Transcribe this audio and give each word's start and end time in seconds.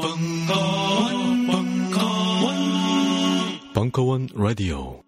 벙커원, 0.00 1.46
벙커원, 1.46 2.54
벙커원 3.74 4.28
라디오. 4.34 5.02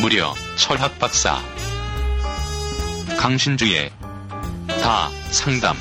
무려 0.00 0.32
철학 0.56 0.98
박사. 0.98 1.38
강신주의 3.18 3.90
다 4.82 5.10
상담 5.30 5.76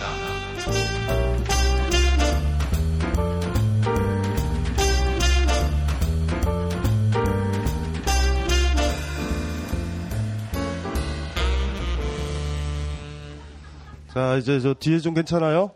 자, 14.19 14.35
이제 14.35 14.59
저 14.59 14.73
뒤에 14.73 14.99
좀 14.99 15.13
괜찮아요? 15.13 15.71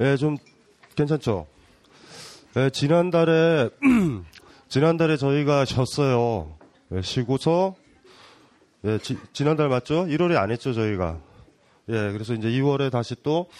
예, 0.00 0.16
좀 0.16 0.38
괜찮죠? 0.94 1.46
예, 2.56 2.70
지난달에, 2.70 3.68
지난달에 4.70 5.18
저희가 5.18 5.66
쉬었어요. 5.66 6.56
예, 6.92 7.02
쉬고서, 7.02 7.74
예, 8.86 8.96
지, 8.96 9.18
지난달 9.34 9.68
맞죠? 9.68 10.06
1월에 10.06 10.36
안 10.38 10.50
했죠, 10.50 10.72
저희가. 10.72 11.18
예, 11.90 12.10
그래서 12.12 12.32
이제 12.32 12.48
2월에 12.48 12.90
다시 12.90 13.14
또, 13.22 13.50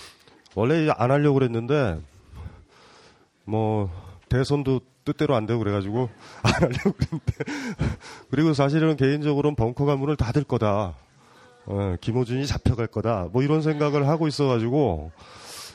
원래 0.54 0.88
안 0.96 1.10
하려고 1.10 1.34
그랬는데, 1.34 2.00
뭐, 3.44 3.90
대선도 4.30 4.80
뜻대로 5.04 5.34
안 5.34 5.44
되고 5.44 5.58
그래가지고, 5.58 6.08
안 6.42 6.52
하려고 6.54 6.92
그랬는데, 6.92 7.34
그리고 8.30 8.54
사실은 8.54 8.96
개인적으로는 8.96 9.54
벙커가 9.54 9.96
문을 9.96 10.16
닫을 10.16 10.44
거다. 10.44 10.94
어, 11.66 11.96
김호준이 12.00 12.46
잡혀갈 12.46 12.86
거다. 12.86 13.28
뭐 13.32 13.42
이런 13.42 13.60
생각을 13.60 14.08
하고 14.08 14.28
있어가지고, 14.28 15.10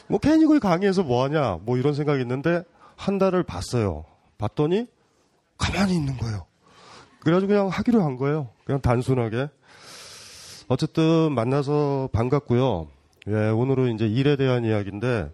뭐 0.08 0.20
괜히 0.20 0.42
그걸 0.42 0.60
강의해서 0.60 1.04
뭐하냐. 1.04 1.60
뭐 1.64 1.78
이런 1.78 1.94
생각이 1.94 2.22
있는데, 2.22 2.64
한 2.96 3.18
달을 3.18 3.44
봤어요. 3.44 4.06
봤더니, 4.38 4.88
가만히 5.58 5.96
있는 5.96 6.18
거예요. 6.18 6.46
그래가지고 7.20 7.50
그냥 7.50 7.68
하기로 7.68 8.02
한 8.02 8.18
거예요. 8.18 8.50
그냥 8.66 8.82
단순하게. 8.82 9.50
어쨌든 10.68 11.34
만나서 11.34 12.10
반갑고요. 12.14 12.88
예, 13.28 13.50
오늘은 13.50 13.94
이제 13.96 14.08
일에 14.08 14.36
대한 14.36 14.66
이야기인데, 14.66 15.30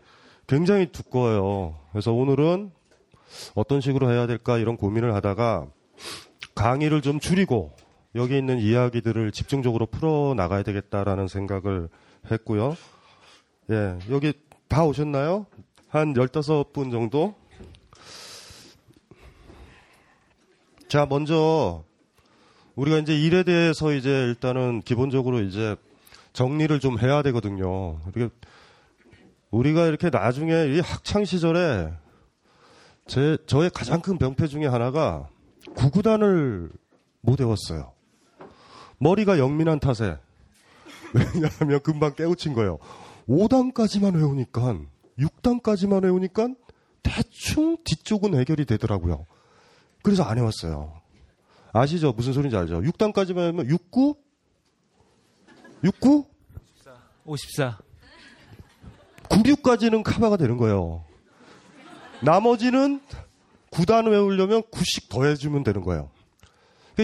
굉장히 0.47 0.91
두꺼워요. 0.91 1.75
그래서 1.91 2.11
오늘은 2.11 2.71
어떤 3.53 3.81
식으로 3.81 4.11
해야 4.11 4.27
될까 4.27 4.57
이런 4.57 4.75
고민을 4.77 5.13
하다가, 5.13 5.67
강의를 6.55 7.01
좀 7.01 7.19
줄이고, 7.19 7.71
여기 8.17 8.35
있는 8.35 8.57
이야기들을 8.57 9.31
집중적으로 9.31 9.85
풀어 9.85 10.33
나가야 10.35 10.63
되겠다라는 10.63 11.27
생각을 11.27 11.87
했고요. 12.31 12.75
예, 13.69 13.99
여기 14.09 14.33
다 14.67 14.83
오셨나요? 14.83 15.45
한 15.87 16.13
15분 16.13 16.91
정도? 16.91 17.35
자, 20.87 21.05
먼저 21.05 21.83
우리가 22.75 22.97
이제 22.97 23.15
일에 23.15 23.43
대해서 23.43 23.93
이제 23.93 24.09
일단은 24.09 24.81
기본적으로 24.81 25.41
이제 25.41 25.75
정리를 26.33 26.79
좀 26.79 26.99
해야 26.99 27.21
되거든요. 27.21 27.99
이렇게 28.15 28.33
우리가 29.51 29.85
이렇게 29.85 30.09
나중에 30.09 30.73
이 30.73 30.79
학창 30.79 31.23
시절에 31.23 31.91
제 33.05 33.37
저의 33.45 33.69
가장 33.69 34.01
큰 34.01 34.17
병폐 34.17 34.47
중에 34.47 34.65
하나가 34.65 35.29
구구단을 35.75 36.71
못 37.21 37.39
외웠어요. 37.39 37.96
머리가 38.99 39.39
영민한 39.39 39.79
탓에. 39.79 40.17
왜냐하면 41.13 41.81
금방 41.81 42.13
깨우친 42.15 42.53
거예요. 42.53 42.79
5단까지만 43.27 44.15
외우니까, 44.15 44.79
6단까지만 45.19 46.03
외우니까 46.03 46.49
대충 47.03 47.77
뒤쪽은 47.83 48.37
해결이 48.37 48.65
되더라고요. 48.65 49.25
그래서 50.03 50.23
안 50.23 50.37
해왔어요. 50.37 51.01
아시죠? 51.73 52.13
무슨 52.13 52.33
소리인지 52.33 52.57
알죠? 52.57 52.81
6단까지만 52.81 53.37
외우면 53.37 53.67
69? 53.67 54.15
69? 55.83 56.25
54. 57.25 57.77
96까지는 59.29 60.03
카바가 60.03 60.37
되는 60.37 60.57
거예요. 60.57 61.03
나머지는 62.21 63.01
9단 63.71 64.09
외우려면 64.09 64.63
9씩 64.63 65.09
더해주면 65.09 65.63
되는 65.63 65.81
거예요. 65.81 66.09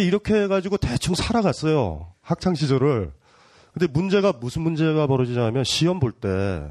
이렇게 0.01 0.33
해가지고 0.43 0.77
대충 0.77 1.15
살아갔어요. 1.15 2.07
학창 2.21 2.55
시절을. 2.55 3.11
근데 3.73 3.87
문제가 3.87 4.33
무슨 4.33 4.61
문제가 4.61 5.07
벌어지냐면 5.07 5.63
시험 5.63 5.99
볼 5.99 6.11
때 6.13 6.63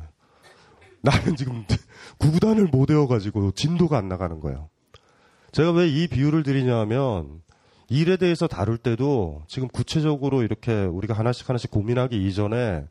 나는 1.02 1.34
지금 1.36 1.64
구구단을 2.18 2.66
못 2.68 2.90
외워가지고 2.90 3.52
진도가 3.52 3.98
안 3.98 4.08
나가는 4.08 4.38
거예요. 4.40 4.68
제가 5.52 5.72
왜 5.72 5.88
이 5.88 6.06
비유를 6.06 6.44
드리냐면 6.44 7.42
일에 7.88 8.16
대해서 8.16 8.46
다룰 8.46 8.78
때도 8.78 9.42
지금 9.48 9.68
구체적으로 9.68 10.42
이렇게 10.42 10.72
우리가 10.84 11.12
하나씩 11.14 11.48
하나씩 11.48 11.70
고민하기 11.70 12.26
이전에 12.26 12.84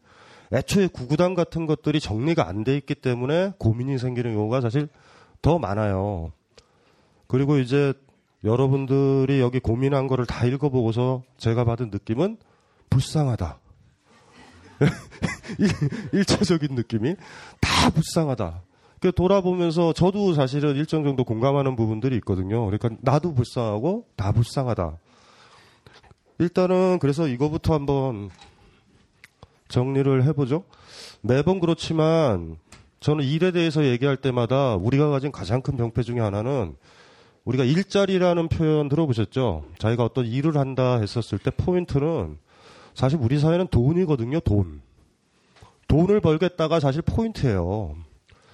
애초에 0.54 0.88
구구단 0.88 1.34
같은 1.34 1.66
것들이 1.66 2.00
정리가 2.02 2.48
안 2.48 2.64
돼 2.66 2.76
있기 2.78 2.96
때문에 2.96 3.54
고민이 3.58 3.98
생기는 3.98 4.34
경우가 4.36 4.60
사실 4.62 4.90
더 5.42 5.58
많아요. 5.58 6.34
그리고 7.28 7.58
이제 7.58 7.94
여러분들이 8.44 9.40
여기 9.40 9.60
고민한 9.60 10.08
거를 10.08 10.26
다 10.26 10.46
읽어보고서 10.46 11.24
제가 11.38 11.64
받은 11.64 11.90
느낌은 11.92 12.38
불쌍하다. 12.90 13.60
일차적인 16.14 16.76
느낌이 16.76 17.16
다 17.60 17.90
불쌍하다. 17.92 18.64
돌아보면서 19.16 19.94
저도 19.94 20.34
사실은 20.34 20.76
일정 20.76 21.04
정도 21.04 21.24
공감하는 21.24 21.76
부분들이 21.76 22.16
있거든요. 22.18 22.66
그러니까 22.66 22.90
나도 23.02 23.34
불쌍하고 23.34 24.06
다 24.16 24.32
불쌍하다. 24.32 24.98
일단은 26.40 27.00
그래서 27.00 27.28
이거부터 27.28 27.74
한번 27.74 28.30
정리를 29.70 30.24
해보죠. 30.26 30.64
매번 31.22 31.60
그렇지만 31.60 32.58
저는 33.00 33.24
일에 33.24 33.52
대해서 33.52 33.86
얘기할 33.86 34.18
때마다 34.18 34.76
우리가 34.76 35.10
가진 35.10 35.32
가장 35.32 35.62
큰 35.62 35.78
병폐 35.78 36.04
중에 36.04 36.20
하나는 36.20 36.76
우리가 37.46 37.64
일자리라는 37.64 38.50
표현 38.50 38.88
들어보셨죠? 38.88 39.66
자기가 39.80 40.04
어떤 40.04 40.26
일을 40.26 40.58
한다 40.58 41.00
했었을 41.00 41.40
때 41.40 41.50
포인트는 41.52 42.38
사실 42.94 43.18
우리 43.22 43.40
사회는 43.40 43.68
돈이거든요, 43.68 44.40
돈. 44.42 44.82
돈을 45.88 46.22
벌겠다가 46.22 46.80
사실 46.80 47.02
포인트예요. 47.02 47.96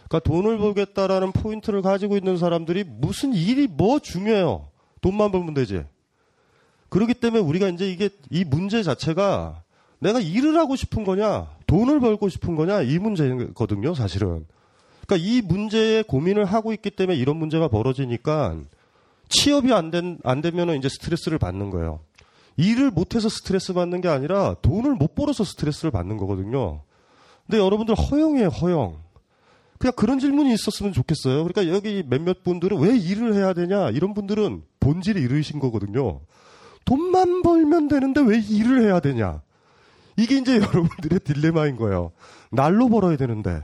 그러니까 0.08 0.20
돈을 0.20 0.58
벌겠다라는 0.58 1.34
포인트를 1.34 1.82
가지고 1.82 2.16
있는 2.16 2.38
사람들이 2.38 2.84
무슨 2.86 3.34
일이 3.34 3.68
뭐 3.68 4.00
중요해요. 4.00 4.70
돈만 5.02 5.32
벌면 5.32 5.54
되지. 5.54 5.84
그렇기 6.90 7.16
때문에 7.16 7.44
우리가 7.44 7.68
이제 7.68 7.92
이게 7.92 8.10
이 8.32 8.46
문제 8.46 8.82
자체가 8.84 9.64
내가 10.00 10.20
일을 10.20 10.58
하고 10.58 10.76
싶은 10.76 11.04
거냐, 11.04 11.48
돈을 11.66 12.00
벌고 12.00 12.30
싶은 12.30 12.56
거냐 12.56 12.84
이 12.84 12.98
문제거든요, 13.00 13.94
사실은. 13.94 14.46
그러니까 15.06 15.28
이 15.28 15.42
문제에 15.42 16.04
고민을 16.04 16.46
하고 16.46 16.72
있기 16.74 16.92
때문에 16.92 17.18
이런 17.18 17.38
문제가 17.38 17.68
벌어지니까 17.68 18.58
취업이 19.30 19.74
안, 19.74 19.92
된, 19.92 20.20
안 20.24 20.42
되면 20.42 20.76
이제 20.78 20.90
스트레스를 20.90 21.38
받는 21.38 21.70
거예요. 21.70 22.00
일을 22.58 22.92
못해서 22.92 23.30
스트레스 23.30 23.74
받는 23.74 24.02
게 24.02 24.08
아니라 24.08 24.56
돈을 24.62 24.96
못 24.96 25.16
벌어서 25.16 25.44
스트레스를 25.44 25.92
받는 25.92 26.18
거거든요. 26.18 26.82
근데 27.46 27.60
여러분들 27.60 27.96
허영이에요, 27.96 28.48
허영. 28.50 28.98
그냥 29.78 29.94
그런 29.96 30.20
질문이 30.20 30.54
있었으면 30.54 30.92
좋겠어요. 30.92 31.44
그러니까 31.44 31.68
여기 31.74 32.04
몇몇 32.08 32.44
분들은 32.44 32.80
왜 32.80 32.98
일을 32.98 33.36
해야 33.36 33.54
되냐? 33.54 33.92
이런 33.92 34.14
분들은 34.14 34.64
본질이 34.80 35.22
이르신 35.22 35.60
거거든요. 35.60 36.22
돈만 36.86 37.44
벌면 37.44 37.88
되는데 37.90 38.22
왜 38.22 38.40
일을 38.40 38.82
해야 38.84 39.00
되냐? 39.00 39.42
이게 40.18 40.38
이제 40.38 40.56
여러분들의 40.58 41.20
딜레마인 41.20 41.76
거예요. 41.76 42.12
날로 42.52 42.90
벌어야 42.90 43.18
되는데. 43.18 43.64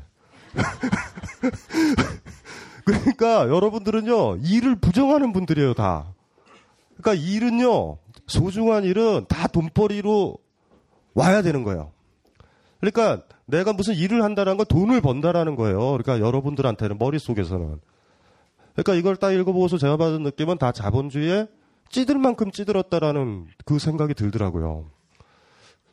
그러니까 2.86 3.48
여러분들은요, 3.48 4.38
일을 4.44 4.76
부정하는 4.76 5.34
분들이에요, 5.34 5.74
다. 5.74 6.14
그러니까 6.98 7.26
일은요, 7.26 7.98
소중한 8.28 8.84
일은 8.84 9.26
다 9.28 9.48
돈벌이로 9.48 10.38
와야 11.14 11.42
되는 11.42 11.64
거예요. 11.64 11.92
그러니까 12.80 13.24
내가 13.46 13.74
무슨 13.74 13.94
일을 13.96 14.24
한다는 14.24 14.58
건 14.58 14.66
돈을 14.68 15.02
번다라는 15.02 15.56
거예요. 15.56 15.80
그러니까 15.80 16.20
여러분들한테는 16.20 16.98
머릿속에서는. 16.98 17.80
그러니까 18.74 18.94
이걸 18.96 19.16
딱 19.16 19.32
읽어보고서 19.32 19.78
제가 19.78 19.98
받은 19.98 20.24
느낌은 20.24 20.58
다 20.58 20.72
자본주의에 20.72 21.48
찌들 21.90 22.18
만큼 22.18 22.52
찌들었다라는 22.52 23.48
그 23.66 23.80
생각이 23.80 24.16
들더라고요. 24.16 24.90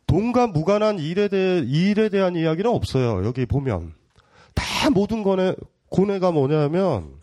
돈과 0.06 0.48
무관한 0.48 0.98
일에 0.98 1.28
대해, 1.28 1.60
일에 1.60 2.08
대한 2.08 2.34
이야기는 2.34 2.68
없어요. 2.70 3.24
여기 3.24 3.46
보면. 3.46 3.94
다 4.54 4.90
모든 4.90 5.22
거네, 5.22 5.54
고뇌가 5.90 6.30
뭐냐면 6.30 7.20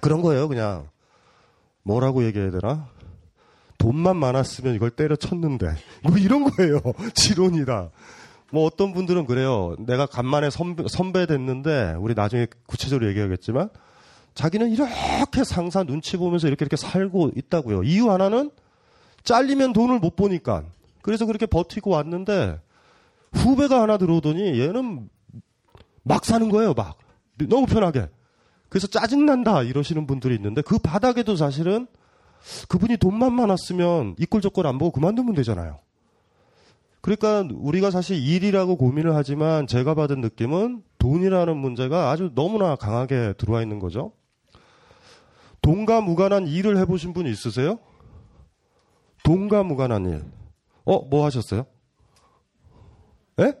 그런 0.00 0.22
거예요, 0.22 0.48
그냥. 0.48 0.88
뭐라고 1.82 2.24
얘기해야 2.24 2.50
되나? 2.50 2.88
돈만 3.78 4.16
많았으면 4.16 4.74
이걸 4.74 4.90
때려쳤는데. 4.90 5.74
뭐 6.02 6.16
이런 6.18 6.44
거예요. 6.44 6.80
지론이다. 7.14 7.90
뭐 8.50 8.64
어떤 8.64 8.92
분들은 8.92 9.26
그래요. 9.26 9.76
내가 9.78 10.06
간만에 10.06 10.50
선배, 10.50 10.84
선배 10.88 11.26
됐는데, 11.26 11.96
우리 11.98 12.14
나중에 12.14 12.46
구체적으로 12.66 13.08
얘기하겠지만, 13.08 13.68
자기는 14.34 14.70
이렇게 14.70 15.44
상사 15.44 15.82
눈치 15.84 16.16
보면서 16.16 16.46
이렇게 16.46 16.64
이렇게 16.64 16.76
살고 16.76 17.32
있다고요. 17.36 17.82
이유 17.82 18.10
하나는 18.10 18.50
잘리면 19.24 19.72
돈을 19.72 19.98
못 19.98 20.16
보니까. 20.16 20.64
그래서 21.02 21.26
그렇게 21.26 21.46
버티고 21.46 21.90
왔는데, 21.90 22.60
후배가 23.32 23.82
하나 23.82 23.98
들어오더니 23.98 24.60
얘는 24.60 25.08
막 26.02 26.24
사는 26.24 26.48
거예요, 26.48 26.74
막. 26.74 26.98
너무 27.46 27.66
편하게. 27.66 28.08
그래서 28.68 28.86
짜증난다 28.86 29.62
이러시는 29.62 30.06
분들이 30.06 30.34
있는데 30.34 30.62
그 30.62 30.78
바닥에도 30.78 31.36
사실은 31.36 31.86
그분이 32.68 32.98
돈만 32.98 33.32
많았으면 33.32 34.16
이꼴 34.18 34.40
저꼴 34.40 34.66
안 34.66 34.78
보고 34.78 34.92
그만두면 34.92 35.34
되잖아요. 35.34 35.78
그러니까 37.00 37.46
우리가 37.54 37.90
사실 37.90 38.16
일이라고 38.16 38.76
고민을 38.76 39.14
하지만 39.14 39.66
제가 39.66 39.94
받은 39.94 40.20
느낌은 40.20 40.82
돈이라는 40.98 41.56
문제가 41.56 42.10
아주 42.10 42.32
너무나 42.34 42.76
강하게 42.76 43.34
들어와 43.38 43.62
있는 43.62 43.78
거죠. 43.78 44.12
돈과 45.62 46.00
무관한 46.00 46.46
일을 46.46 46.76
해보신 46.78 47.12
분 47.12 47.26
있으세요? 47.26 47.78
돈과 49.22 49.62
무관한 49.62 50.06
일. 50.06 50.24
어, 50.84 51.00
뭐 51.00 51.24
하셨어요? 51.24 51.66
예? 53.40 53.54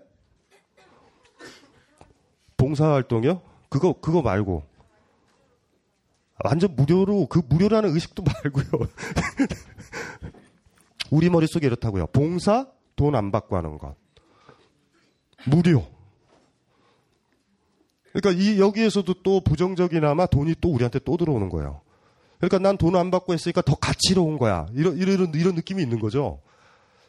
봉사활동이요? 2.56 3.47
그거, 3.68 3.94
그거 4.00 4.22
말고. 4.22 4.62
완전 6.44 6.74
무료로, 6.76 7.26
그 7.26 7.42
무료라는 7.48 7.92
의식도 7.94 8.22
말고요. 8.44 8.88
우리 11.10 11.30
머릿속에 11.30 11.66
이렇다고요. 11.66 12.06
봉사, 12.08 12.66
돈 12.96 13.14
안 13.14 13.30
받고 13.30 13.56
하는 13.56 13.78
것. 13.78 13.94
무료. 15.46 15.86
그러니까 18.12 18.42
이, 18.42 18.58
여기에서도 18.58 19.12
또 19.22 19.40
부정적이나마 19.40 20.26
돈이 20.26 20.56
또 20.60 20.70
우리한테 20.72 20.98
또 21.00 21.16
들어오는 21.16 21.48
거예요. 21.48 21.80
그러니까 22.38 22.58
난 22.58 22.76
돈 22.76 22.96
안 22.96 23.10
받고 23.10 23.32
했으니까 23.32 23.62
더 23.62 23.74
가치로운 23.74 24.38
거야. 24.38 24.66
이런, 24.72 24.96
이런, 24.96 25.32
이런 25.34 25.54
느낌이 25.54 25.82
있는 25.82 25.98
거죠. 26.00 26.40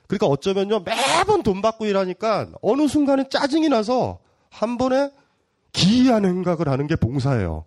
그러니까 0.07 0.27
어쩌면요, 0.27 0.79
매번 0.79 1.43
돈 1.43 1.61
받고 1.61 1.85
일하니까 1.85 2.49
어느 2.61 2.87
순간에 2.87 3.27
짜증이 3.29 3.69
나서 3.69 4.19
한 4.49 4.77
번에 4.77 5.11
기이한 5.71 6.25
행각을 6.25 6.67
하는 6.67 6.87
게 6.87 6.95
봉사예요. 6.95 7.65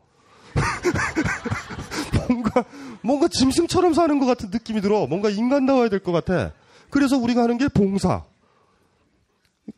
뭔가, 2.28 2.64
뭔가 3.02 3.28
짐승처럼 3.28 3.94
사는 3.94 4.19
것 4.19 4.26
같은 4.26 4.50
느낌이 4.50 4.81
들어. 4.81 5.06
뭔가 5.06 5.31
인간다워야 5.31 5.88
될 5.88 6.00
것 6.00 6.12
같아. 6.12 6.52
그래서 6.90 7.16
우리가 7.16 7.43
하는 7.43 7.58
게 7.58 7.69
봉사. 7.69 8.25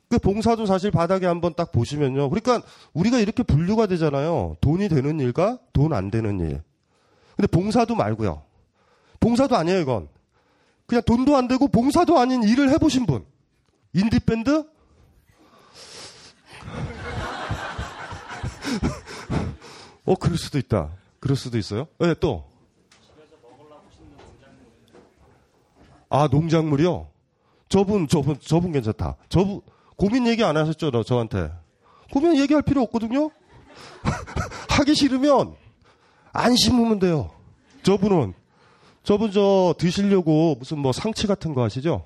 그 0.08 0.18
봉사도 0.18 0.66
사실 0.66 0.90
바닥에 0.90 1.26
한번 1.26 1.54
딱 1.54 1.72
보시면요. 1.72 2.30
그러니까 2.30 2.62
우리가 2.92 3.18
이렇게 3.18 3.42
분류가 3.42 3.86
되잖아요. 3.86 4.56
돈이 4.60 4.88
되는 4.88 5.20
일과 5.20 5.58
돈 5.72 5.92
안 5.92 6.10
되는 6.10 6.40
일. 6.40 6.62
근데 7.36 7.46
봉사도 7.48 7.94
말고요. 7.94 8.42
봉사도 9.20 9.56
아니에요, 9.56 9.80
이건. 9.80 10.08
그냥 10.86 11.02
돈도 11.04 11.36
안 11.36 11.48
되고 11.48 11.66
봉사도 11.68 12.18
아닌 12.18 12.42
일을 12.42 12.70
해보신 12.70 13.06
분. 13.06 13.24
인디밴드? 13.92 14.64
어, 20.04 20.14
그럴 20.16 20.36
수도 20.36 20.58
있다. 20.58 20.90
그럴 21.20 21.36
수도 21.36 21.58
있어요. 21.58 21.86
네, 21.98 22.14
또. 22.20 22.44
아, 26.10 26.28
농작물이요? 26.30 27.08
저분, 27.68 28.06
저분, 28.06 28.38
저분 28.40 28.72
괜찮다. 28.72 29.16
저분, 29.28 29.60
고민 29.96 30.26
얘기 30.26 30.44
안 30.44 30.56
하셨죠, 30.56 30.90
너, 30.90 31.02
저한테? 31.02 31.50
고민 32.12 32.36
얘기할 32.36 32.62
필요 32.62 32.82
없거든요? 32.82 33.30
하기 34.70 34.94
싫으면 34.94 35.56
안 36.32 36.54
심으면 36.56 36.98
돼요. 36.98 37.30
저분은. 37.82 38.34
저분 39.02 39.32
저 39.32 39.74
드시려고 39.78 40.56
무슨 40.58 40.78
뭐 40.78 40.92
상치 40.92 41.26
같은 41.26 41.52
거 41.54 41.62
하시죠? 41.62 42.04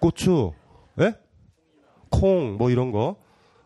고추, 0.00 0.52
예? 0.98 1.14
콩, 2.08 2.56
뭐 2.56 2.70
이런 2.70 2.90
거. 2.90 3.16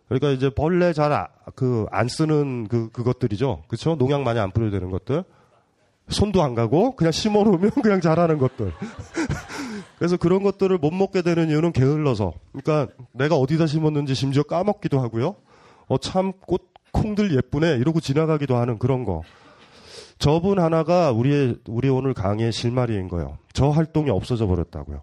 그러니까 0.08 0.30
이제 0.30 0.50
벌레 0.50 0.92
잘 0.92 1.26
그안 1.54 2.08
쓰는 2.08 2.68
그 2.68 2.90
그것들이죠. 2.90 3.62
그렇죠? 3.68 3.94
농약 3.96 4.22
많이 4.22 4.38
안 4.38 4.50
뿌려야 4.50 4.70
되는 4.70 4.90
것들. 4.90 5.24
손도 6.08 6.42
안 6.42 6.54
가고 6.54 6.94
그냥 6.96 7.12
심어 7.12 7.42
놓으면 7.42 7.70
그냥 7.82 8.00
자라는 8.00 8.38
것들. 8.38 8.72
그래서 9.98 10.16
그런 10.16 10.42
것들을 10.42 10.76
못 10.78 10.90
먹게 10.92 11.22
되는 11.22 11.48
이유는 11.48 11.72
게을러서. 11.72 12.34
그러니까 12.52 12.92
내가 13.12 13.36
어디다 13.36 13.66
심었는지 13.66 14.14
심지어 14.14 14.42
까먹기도 14.42 15.00
하고요. 15.00 15.36
어 15.88 15.98
참 15.98 16.32
꽃 16.46 16.72
콩들 16.92 17.34
예쁘네 17.36 17.72
이러고 17.76 18.00
지나가기도 18.00 18.56
하는 18.56 18.78
그런 18.78 19.04
거. 19.04 19.22
저분 20.18 20.60
하나가 20.60 21.10
우리의 21.10 21.56
우리 21.68 21.88
오늘 21.88 22.14
강의의 22.14 22.52
실마리인 22.52 23.08
거예요. 23.08 23.38
저 23.52 23.68
활동이 23.70 24.10
없어져 24.10 24.46
버렸다고요. 24.46 25.02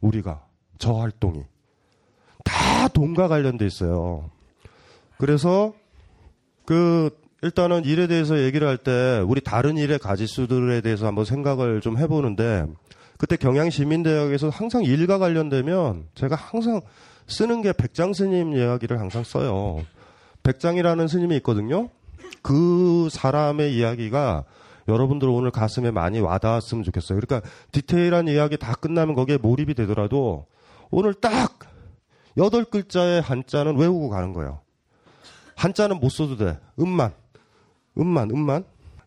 우리가 0.00 0.44
저 0.78 0.94
활동이 0.94 1.44
다 2.44 2.88
돈과 2.88 3.28
관련돼 3.28 3.66
있어요. 3.66 4.30
그래서 5.18 5.72
그 6.64 7.10
일단은 7.42 7.84
일에 7.84 8.06
대해서 8.06 8.38
얘기를 8.42 8.66
할 8.66 8.78
때 8.78 9.22
우리 9.26 9.40
다른 9.40 9.76
일의 9.76 9.98
가지수들에 9.98 10.80
대해서 10.80 11.06
한번 11.06 11.24
생각을 11.24 11.80
좀 11.80 11.98
해보는데 11.98 12.66
그때 13.16 13.36
경양시민대학에서 13.36 14.48
항상 14.48 14.84
일과 14.84 15.18
관련되면 15.18 16.06
제가 16.14 16.36
항상 16.36 16.80
쓰는 17.26 17.62
게 17.62 17.72
백장 17.72 18.12
스님 18.12 18.54
이야기를 18.54 18.98
항상 19.00 19.24
써요. 19.24 19.84
백장이라는 20.44 21.08
스님이 21.08 21.36
있거든요. 21.36 21.90
그 22.42 23.08
사람의 23.10 23.74
이야기가 23.74 24.44
여러분들 24.86 25.28
오늘 25.28 25.50
가슴에 25.50 25.90
많이 25.90 26.20
와닿았으면 26.20 26.84
좋겠어요. 26.84 27.20
그러니까 27.20 27.48
디테일한 27.72 28.28
이야기 28.28 28.56
다 28.56 28.74
끝나면 28.74 29.14
거기에 29.14 29.36
몰입이 29.36 29.74
되더라도 29.74 30.46
오늘 30.90 31.12
딱 31.12 31.58
여덟 32.36 32.64
글자의 32.64 33.20
한자는 33.20 33.76
외우고 33.76 34.08
가는 34.08 34.32
거예요. 34.32 34.60
한자는 35.58 35.98
못 35.98 36.08
써도 36.10 36.36
돼. 36.36 36.56
음만. 36.78 37.12
음만, 37.98 38.30
음만. 38.30 38.64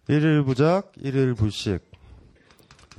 일일 0.09 0.43
부작, 0.43 0.91
일일 0.97 1.33
불식. 1.33 1.79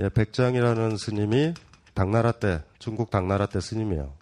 예, 0.00 0.08
백장이라는 0.08 0.96
스님이 0.96 1.52
당나라 1.92 2.32
때, 2.32 2.62
중국 2.78 3.10
당나라 3.10 3.44
때 3.44 3.60
스님이에요. 3.60 4.14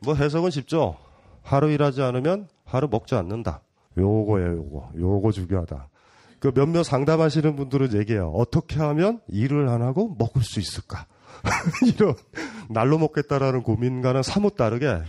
뭐 0.00 0.14
해석은 0.14 0.50
쉽죠? 0.50 0.98
하루 1.42 1.70
일하지 1.70 2.02
않으면 2.02 2.46
하루 2.66 2.88
먹지 2.88 3.14
않는다. 3.14 3.62
요거예요, 3.96 4.56
요거. 4.58 4.92
요거 4.98 5.32
중요하다. 5.32 5.88
그 6.40 6.52
몇몇 6.52 6.82
상담하시는 6.82 7.56
분들은 7.56 7.94
얘기해요. 7.94 8.28
어떻게 8.32 8.80
하면 8.80 9.22
일을 9.28 9.70
안 9.70 9.80
하고 9.80 10.14
먹을 10.18 10.42
수 10.42 10.60
있을까? 10.60 11.06
이런 11.88 12.14
날로 12.68 12.98
먹겠다라는 12.98 13.62
고민과는 13.62 14.22
사뭇 14.22 14.56
다르게 14.56 15.02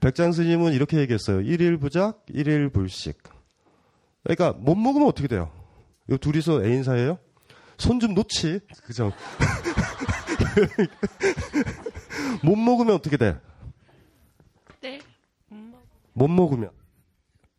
백장 0.00 0.32
스님은 0.32 0.72
이렇게 0.72 0.98
얘기했어요. 0.98 1.40
일일 1.40 1.78
부작, 1.78 2.24
일일 2.28 2.68
불식. 2.68 3.18
그러니까 4.22 4.52
못 4.58 4.74
먹으면 4.74 5.08
어떻게 5.08 5.28
돼요? 5.28 5.50
이 6.10 6.16
둘이서 6.18 6.64
애인 6.64 6.82
사이에요? 6.84 7.18
손 7.78 8.00
좀 8.00 8.14
놓지. 8.14 8.60
그죠? 8.84 9.12
못 12.42 12.56
먹으면 12.56 12.94
어떻게 12.94 13.16
돼? 13.16 13.38
네. 14.80 15.00
못 16.12 16.28
먹으면 16.28 16.70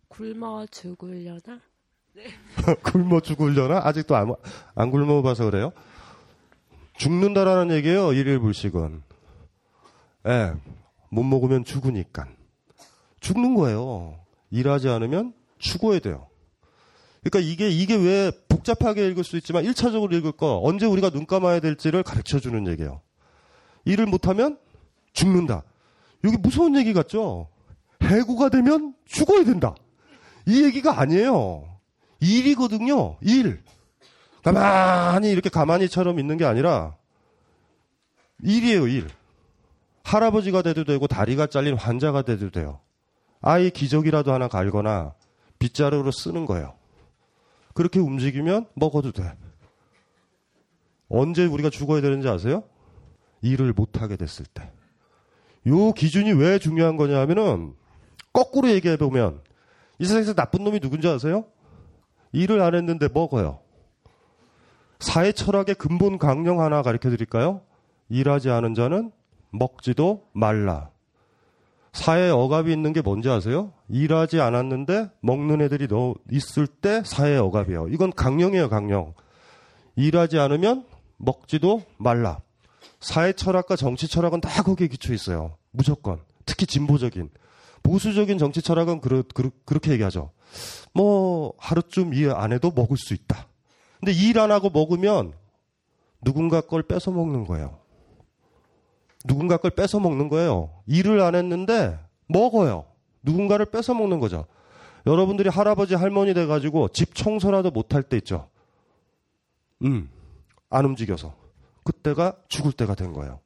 굶어 0.08 0.66
죽으려나? 0.72 1.60
굶어 2.84 3.20
죽으려나? 3.20 3.82
아직도 3.84 4.16
안, 4.16 4.34
안 4.76 4.92
굶어봐서 4.92 5.46
그래요? 5.46 5.72
죽는다라는 6.98 7.76
얘기예요. 7.76 8.12
일일 8.14 8.40
불식은. 8.40 9.04
예. 10.28 10.54
못 11.10 11.24
먹으면 11.24 11.64
죽으니까. 11.64 12.28
죽는 13.20 13.56
거예요. 13.56 14.20
일하지 14.52 14.90
않으면 14.90 15.34
죽어야 15.60 16.00
돼요. 16.00 16.28
그러니까 17.24 17.52
이게 17.52 17.70
이게 17.70 17.96
왜 17.96 18.32
복잡하게 18.48 19.08
읽을 19.10 19.24
수 19.24 19.38
있지만 19.38 19.64
1차적으로 19.66 20.14
읽을 20.14 20.32
거 20.34 20.62
언제 20.64 20.86
우리가 20.86 21.10
눈 21.10 21.26
감아야 21.26 21.60
될지를 21.60 22.04
가르쳐 22.04 22.40
주는 22.40 22.68
얘기예요. 22.68 23.02
일을 23.86 24.06
못 24.06 24.28
하면 24.28 24.58
죽는다. 25.14 25.64
여기 26.24 26.38
무서운 26.38 26.76
얘기 26.76 26.94
같죠? 26.94 27.50
해고가 28.02 28.50
되면 28.50 28.94
죽어야 29.06 29.44
된다. 29.44 29.76
이 30.46 30.64
얘기가 30.64 31.00
아니에요. 31.00 31.78
일이거든요. 32.20 33.18
일. 33.22 33.64
가만히 34.44 35.30
이렇게 35.30 35.50
가만히처럼 35.50 36.20
있는 36.20 36.38
게 36.38 36.46
아니라 36.46 36.96
일이에요, 38.44 38.88
일. 38.88 39.08
할아버지가 40.08 40.62
돼도 40.62 40.86
되고 40.86 41.06
다리가 41.06 41.48
잘린 41.48 41.76
환자가 41.76 42.22
돼도 42.22 42.50
돼요. 42.50 42.80
아이 43.42 43.70
기저귀라도 43.70 44.32
하나 44.32 44.48
갈거나 44.48 45.14
빗자루로 45.60 46.12
쓰는 46.12 46.46
거예요. 46.46 46.74
그렇게 47.74 48.00
움직이면 48.00 48.68
먹어도 48.74 49.12
돼. 49.12 49.34
언제 51.10 51.46
우리가 51.46 51.70
죽어야 51.70 52.00
되는지 52.02 52.30
아세요? 52.30 52.64
일을 53.42 53.74
못하게 53.74 54.16
됐을 54.16 54.46
때. 54.46 54.72
요 55.68 55.92
기준이 55.92 56.32
왜 56.32 56.58
중요한 56.58 56.96
거냐 56.96 57.20
하면은 57.20 57.76
거꾸로 58.32 58.70
얘기해 58.70 58.96
보면 58.96 59.42
이 60.00 60.06
세상에서 60.06 60.34
나쁜 60.34 60.64
놈이 60.64 60.80
누군지 60.80 61.10
아세요? 61.10 61.46
일을 62.32 62.62
안 62.62 62.76
했는데 62.76 63.10
먹어요. 63.14 63.60
사회 65.00 65.34
철학의 65.34 65.76
근본 65.76 66.18
강령 66.18 66.62
하나 66.62 66.82
가르쳐 66.82 67.10
드릴까요? 67.10 67.62
일하지 68.10 68.50
않은 68.50 68.74
자는 68.74 69.12
먹지도 69.52 70.24
말라. 70.34 70.90
사회에 71.94 72.30
억압이 72.30 72.72
있는 72.72 72.94
게 72.94 73.02
뭔지 73.02 73.30
아세요? 73.30 73.74
일하지 73.90 74.40
않았는데 74.40 75.10
먹는 75.22 75.62
애들이 75.62 75.88
너 75.88 76.14
있을 76.32 76.68
때 76.68 77.02
사회에 77.04 77.38
억압이에요. 77.38 77.88
이건 77.90 78.12
강령이에요, 78.14 78.70
강령. 78.70 79.14
일하지 79.96 80.38
않으면 80.38 80.86
먹지도 81.18 81.82
말라. 81.98 82.40
사회 83.00 83.34
철학과 83.34 83.76
정치 83.76 84.08
철학은 84.08 84.42
다 84.42 84.62
거기에 84.64 84.88
기초 84.88 85.14
있어요. 85.14 85.58
무조건. 85.72 86.20
특히 86.46 86.66
진보적인. 86.68 87.30
보수적인 87.84 88.38
정치 88.38 88.62
철학은 88.62 89.02
그르, 89.02 89.24
그르, 89.34 89.50
그렇게 89.66 89.92
얘기하죠. 89.92 90.32
뭐, 90.94 91.54
하루쯤 91.58 92.14
일 92.14 92.32
안 92.32 92.52
해도 92.54 92.72
먹을 92.76 92.98
수 92.98 93.14
있다. 93.14 93.48
근데 94.00 94.12
일 94.12 94.38
안 94.40 94.52
하고 94.52 94.70
먹으면 94.70 95.34
누군가 96.22 96.62
걸 96.62 96.84
뺏어 96.84 97.12
먹는 97.12 97.46
거예요. 97.46 97.80
누군가 99.28 99.58
걸 99.58 99.72
뺏어 99.72 100.00
먹는 100.00 100.30
거예요. 100.30 100.72
일을 100.88 101.22
안 101.22 101.36
했는데 101.36 102.00
먹어요. 102.28 102.86
누군가를 103.22 103.68
뺏어 103.68 103.94
먹는 103.94 104.20
거죠. 104.20 104.46
여러분들이 105.06 105.50
할아버지 105.50 105.96
할머니 105.96 106.34
돼 106.34 106.46
가지고 106.46 106.88
집 106.90 107.14
청소라도 107.14 107.72
못할 107.72 108.04
때 108.04 108.18
있죠. 108.18 108.50
음, 109.84 110.10
안 110.70 110.86
움직여서. 110.86 111.36
그때가 111.84 112.36
죽을 112.48 112.72
때가 112.72 112.96
된 112.96 113.14
거예요. 113.14 113.40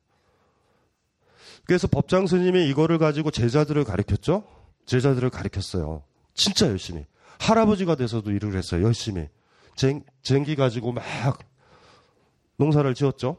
그래서 1.65 1.87
법장 1.87 2.25
스님이 2.27 2.67
이거를 2.69 2.97
가지고 2.97 3.29
제자들을 3.29 3.83
가르쳤죠. 3.83 4.43
제자들을 4.85 5.29
가르쳤어요. 5.29 6.03
진짜 6.33 6.67
열심히. 6.67 7.05
할아버지가 7.39 7.95
돼서도 7.95 8.31
일을 8.31 8.55
했어요. 8.55 8.83
열심히. 8.83 9.27
쟁, 9.75 10.03
쟁기 10.23 10.55
가지고 10.55 10.91
막 10.91 11.03
농사를 12.57 12.93
지었죠. 12.93 13.37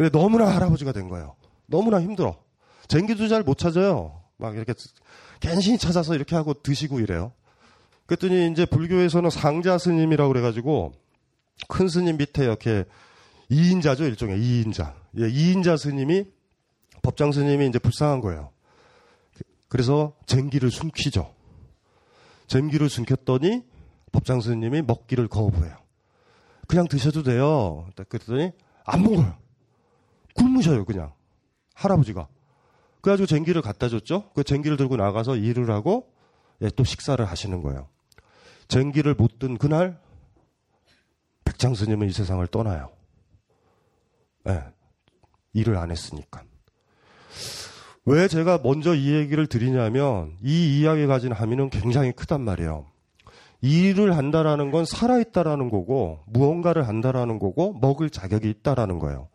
근데 0.00 0.18
너무나 0.18 0.46
할아버지가 0.48 0.92
된 0.92 1.10
거예요. 1.10 1.36
너무나 1.66 2.00
힘들어. 2.00 2.42
쟁기도 2.88 3.28
잘 3.28 3.42
못 3.42 3.58
찾아요. 3.58 4.22
막 4.38 4.56
이렇게 4.56 4.72
괜히 5.40 5.76
찾아서 5.76 6.14
이렇게 6.14 6.36
하고 6.36 6.54
드시고 6.54 7.00
이래요. 7.00 7.32
그랬더니 8.06 8.50
이제 8.50 8.64
불교에서는 8.64 9.28
상자 9.28 9.76
스님이라고 9.76 10.32
그래가지고 10.32 10.94
큰 11.68 11.86
스님 11.86 12.16
밑에 12.16 12.44
이렇게 12.44 12.86
2인자죠, 13.50 14.00
일종의 14.00 14.38
2인자. 14.38 14.94
예, 15.18 15.28
2인자 15.28 15.76
스님이 15.76 16.24
법장 17.02 17.32
스님이 17.32 17.68
이제 17.68 17.78
불쌍한 17.78 18.22
거예요. 18.22 18.52
그래서 19.68 20.14
쟁기를 20.24 20.70
숨기죠. 20.70 21.30
쟁기를 22.46 22.88
숨겼더니 22.88 23.64
법장 24.12 24.40
스님이 24.40 24.80
먹기를 24.80 25.28
거부해요. 25.28 25.76
그냥 26.68 26.88
드셔도 26.88 27.22
돼요. 27.22 27.86
그랬더니 28.08 28.52
안 28.86 29.02
먹어요. 29.02 29.36
굶으셔요, 30.34 30.84
그냥. 30.84 31.12
할아버지가. 31.74 32.28
그래가지고 33.00 33.26
쟁기를 33.26 33.62
갖다 33.62 33.88
줬죠. 33.88 34.30
그 34.34 34.44
쟁기를 34.44 34.76
들고 34.76 34.96
나가서 34.96 35.36
일을 35.36 35.70
하고 35.70 36.12
예, 36.60 36.68
또 36.68 36.84
식사를 36.84 37.24
하시는 37.24 37.62
거예요. 37.62 37.88
쟁기를 38.68 39.14
못 39.14 39.38
든 39.38 39.56
그날 39.56 39.98
백장 41.44 41.74
스님은 41.74 42.08
이 42.08 42.12
세상을 42.12 42.46
떠나요. 42.48 42.90
예, 44.48 44.62
일을 45.54 45.76
안 45.78 45.90
했으니까. 45.90 46.42
왜 48.04 48.28
제가 48.28 48.60
먼저 48.62 48.94
이 48.94 49.14
얘기를 49.14 49.46
드리냐면 49.46 50.36
이 50.42 50.80
이야기 50.80 51.06
가진 51.06 51.32
함의는 51.32 51.70
굉장히 51.70 52.12
크단 52.12 52.42
말이에요. 52.42 52.86
일을 53.62 54.16
한다라는 54.16 54.70
건 54.70 54.84
살아있다라는 54.84 55.70
거고 55.70 56.20
무언가를 56.26 56.88
한다라는 56.88 57.38
거고 57.38 57.74
먹을 57.74 58.10
자격이 58.10 58.48
있다라는 58.48 58.98
거예요. 58.98 59.28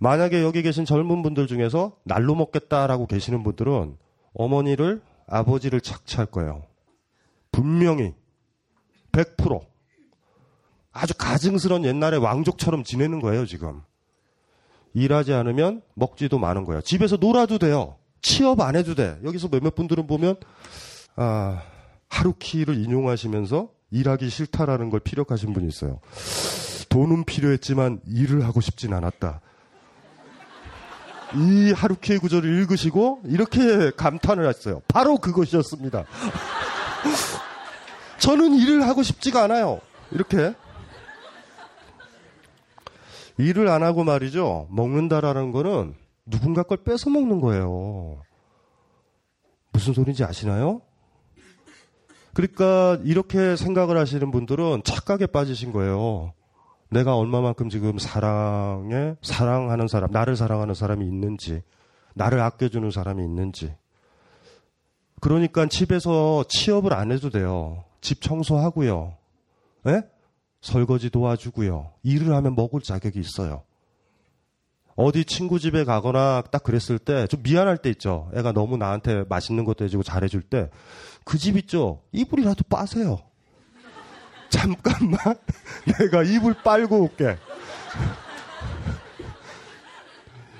만약에 0.00 0.42
여기 0.42 0.62
계신 0.62 0.86
젊은 0.86 1.22
분들 1.22 1.46
중에서 1.46 1.92
날로 2.04 2.34
먹겠다라고 2.34 3.06
계시는 3.06 3.42
분들은 3.42 3.96
어머니를 4.32 5.02
아버지를 5.26 5.82
착취할 5.82 6.26
거예요. 6.26 6.62
분명히 7.52 8.14
100% 9.12 9.60
아주 10.92 11.12
가증스러운 11.16 11.84
옛날의 11.84 12.18
왕족처럼 12.18 12.82
지내는 12.82 13.20
거예요, 13.20 13.44
지금. 13.44 13.82
일하지 14.94 15.34
않으면 15.34 15.82
먹지도 15.94 16.38
많은 16.38 16.64
거예요. 16.64 16.80
집에서 16.80 17.16
놀아도 17.16 17.58
돼요. 17.58 17.96
취업 18.22 18.60
안 18.60 18.76
해도 18.76 18.94
돼. 18.94 19.18
여기서 19.22 19.48
몇몇 19.48 19.74
분들은 19.74 20.06
보면 20.06 20.36
아, 21.16 21.62
하루키를 22.08 22.82
인용하시면서 22.82 23.68
일하기 23.90 24.30
싫다라는 24.30 24.88
걸 24.88 25.00
피력하신 25.00 25.52
분이 25.52 25.68
있어요. 25.68 26.00
돈은 26.88 27.24
필요했지만 27.24 28.00
일을 28.06 28.46
하고 28.46 28.62
싶진 28.62 28.94
않았다. 28.94 29.42
이 31.34 31.72
하루키의 31.72 32.18
구절을 32.18 32.60
읽으시고 32.60 33.22
이렇게 33.24 33.90
감탄을 33.90 34.48
했어요. 34.48 34.82
바로 34.88 35.16
그것이었습니다. 35.16 36.04
저는 38.18 38.54
일을 38.54 38.86
하고 38.86 39.02
싶지가 39.02 39.44
않아요. 39.44 39.80
이렇게. 40.10 40.54
일을 43.38 43.68
안 43.68 43.82
하고 43.82 44.04
말이죠. 44.04 44.68
먹는다라는 44.70 45.52
거는 45.52 45.94
누군가 46.26 46.62
걸 46.62 46.78
뺏어 46.84 47.10
먹는 47.10 47.40
거예요. 47.40 48.22
무슨 49.72 49.94
소리인지 49.94 50.24
아시나요? 50.24 50.82
그러니까 52.34 52.98
이렇게 53.04 53.56
생각을 53.56 53.96
하시는 53.96 54.30
분들은 54.30 54.82
착각에 54.84 55.26
빠지신 55.26 55.72
거예요. 55.72 56.32
내가 56.90 57.16
얼마만큼 57.16 57.68
지금 57.68 57.98
사랑에 57.98 59.14
사랑하는 59.22 59.86
사람, 59.88 60.10
나를 60.10 60.36
사랑하는 60.36 60.74
사람이 60.74 61.06
있는지, 61.06 61.62
나를 62.14 62.40
아껴주는 62.40 62.90
사람이 62.90 63.22
있는지. 63.24 63.74
그러니까 65.20 65.66
집에서 65.66 66.44
취업을 66.48 66.92
안 66.92 67.12
해도 67.12 67.30
돼요. 67.30 67.84
집 68.00 68.20
청소하고요. 68.22 69.14
예? 69.86 70.02
설거지 70.62 71.10
도와주고요. 71.10 71.92
일을 72.02 72.34
하면 72.34 72.54
먹을 72.54 72.80
자격이 72.80 73.18
있어요. 73.20 73.62
어디 74.96 75.24
친구 75.24 75.58
집에 75.58 75.84
가거나 75.84 76.42
딱 76.50 76.62
그랬을 76.62 76.98
때 76.98 77.26
좀 77.26 77.42
미안할 77.42 77.78
때 77.78 77.88
있죠. 77.90 78.30
애가 78.34 78.52
너무 78.52 78.76
나한테 78.76 79.24
맛있는 79.28 79.64
것도 79.64 79.84
해주고 79.84 80.02
잘해줄 80.02 80.42
때 80.42 80.68
그 81.24 81.38
집 81.38 81.56
있죠. 81.58 82.02
이불이라도 82.12 82.64
빠세요. 82.68 83.18
잠깐만 84.50 85.18
내가 85.98 86.22
이불 86.22 86.54
빨고 86.62 87.02
올게. 87.04 87.36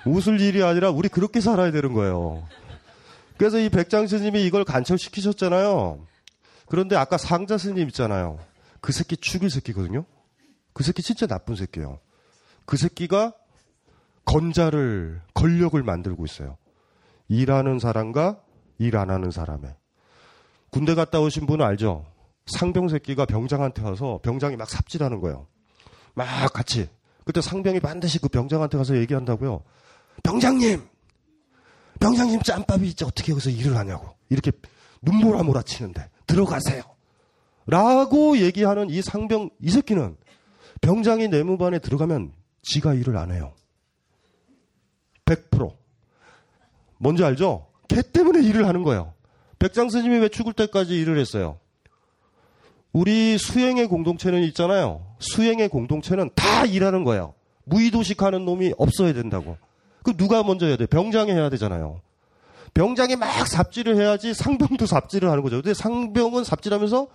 웃을 0.06 0.40
일이 0.40 0.62
아니라 0.62 0.90
우리 0.90 1.08
그렇게 1.08 1.40
살아야 1.40 1.70
되는 1.70 1.92
거예요. 1.92 2.46
그래서 3.36 3.58
이 3.58 3.68
백장 3.68 4.06
스님이 4.06 4.44
이걸 4.46 4.64
간철시키셨잖아요. 4.64 6.06
그런데 6.66 6.96
아까 6.96 7.18
상자 7.18 7.58
스님 7.58 7.88
있잖아요. 7.88 8.38
그 8.80 8.92
새끼 8.92 9.16
죽일 9.16 9.50
새끼거든요. 9.50 10.04
그 10.72 10.82
새끼 10.84 11.02
진짜 11.02 11.26
나쁜 11.26 11.56
새끼예요. 11.56 11.98
그 12.64 12.76
새끼가 12.76 13.34
건자를 14.24 15.20
권력을 15.34 15.80
만들고 15.82 16.24
있어요. 16.24 16.56
일하는 17.28 17.78
사람과 17.78 18.40
일 18.78 18.96
안 18.96 19.10
하는 19.10 19.30
사람의 19.30 19.74
군대 20.70 20.94
갔다 20.94 21.20
오신 21.20 21.46
분은 21.46 21.64
알죠? 21.64 22.06
상병 22.46 22.88
새끼가 22.88 23.26
병장한테 23.26 23.82
가서 23.82 24.20
병장이 24.22 24.56
막 24.56 24.68
삽질하는 24.68 25.20
거예요. 25.20 25.46
막 26.14 26.52
같이. 26.52 26.88
그때 27.24 27.40
상병이 27.40 27.80
반드시 27.80 28.18
그 28.18 28.28
병장한테 28.28 28.76
가서 28.78 28.96
얘기한다고요. 28.96 29.62
병장님! 30.22 30.82
병장님 32.00 32.42
짬밥이 32.42 32.88
있지 32.88 33.04
어떻게 33.04 33.32
여기서 33.32 33.50
일을 33.50 33.76
하냐고. 33.76 34.08
이렇게 34.30 34.52
눈보라 35.02 35.42
몰아치는데 35.42 36.08
들어가세요. 36.26 36.82
라고 37.66 38.38
얘기하는 38.38 38.90
이 38.90 39.02
상병, 39.02 39.50
이 39.60 39.70
새끼는 39.70 40.16
병장이 40.80 41.28
내무반에 41.28 41.78
들어가면 41.78 42.32
지가 42.62 42.94
일을 42.94 43.16
안 43.16 43.32
해요. 43.32 43.52
100%. 45.26 45.76
뭔지 46.98 47.22
알죠? 47.22 47.68
걔 47.88 48.02
때문에 48.02 48.42
일을 48.42 48.66
하는 48.66 48.82
거예요. 48.82 49.14
백장 49.58 49.88
스님이 49.88 50.18
왜 50.18 50.28
죽을 50.28 50.52
때까지 50.52 50.98
일을 50.98 51.18
했어요? 51.18 51.58
우리 52.92 53.38
수행의 53.38 53.86
공동체는 53.86 54.42
있잖아요. 54.44 55.06
수행의 55.20 55.68
공동체는 55.68 56.30
다 56.34 56.64
일하는 56.64 57.04
거예요. 57.04 57.34
무의도식 57.64 58.22
하는 58.22 58.44
놈이 58.44 58.74
없어야 58.78 59.12
된다고. 59.12 59.56
그 60.02 60.16
누가 60.16 60.42
먼저 60.42 60.66
해야 60.66 60.76
돼? 60.76 60.86
병장이 60.86 61.30
해야 61.30 61.50
되잖아요. 61.50 62.00
병장이 62.74 63.16
막 63.16 63.46
삽질을 63.46 63.96
해야지 63.96 64.34
상병도 64.34 64.86
삽질을 64.86 65.28
하는 65.30 65.42
거죠. 65.42 65.56
근데 65.56 65.74
상병은 65.74 66.44
삽질하면서 66.44 67.08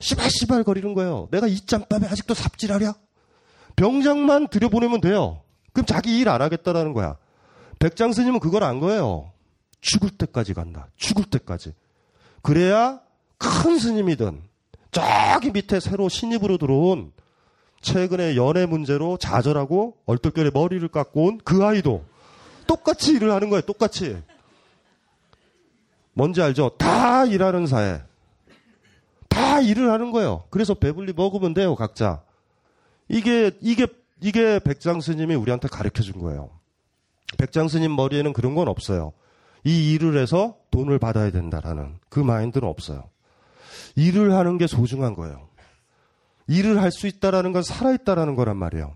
시발시발 0.00 0.62
거리는 0.64 0.94
거예요. 0.94 1.28
내가 1.30 1.46
이 1.46 1.60
짬밥에 1.60 2.06
아직도 2.06 2.34
삽질하랴? 2.34 2.94
병장만 3.76 4.48
들여보내면 4.48 5.00
돼요. 5.00 5.42
그럼 5.72 5.86
자기 5.86 6.18
일 6.18 6.28
안 6.28 6.42
하겠다라는 6.42 6.92
거야. 6.92 7.16
백장 7.78 8.12
스님은 8.12 8.40
그걸 8.40 8.64
안 8.64 8.80
거예요. 8.80 9.32
죽을 9.80 10.10
때까지 10.10 10.54
간다. 10.54 10.88
죽을 10.96 11.24
때까지. 11.24 11.72
그래야 12.42 13.00
큰 13.38 13.78
스님이든 13.78 14.42
저기 14.90 15.50
밑에 15.50 15.80
새로 15.80 16.08
신입으로 16.08 16.58
들어온 16.58 17.12
최근에 17.80 18.36
연애 18.36 18.66
문제로 18.66 19.16
좌절하고 19.18 19.96
얼떨결에 20.06 20.50
머리를 20.52 20.86
깎고 20.88 21.24
온 21.24 21.38
그 21.44 21.64
아이도 21.64 22.04
똑같이 22.66 23.12
일을 23.12 23.30
하는 23.32 23.48
거예요. 23.50 23.62
똑같이. 23.62 24.20
뭔지 26.12 26.42
알죠? 26.42 26.70
다 26.78 27.24
일하는 27.24 27.66
사회. 27.66 28.02
다 29.28 29.60
일을 29.60 29.90
하는 29.90 30.10
거예요. 30.10 30.44
그래서 30.50 30.74
배불리 30.74 31.12
먹으면 31.14 31.54
돼요, 31.54 31.74
각자. 31.76 32.22
이게, 33.08 33.52
이게, 33.60 33.86
이게 34.20 34.58
백장 34.58 35.00
스님이 35.00 35.34
우리한테 35.36 35.68
가르쳐 35.68 36.02
준 36.02 36.18
거예요. 36.20 36.50
백장 37.38 37.68
스님 37.68 37.94
머리에는 37.94 38.32
그런 38.32 38.54
건 38.54 38.68
없어요. 38.68 39.12
이 39.64 39.92
일을 39.92 40.18
해서 40.18 40.56
돈을 40.70 40.98
받아야 40.98 41.30
된다라는 41.30 41.98
그 42.08 42.18
마인드는 42.20 42.68
없어요. 42.68 43.04
일을 43.98 44.32
하는 44.34 44.58
게 44.58 44.66
소중한 44.66 45.14
거예요. 45.14 45.48
일을 46.46 46.80
할 46.80 46.90
수 46.92 47.06
있다라는 47.06 47.52
건 47.52 47.62
살아있다라는 47.62 48.36
거란 48.36 48.56
말이에요. 48.56 48.94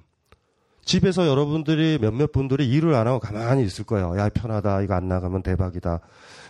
집에서 0.85 1.27
여러분들이 1.27 1.99
몇몇 2.01 2.33
분들이 2.33 2.69
일을 2.69 2.95
안 2.95 3.07
하고 3.07 3.19
가만히 3.19 3.65
있을 3.65 3.85
거예요. 3.85 4.17
야, 4.19 4.29
편하다. 4.29 4.83
이거 4.83 4.95
안 4.95 5.09
나가면 5.09 5.43
대박이다. 5.43 6.01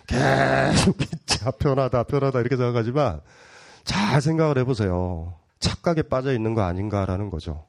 계속 0.06 0.97
진짜 1.26 1.50
편하다, 1.50 2.04
편하다. 2.04 2.40
이렇게 2.40 2.56
생각하지만 2.56 3.21
잘 3.85 4.21
생각을 4.21 4.59
해보세요. 4.59 5.35
착각에 5.59 6.02
빠져 6.02 6.32
있는 6.32 6.54
거 6.54 6.62
아닌가라는 6.62 7.30
거죠. 7.30 7.66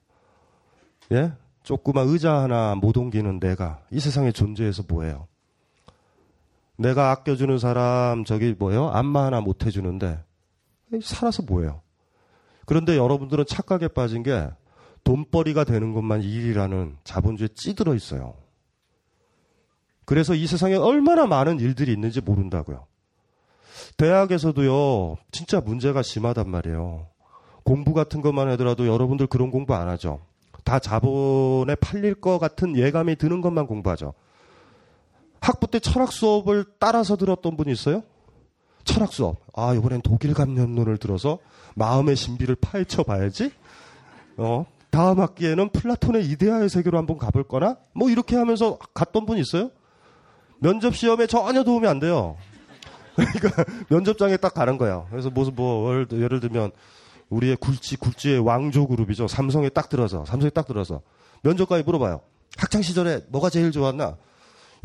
예? 1.11 1.31
조그만 1.63 2.07
의자 2.07 2.35
하나 2.41 2.75
못 2.75 2.97
옮기는 2.97 3.39
내가 3.39 3.79
이 3.89 3.99
세상에 3.99 4.31
존재해서 4.31 4.83
뭐예요? 4.87 5.27
내가 6.77 7.11
아껴주는 7.11 7.57
사람 7.59 8.25
저기 8.25 8.55
뭐예요? 8.57 8.89
안마 8.89 9.25
하나 9.25 9.41
못 9.41 9.65
해주는데 9.65 10.19
살아서 11.01 11.43
뭐예요? 11.43 11.81
그런데 12.65 12.97
여러분들은 12.97 13.45
착각에 13.45 13.87
빠진 13.89 14.23
게 14.23 14.49
돈벌이가 15.03 15.63
되는 15.63 15.93
것만 15.93 16.21
일이라는 16.23 16.97
자본주의에 17.03 17.49
찌들어 17.55 17.93
있어요. 17.93 18.35
그래서 20.05 20.33
이 20.33 20.47
세상에 20.47 20.75
얼마나 20.75 21.25
많은 21.27 21.59
일들이 21.59 21.91
있는지 21.93 22.21
모른다고요. 22.21 22.85
대학에서도요, 23.97 25.17
진짜 25.31 25.61
문제가 25.61 26.01
심하단 26.01 26.49
말이에요. 26.49 27.07
공부 27.63 27.93
같은 27.93 28.21
것만 28.21 28.49
하더라도 28.49 28.87
여러분들 28.87 29.27
그런 29.27 29.51
공부 29.51 29.73
안 29.73 29.87
하죠. 29.89 30.21
다 30.63 30.79
자본에 30.79 31.75
팔릴 31.75 32.15
것 32.15 32.39
같은 32.39 32.77
예감이 32.77 33.15
드는 33.15 33.41
것만 33.41 33.67
공부하죠. 33.67 34.13
학부 35.41 35.67
때 35.67 35.79
철학 35.79 36.11
수업을 36.11 36.65
따라서 36.79 37.17
들었던 37.17 37.57
분 37.57 37.67
있어요? 37.69 38.03
철학 38.83 39.13
수업. 39.13 39.37
아, 39.55 39.73
이번엔 39.73 40.01
독일 40.01 40.33
감염론을 40.33 40.97
들어서 40.97 41.39
마음의 41.75 42.15
신비를 42.15 42.55
파헤쳐 42.55 43.03
봐야지. 43.03 43.51
어, 44.37 44.65
다음 44.89 45.19
학기에는 45.19 45.69
플라톤의 45.69 46.25
이데아의 46.29 46.69
세계로 46.69 46.97
한번 46.97 47.17
가볼 47.17 47.43
거나? 47.43 47.77
뭐 47.93 48.09
이렇게 48.09 48.35
하면서 48.35 48.77
갔던 48.93 49.25
분 49.25 49.37
있어요? 49.37 49.71
면접 50.59 50.95
시험에 50.95 51.27
전혀 51.27 51.63
도움이 51.63 51.87
안 51.87 51.99
돼요. 51.99 52.37
그러니까 53.15 53.63
면접장에 53.89 54.37
딱 54.37 54.53
가는 54.53 54.77
거예요. 54.77 55.07
그래서 55.09 55.29
무슨 55.29 55.55
뭐 55.55 55.93
예를 56.11 56.39
들면 56.39 56.71
우리의 57.29 57.57
굴지 57.57 57.97
굴지의 57.97 58.39
왕조 58.39 58.87
그룹이죠. 58.87 59.27
삼성에 59.27 59.69
딱 59.69 59.89
들어서 59.89 60.25
삼성에 60.25 60.51
딱 60.51 60.67
들어서 60.67 61.01
면접관이 61.41 61.83
물어봐요. 61.83 62.21
학창 62.57 62.81
시절에 62.81 63.21
뭐가 63.29 63.49
제일 63.49 63.71
좋았나? 63.71 64.17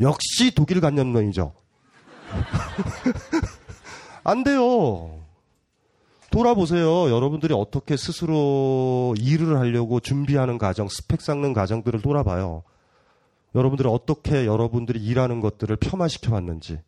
역시 0.01 0.53
독일 0.55 0.81
감염론이죠. 0.81 1.53
안 4.23 4.43
돼요. 4.43 5.19
돌아보세요. 6.31 7.09
여러분들이 7.09 7.53
어떻게 7.53 7.97
스스로 7.97 9.15
일을 9.17 9.57
하려고 9.57 9.99
준비하는 9.99 10.57
과정, 10.57 10.87
스펙 10.87 11.21
쌓는 11.21 11.53
과정들을 11.53 12.01
돌아봐요. 12.01 12.63
여러분들이 13.55 13.89
어떻게 13.89 14.45
여러분들이 14.45 15.03
일하는 15.03 15.41
것들을 15.41 15.75
폄하시켜 15.77 16.33
왔는지. 16.33 16.79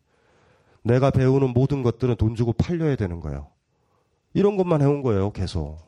내가 0.82 1.10
배우는 1.10 1.52
모든 1.52 1.82
것들은 1.82 2.16
돈 2.16 2.36
주고 2.36 2.52
팔려야 2.52 2.96
되는 2.96 3.20
거예요. 3.20 3.48
이런 4.34 4.56
것만 4.56 4.80
해온 4.80 5.02
거예요, 5.02 5.32
계속. 5.32 5.78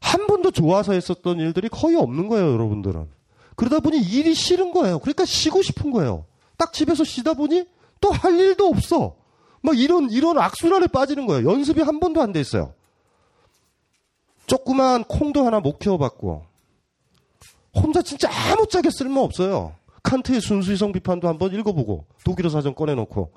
한 0.00 0.26
번도 0.26 0.52
좋아서 0.52 0.92
했었던 0.92 1.38
일들이 1.40 1.68
거의 1.68 1.96
없는 1.96 2.28
거예요, 2.28 2.52
여러분들은. 2.52 3.08
그러다 3.56 3.80
보니 3.80 3.98
일이 4.00 4.34
싫은 4.34 4.72
거예요. 4.72 4.98
그러니까 5.00 5.24
쉬고 5.24 5.62
싶은 5.62 5.90
거예요. 5.90 6.24
딱 6.56 6.72
집에서 6.72 7.02
쉬다 7.04 7.34
보니 7.34 7.66
또 8.00 8.10
할 8.10 8.38
일도 8.38 8.66
없어. 8.66 9.16
막 9.62 9.78
이런, 9.78 10.10
이런 10.10 10.38
악순환에 10.38 10.88
빠지는 10.88 11.26
거예요. 11.26 11.50
연습이 11.50 11.80
한 11.82 12.00
번도 12.00 12.20
안 12.20 12.32
돼 12.32 12.40
있어요. 12.40 12.74
조그만 14.46 15.04
콩도 15.04 15.46
하나 15.46 15.60
못 15.60 15.78
키워봤고, 15.78 16.44
혼자 17.74 18.02
진짜 18.02 18.28
아무짝에 18.30 18.90
쓸모 18.90 19.22
없어요. 19.22 19.74
칸트의 20.02 20.40
순수이성 20.40 20.92
비판도 20.92 21.28
한번 21.28 21.52
읽어보고, 21.54 22.06
독일어 22.24 22.50
사전 22.50 22.74
꺼내놓고, 22.74 23.32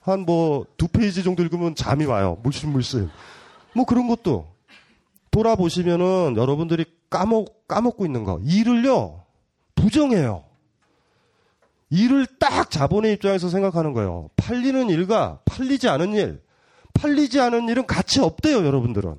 한 0.00 0.24
뭐 0.24 0.64
두 0.78 0.88
페이지 0.88 1.22
정도 1.22 1.42
읽으면 1.42 1.74
잠이 1.74 2.06
와요. 2.06 2.38
물씬물씬. 2.42 3.10
뭐 3.74 3.84
그런 3.84 4.08
것도 4.08 4.46
돌아보시면은 5.30 6.34
여러분들이 6.36 6.86
까먹, 7.10 7.66
까먹고 7.68 8.06
있는 8.06 8.24
거. 8.24 8.40
일을요, 8.44 9.22
부정해요. 9.74 10.44
일을 11.90 12.26
딱 12.38 12.70
자본의 12.70 13.14
입장에서 13.14 13.48
생각하는 13.48 13.92
거예요. 13.92 14.28
팔리는 14.36 14.90
일과 14.90 15.40
팔리지 15.44 15.88
않은 15.88 16.14
일. 16.14 16.42
팔리지 16.94 17.40
않은 17.40 17.68
일은 17.68 17.86
가치 17.86 18.20
없대요, 18.20 18.64
여러분들은. 18.66 19.16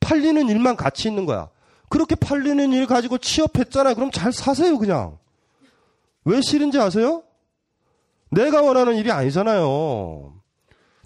팔리는 0.00 0.48
일만 0.48 0.76
가치 0.76 1.08
있는 1.08 1.26
거야. 1.26 1.48
그렇게 1.88 2.14
팔리는 2.14 2.72
일 2.72 2.86
가지고 2.86 3.18
취업했잖아요. 3.18 3.94
그럼 3.94 4.10
잘 4.10 4.32
사세요, 4.32 4.78
그냥. 4.78 5.18
왜 6.24 6.40
싫은지 6.40 6.78
아세요? 6.78 7.24
내가 8.30 8.62
원하는 8.62 8.96
일이 8.96 9.10
아니잖아요. 9.10 10.34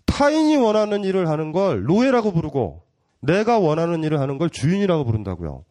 타인이 0.05 0.57
원하는 0.57 1.05
일을 1.05 1.29
하는 1.29 1.53
걸 1.53 1.85
노예라고 1.85 2.33
부르고, 2.33 2.83
내가 3.21 3.59
원하는 3.59 4.05
일을 4.05 4.21
하는 4.21 4.37
걸 4.37 4.51
주인이라고 4.51 5.05
부른다고요. 5.05 5.65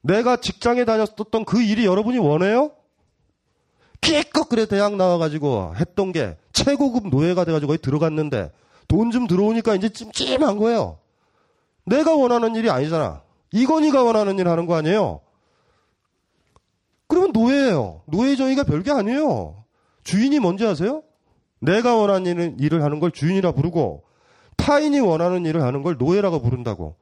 내가 0.00 0.36
직장에 0.36 0.86
다녔었던 0.86 1.44
그 1.44 1.60
일이 1.60 1.84
여러분이 1.84 2.18
원해요? 2.18 2.72
기껏 4.00 4.48
그래 4.48 4.66
대학 4.66 4.96
나와가지고 4.96 5.74
했던 5.76 6.12
게 6.12 6.36
최고급 6.52 7.08
노예가 7.08 7.44
돼가지고 7.44 7.72
거기 7.72 7.82
들어갔는데 7.82 8.50
돈 8.88 9.10
좀 9.10 9.26
들어오니까 9.26 9.74
이제 9.76 9.88
찜찜한 9.88 10.56
거예요. 10.56 10.98
내가 11.86 12.14
원하는 12.14 12.54
일이 12.56 12.70
아니잖아. 12.70 13.22
이건희가 13.52 14.02
원하는 14.02 14.38
일 14.38 14.48
하는 14.48 14.66
거 14.66 14.74
아니에요? 14.74 15.20
그러면 17.06 17.32
노예예요. 17.32 18.02
노예 18.06 18.36
정의가 18.36 18.64
별게 18.64 18.90
아니에요. 18.90 19.64
주인이 20.04 20.38
뭔지 20.40 20.66
아세요? 20.66 21.02
내가 21.60 21.96
원하는 21.96 22.58
일을 22.58 22.82
하는 22.82 23.00
걸 23.00 23.10
주인이라 23.10 23.52
부르고 23.52 24.04
타인이 24.56 24.98
원하는 25.00 25.44
일을 25.46 25.62
하는 25.62 25.82
걸 25.82 25.96
노예라고 25.98 26.40
부른다고. 26.40 26.96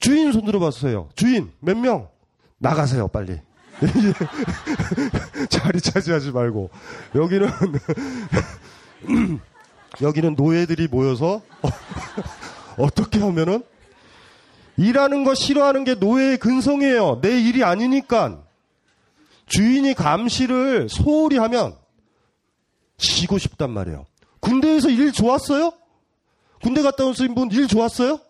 주인 0.00 0.32
손 0.32 0.44
들어 0.44 0.58
봤어요. 0.60 1.08
주인 1.14 1.50
몇 1.60 1.76
명? 1.76 2.08
나가세요 2.58 3.08
빨리. 3.08 3.40
자리 5.48 5.80
차지하지 5.80 6.32
말고 6.32 6.70
여기는 7.14 7.48
여기는 10.02 10.34
노예들이 10.34 10.88
모여서 10.88 11.42
어떻게 12.76 13.20
하면은 13.20 13.62
일하는 14.76 15.24
거 15.24 15.34
싫어하는 15.34 15.84
게 15.84 15.94
노예의 15.94 16.38
근성이에요. 16.38 17.20
내 17.20 17.40
일이 17.40 17.64
아니니까 17.64 18.38
주인이 19.46 19.94
감시를 19.94 20.88
소홀히 20.88 21.38
하면 21.38 21.74
쉬고 22.98 23.38
싶단 23.38 23.70
말이에요. 23.70 24.06
군대에서 24.40 24.90
일 24.90 25.12
좋았어요? 25.12 25.72
군대 26.62 26.82
갔다 26.82 27.04
오신 27.04 27.34
분일 27.34 27.66
좋았어요? 27.66 28.20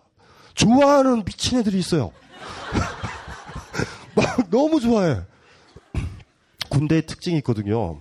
좋아하는 0.54 1.24
미친 1.24 1.58
애들이 1.58 1.78
있어요. 1.78 2.12
막 4.14 4.50
너무 4.50 4.80
좋아해. 4.80 5.20
군대의 6.68 7.02
특징이 7.06 7.36
있거든요. 7.38 7.98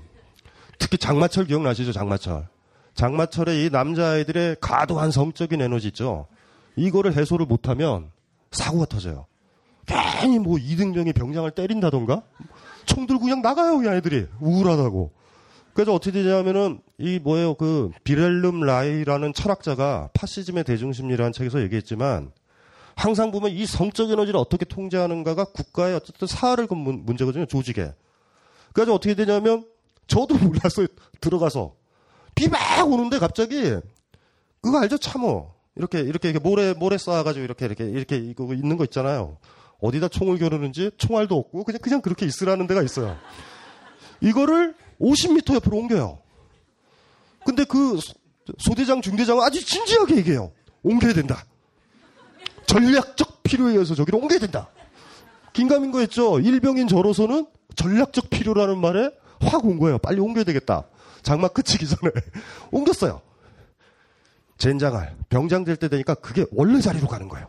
특히 0.80 0.98
장마철 0.98 1.46
기억나시죠? 1.46 1.92
장마철. 1.92 2.48
장마철에 2.94 3.64
이 3.64 3.70
남자아이들의 3.70 4.58
과도한 4.62 5.12
성적인 5.12 5.62
에너지 5.62 5.88
있죠. 5.88 6.28
이거를 6.76 7.16
해소를 7.16 7.46
못하면 7.46 8.12
사고가 8.52 8.86
터져요. 8.86 9.26
괜히 9.86 10.40
뭐 10.40 10.58
이등병이 10.58 11.14
병장을 11.14 11.50
때린다던가 11.52 12.24
총 12.86 13.06
들고 13.08 13.22
그냥 13.24 13.42
나가요, 13.42 13.78
그냥 13.78 13.96
애들이. 13.96 14.26
우울하다고. 14.40 15.12
그래서 15.74 15.94
어떻게 15.94 16.24
되냐면은 16.24 16.80
이 16.98 17.20
뭐예요 17.20 17.54
그 17.54 17.92
비렐름 18.04 18.62
라이라는 18.62 19.34
철학자가 19.34 20.10
파시즘의 20.14 20.64
대중심리라는 20.64 21.32
책에서 21.34 21.62
얘기했지만 21.62 22.32
항상 22.96 23.30
보면 23.30 23.52
이 23.52 23.66
성적 23.68 24.10
에너지를 24.10 24.40
어떻게 24.40 24.66
통제하는가가 24.66 25.46
국가의 25.46 25.96
어쨌든 25.96 26.28
사활을 26.28 26.66
건 26.66 26.80
문- 26.80 27.06
문제거든요 27.06 27.46
조직에. 27.46 27.94
그래서 28.78 28.94
어떻게 28.94 29.16
되냐면 29.16 29.66
저도 30.08 30.36
몰라서 30.38 30.86
들어가서 31.20 31.74
비 32.36 32.48
막 32.48 32.60
오는데 32.88 33.18
갑자기 33.18 33.74
그거 34.62 34.80
알죠 34.80 34.98
참어 35.00 35.54
이렇게 35.76 36.00
이렇게 36.02 36.32
모래 36.38 36.74
모래 36.74 36.98
쌓아가지고 37.00 37.44
이렇게 37.44 37.66
이렇게 37.66 37.86
이렇게 37.86 38.18
이거 38.18 38.54
있는 38.54 38.78
거 38.78 38.84
있잖아요. 38.84 39.38
어디다 39.82 40.08
총을 40.10 40.38
겨누는지 40.38 40.92
총알도 40.98 41.36
없고 41.36 41.64
그냥 41.64 41.80
그냥 41.82 42.02
그렇게 42.02 42.26
있으라는 42.28 42.68
데가 42.68 42.84
있어요. 42.84 43.18
이거를 44.22 44.76
50m 45.02 45.56
옆으로 45.56 45.78
옮겨요. 45.78 46.20
근데 47.46 47.64
그 47.64 48.00
소- 48.00 48.14
소대장 48.60 49.02
중대장은 49.02 49.44
아주 49.44 49.64
진지하게 49.66 50.18
얘기해요. 50.18 50.52
옮겨야 50.84 51.14
된다. 51.14 51.44
전략적 52.68 53.42
필요에 53.44 53.74
의해서 53.74 53.96
저기를 53.96 54.20
옮겨야 54.20 54.40
된다. 54.40 54.70
긴가민 55.54 55.92
거였죠. 55.92 56.40
일병인 56.40 56.88
저로서는 56.88 57.48
전략적 57.78 58.30
필요라는 58.30 58.78
말에 58.80 59.10
확 59.40 59.64
온 59.64 59.80
거예요. 59.80 59.98
빨리 60.00 60.20
옮겨야 60.20 60.44
되겠다. 60.44 60.84
장마 61.22 61.48
끝이기 61.48 61.88
전에 61.88 62.12
옮겼어요. 62.72 63.22
젠장할 64.58 65.16
병장 65.30 65.64
될 65.64 65.78
때 65.78 65.88
되니까 65.88 66.16
그게 66.16 66.46
원래 66.52 66.82
자리로 66.82 67.08
가는 67.08 67.30
거예요. 67.30 67.48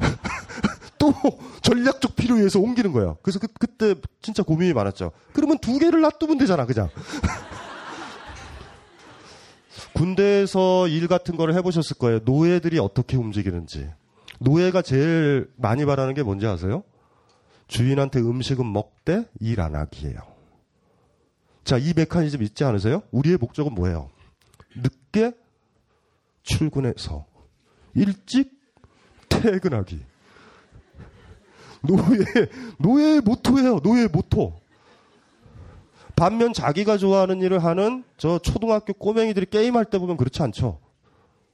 또 0.98 1.14
전략적 1.62 2.16
필요에 2.16 2.38
의해서 2.40 2.58
옮기는 2.60 2.92
거예요. 2.92 3.16
그래서 3.22 3.38
그, 3.38 3.46
그때 3.58 3.94
진짜 4.20 4.42
고민이 4.42 4.74
많았죠. 4.74 5.12
그러면 5.32 5.56
두 5.58 5.78
개를 5.78 6.00
놔두면 6.02 6.36
되잖아, 6.38 6.66
그냥. 6.66 6.90
군대에서 9.94 10.88
일 10.88 11.08
같은 11.08 11.36
거를 11.36 11.54
해보셨을 11.54 11.96
거예요. 11.98 12.20
노예들이 12.24 12.78
어떻게 12.78 13.16
움직이는지. 13.16 13.88
노예가 14.40 14.82
제일 14.82 15.50
많이 15.56 15.84
바라는 15.84 16.14
게 16.14 16.22
뭔지 16.22 16.46
아세요? 16.46 16.82
주인한테 17.70 18.18
음식은 18.20 18.70
먹되 18.72 19.24
일 19.40 19.60
안 19.60 19.76
하기예요. 19.76 20.18
자, 21.62 21.78
이 21.78 21.92
메커니즘 21.94 22.42
있지 22.42 22.64
않으세요? 22.64 23.02
우리의 23.12 23.36
목적은 23.36 23.74
뭐예요? 23.74 24.10
늦게 24.76 25.32
출근해서 26.42 27.26
일찍 27.94 28.50
퇴근하기. 29.28 30.00
노예, 31.82 32.24
노예의 32.78 33.20
모토예요. 33.20 33.80
노예의 33.82 34.08
모토. 34.08 34.60
반면 36.16 36.52
자기가 36.52 36.98
좋아하는 36.98 37.40
일을 37.40 37.62
하는 37.64 38.04
저 38.18 38.38
초등학교 38.38 38.92
꼬맹이들이 38.92 39.46
게임할 39.46 39.86
때 39.86 39.98
보면 39.98 40.16
그렇지 40.16 40.42
않죠. 40.42 40.80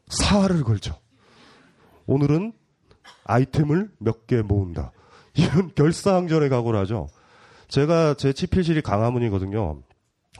사활을 0.09 0.64
걸죠. 0.64 0.98
오늘은 2.07 2.52
아이템을 3.24 3.90
몇 3.98 4.26
개 4.26 4.40
모은다. 4.42 4.92
이런 5.37 5.72
결사항전의 5.75 6.49
각오를 6.49 6.79
하죠. 6.81 7.09
제가 7.68 8.14
제 8.14 8.33
치필실이 8.33 8.83
강화문이거든요. 8.83 9.83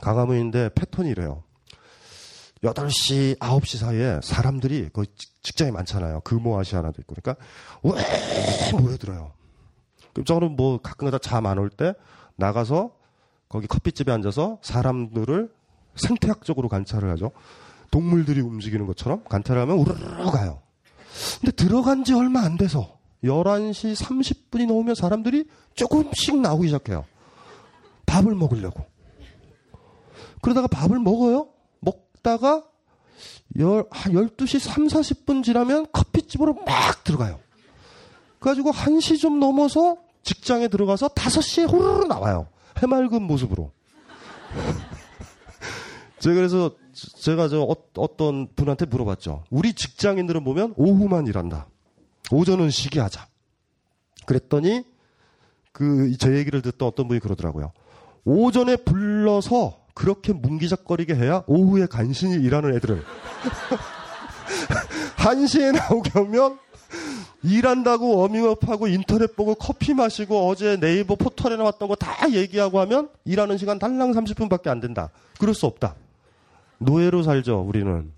강화문인데 0.01 0.69
패턴이 0.75 1.09
이래요. 1.09 1.43
8시, 2.63 3.37
9시 3.37 3.77
사이에 3.77 4.19
사람들이 4.23 4.89
그 4.91 5.05
직- 5.15 5.43
직장에 5.43 5.71
많잖아요. 5.71 6.21
금호아시 6.21 6.75
하나도 6.75 7.01
있고. 7.01 7.15
그러니까 7.15 7.43
왜 7.83 8.71
모여들어요. 8.79 9.31
그럼 10.13 10.25
저는 10.25 10.55
뭐 10.55 10.79
가끔가다 10.81 11.19
잠 11.19 11.45
안 11.45 11.57
올 11.59 11.69
때 11.69 11.93
나가서 12.35 12.91
거기 13.49 13.67
커피집에 13.67 14.11
앉아서 14.11 14.57
사람들을 14.61 15.51
생태학적으로 15.95 16.67
관찰을 16.69 17.09
하죠. 17.11 17.31
동물들이 17.91 18.41
움직이는 18.41 18.85
것처럼 18.87 19.23
관찰을 19.25 19.61
하면 19.61 19.77
우르르 19.77 20.31
가요. 20.31 20.59
근데 21.39 21.51
들어간 21.55 22.03
지 22.03 22.13
얼마 22.13 22.41
안 22.41 22.57
돼서 22.57 22.96
11시 23.27 23.95
30분이 23.95 24.67
넘으면 24.67 24.95
사람들이 24.95 25.45
조금씩 25.75 26.39
나오기 26.39 26.67
시작해요. 26.67 27.05
밥을 28.05 28.35
먹으려고. 28.35 28.85
그러다가 30.41 30.67
밥을 30.67 30.99
먹어요. 30.99 31.49
먹다가 31.79 32.63
열, 33.59 33.85
한 33.91 34.13
12시 34.13 34.59
3, 34.59 34.87
40분 34.87 35.43
지나면 35.43 35.87
커피집으로 35.91 36.53
막 36.65 37.03
들어가요. 37.03 37.39
그래가지고 38.39 38.71
1시 38.71 39.19
좀 39.19 39.39
넘어서 39.39 39.97
직장에 40.23 40.67
들어가서 40.67 41.09
5시에 41.09 41.71
호르르 41.71 42.05
나와요. 42.05 42.47
해맑은 42.81 43.23
모습으로. 43.23 43.71
제가 46.19 46.35
그래서 46.35 46.71
제가 46.93 47.47
저 47.47 47.61
어, 47.61 48.17
떤 48.17 48.47
분한테 48.55 48.85
물어봤죠. 48.85 49.43
우리 49.49 49.73
직장인들은 49.73 50.43
보면 50.43 50.73
오후만 50.75 51.27
일한다. 51.27 51.67
오전은 52.31 52.69
쉬게 52.69 52.99
하자. 52.99 53.27
그랬더니 54.25 54.83
그 55.71 56.11
제 56.17 56.35
얘기를 56.35 56.61
듣던 56.61 56.87
어떤 56.87 57.07
분이 57.07 57.19
그러더라고요. 57.19 57.71
오전에 58.25 58.77
불러서 58.77 59.85
그렇게 59.93 60.33
문기작거리게 60.33 61.15
해야 61.15 61.43
오후에 61.47 61.85
간신히 61.85 62.43
일하는 62.43 62.75
애들을 62.75 63.03
한시에 65.17 65.71
나오게 65.71 66.11
하면 66.13 66.59
일한다고 67.43 68.17
워밍업하고 68.17 68.87
인터넷 68.87 69.35
보고 69.35 69.55
커피 69.55 69.93
마시고 69.93 70.47
어제 70.49 70.77
네이버 70.79 71.15
포털에 71.15 71.55
나왔던 71.55 71.87
거 71.87 71.95
다 71.95 72.31
얘기하고 72.31 72.79
하면 72.81 73.09
일하는 73.25 73.57
시간 73.57 73.79
달랑 73.79 74.11
30분밖에 74.11 74.67
안 74.67 74.79
된다. 74.79 75.09
그럴 75.39 75.53
수 75.53 75.65
없다. 75.65 75.95
노예로 76.79 77.23
살죠, 77.23 77.61
우리는. 77.61 78.11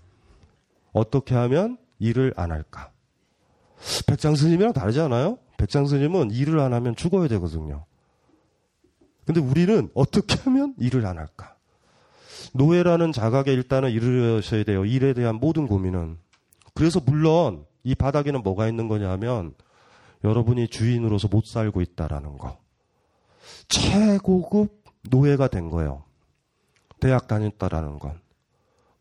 어떻게 0.92 1.34
하면 1.34 1.78
일을 1.98 2.32
안 2.36 2.50
할까? 2.50 2.90
백장 4.06 4.34
스님이랑 4.34 4.72
다르지 4.72 5.00
않아요? 5.00 5.38
백장 5.56 5.86
스님은 5.86 6.30
일을 6.30 6.58
안 6.60 6.72
하면 6.72 6.96
죽어야 6.96 7.28
되거든요. 7.28 7.84
근데 9.24 9.40
우리는 9.40 9.88
어떻게 9.94 10.36
하면 10.42 10.74
일을 10.78 11.06
안 11.06 11.18
할까? 11.18 11.54
노예라는 12.54 13.12
자각에 13.12 13.52
일단은 13.52 13.90
이르셔야 13.90 14.64
돼요. 14.64 14.84
일에 14.84 15.12
대한 15.12 15.36
모든 15.36 15.66
고민은. 15.66 16.18
그래서 16.74 17.00
물론 17.04 17.64
이 17.84 17.94
바닥에는 17.94 18.42
뭐가 18.42 18.68
있는 18.68 18.88
거냐 18.88 19.10
하면 19.10 19.54
여러분이 20.24 20.68
주인으로서 20.68 21.28
못 21.28 21.46
살고 21.46 21.80
있다라는 21.80 22.38
거. 22.38 22.58
최고급 23.68 24.82
노예가 25.08 25.48
된 25.48 25.70
거예요. 25.70 26.04
대학 27.00 27.28
다녔다라는 27.28 27.98
건. 27.98 28.20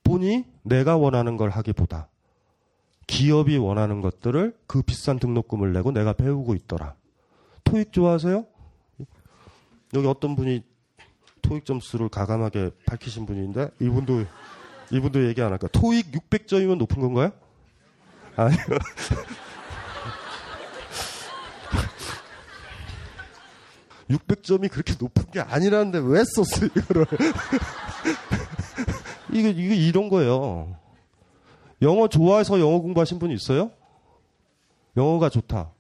보니 0.04 0.46
내가 0.64 0.98
원하는 0.98 1.38
걸 1.38 1.50
하기보다 1.50 2.10
기업이 3.10 3.58
원하는 3.58 4.00
것들을 4.02 4.56
그 4.68 4.84
비싼 4.84 5.18
등록금을 5.18 5.74
내고 5.74 5.92
내가 5.92 6.14
배우고 6.14 6.54
있더라. 6.54 6.94
토익 7.64 7.92
좋아하세요? 7.92 8.46
여기 9.96 10.08
어떤 10.08 10.36
분이 10.36 10.64
토익 11.42 11.66
점수를 11.66 12.10
가감하게 12.10 12.70
밝히신 12.86 13.26
분인데 13.26 13.72
이분도 13.80 14.26
이분도 14.92 15.28
얘기 15.28 15.42
안 15.42 15.52
할까? 15.52 15.68
토익 15.72 16.12
600점이면 16.12 16.78
높은 16.78 17.02
건가요? 17.02 17.32
아니요. 18.36 18.60
(600점이) 24.12 24.70
그렇게 24.72 24.94
높은 25.00 25.32
게 25.32 25.40
아니라는데 25.40 25.98
왜 26.00 26.24
썼어 26.24 26.66
이거를 26.66 27.08
이게 29.34 29.50
이게 29.50 29.76
이런 29.76 30.10
거예요 30.10 30.76
영어 31.82 32.08
좋아해서 32.08 32.60
영어 32.60 32.80
공부하신 32.80 33.20
분 33.20 33.32
있어요 33.32 33.72
영어가 34.98 35.30
좋다 35.30 35.72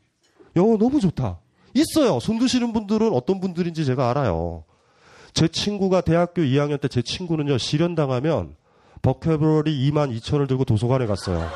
영어 0.55 0.77
너무 0.77 0.99
좋다 0.99 1.39
있어요 1.73 2.19
손 2.19 2.39
드시는 2.39 2.73
분들은 2.73 3.13
어떤 3.13 3.39
분들인지 3.39 3.85
제가 3.85 4.09
알아요 4.09 4.63
제 5.33 5.47
친구가 5.47 6.01
대학교 6.01 6.41
2학년 6.41 6.79
때 6.81 6.87
제 6.87 7.01
친구는요 7.01 7.57
실현당하면 7.57 8.55
버케브러리 9.01 9.89
2만 9.91 10.15
2천을 10.17 10.47
들고 10.47 10.65
도서관에 10.65 11.05
갔어요 11.05 11.47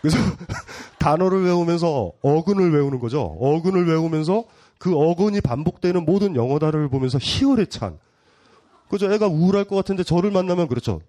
그래서 0.00 0.18
단어를 0.98 1.44
외우면서 1.44 2.12
어근을 2.22 2.72
외우는 2.74 2.98
거죠. 2.98 3.36
어근을 3.40 3.86
외우면서 3.88 4.44
그 4.78 4.96
어근이 4.96 5.40
반복되는 5.40 6.04
모든 6.04 6.34
영어 6.34 6.58
단어를 6.58 6.88
보면서 6.88 7.18
희열에 7.20 7.66
찬. 7.66 7.98
그죠? 8.88 9.12
애가 9.12 9.28
우울할 9.28 9.64
것 9.64 9.76
같은데 9.76 10.02
저를 10.02 10.32
만나면 10.32 10.66
그렇죠. 10.66 11.00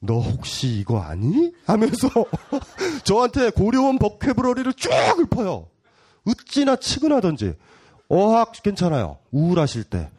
너 0.00 0.20
혹시 0.20 0.68
이거 0.78 1.00
아니? 1.00 1.52
하면서 1.66 2.08
저한테 3.04 3.50
고려원 3.50 3.98
버케브러리를 3.98 4.72
쭉 4.74 4.90
읊어요. 5.18 5.68
어찌나 6.26 6.76
측은하던지. 6.76 7.54
어학 8.08 8.52
괜찮아요. 8.62 9.18
우울하실 9.32 9.84
때. 9.84 10.10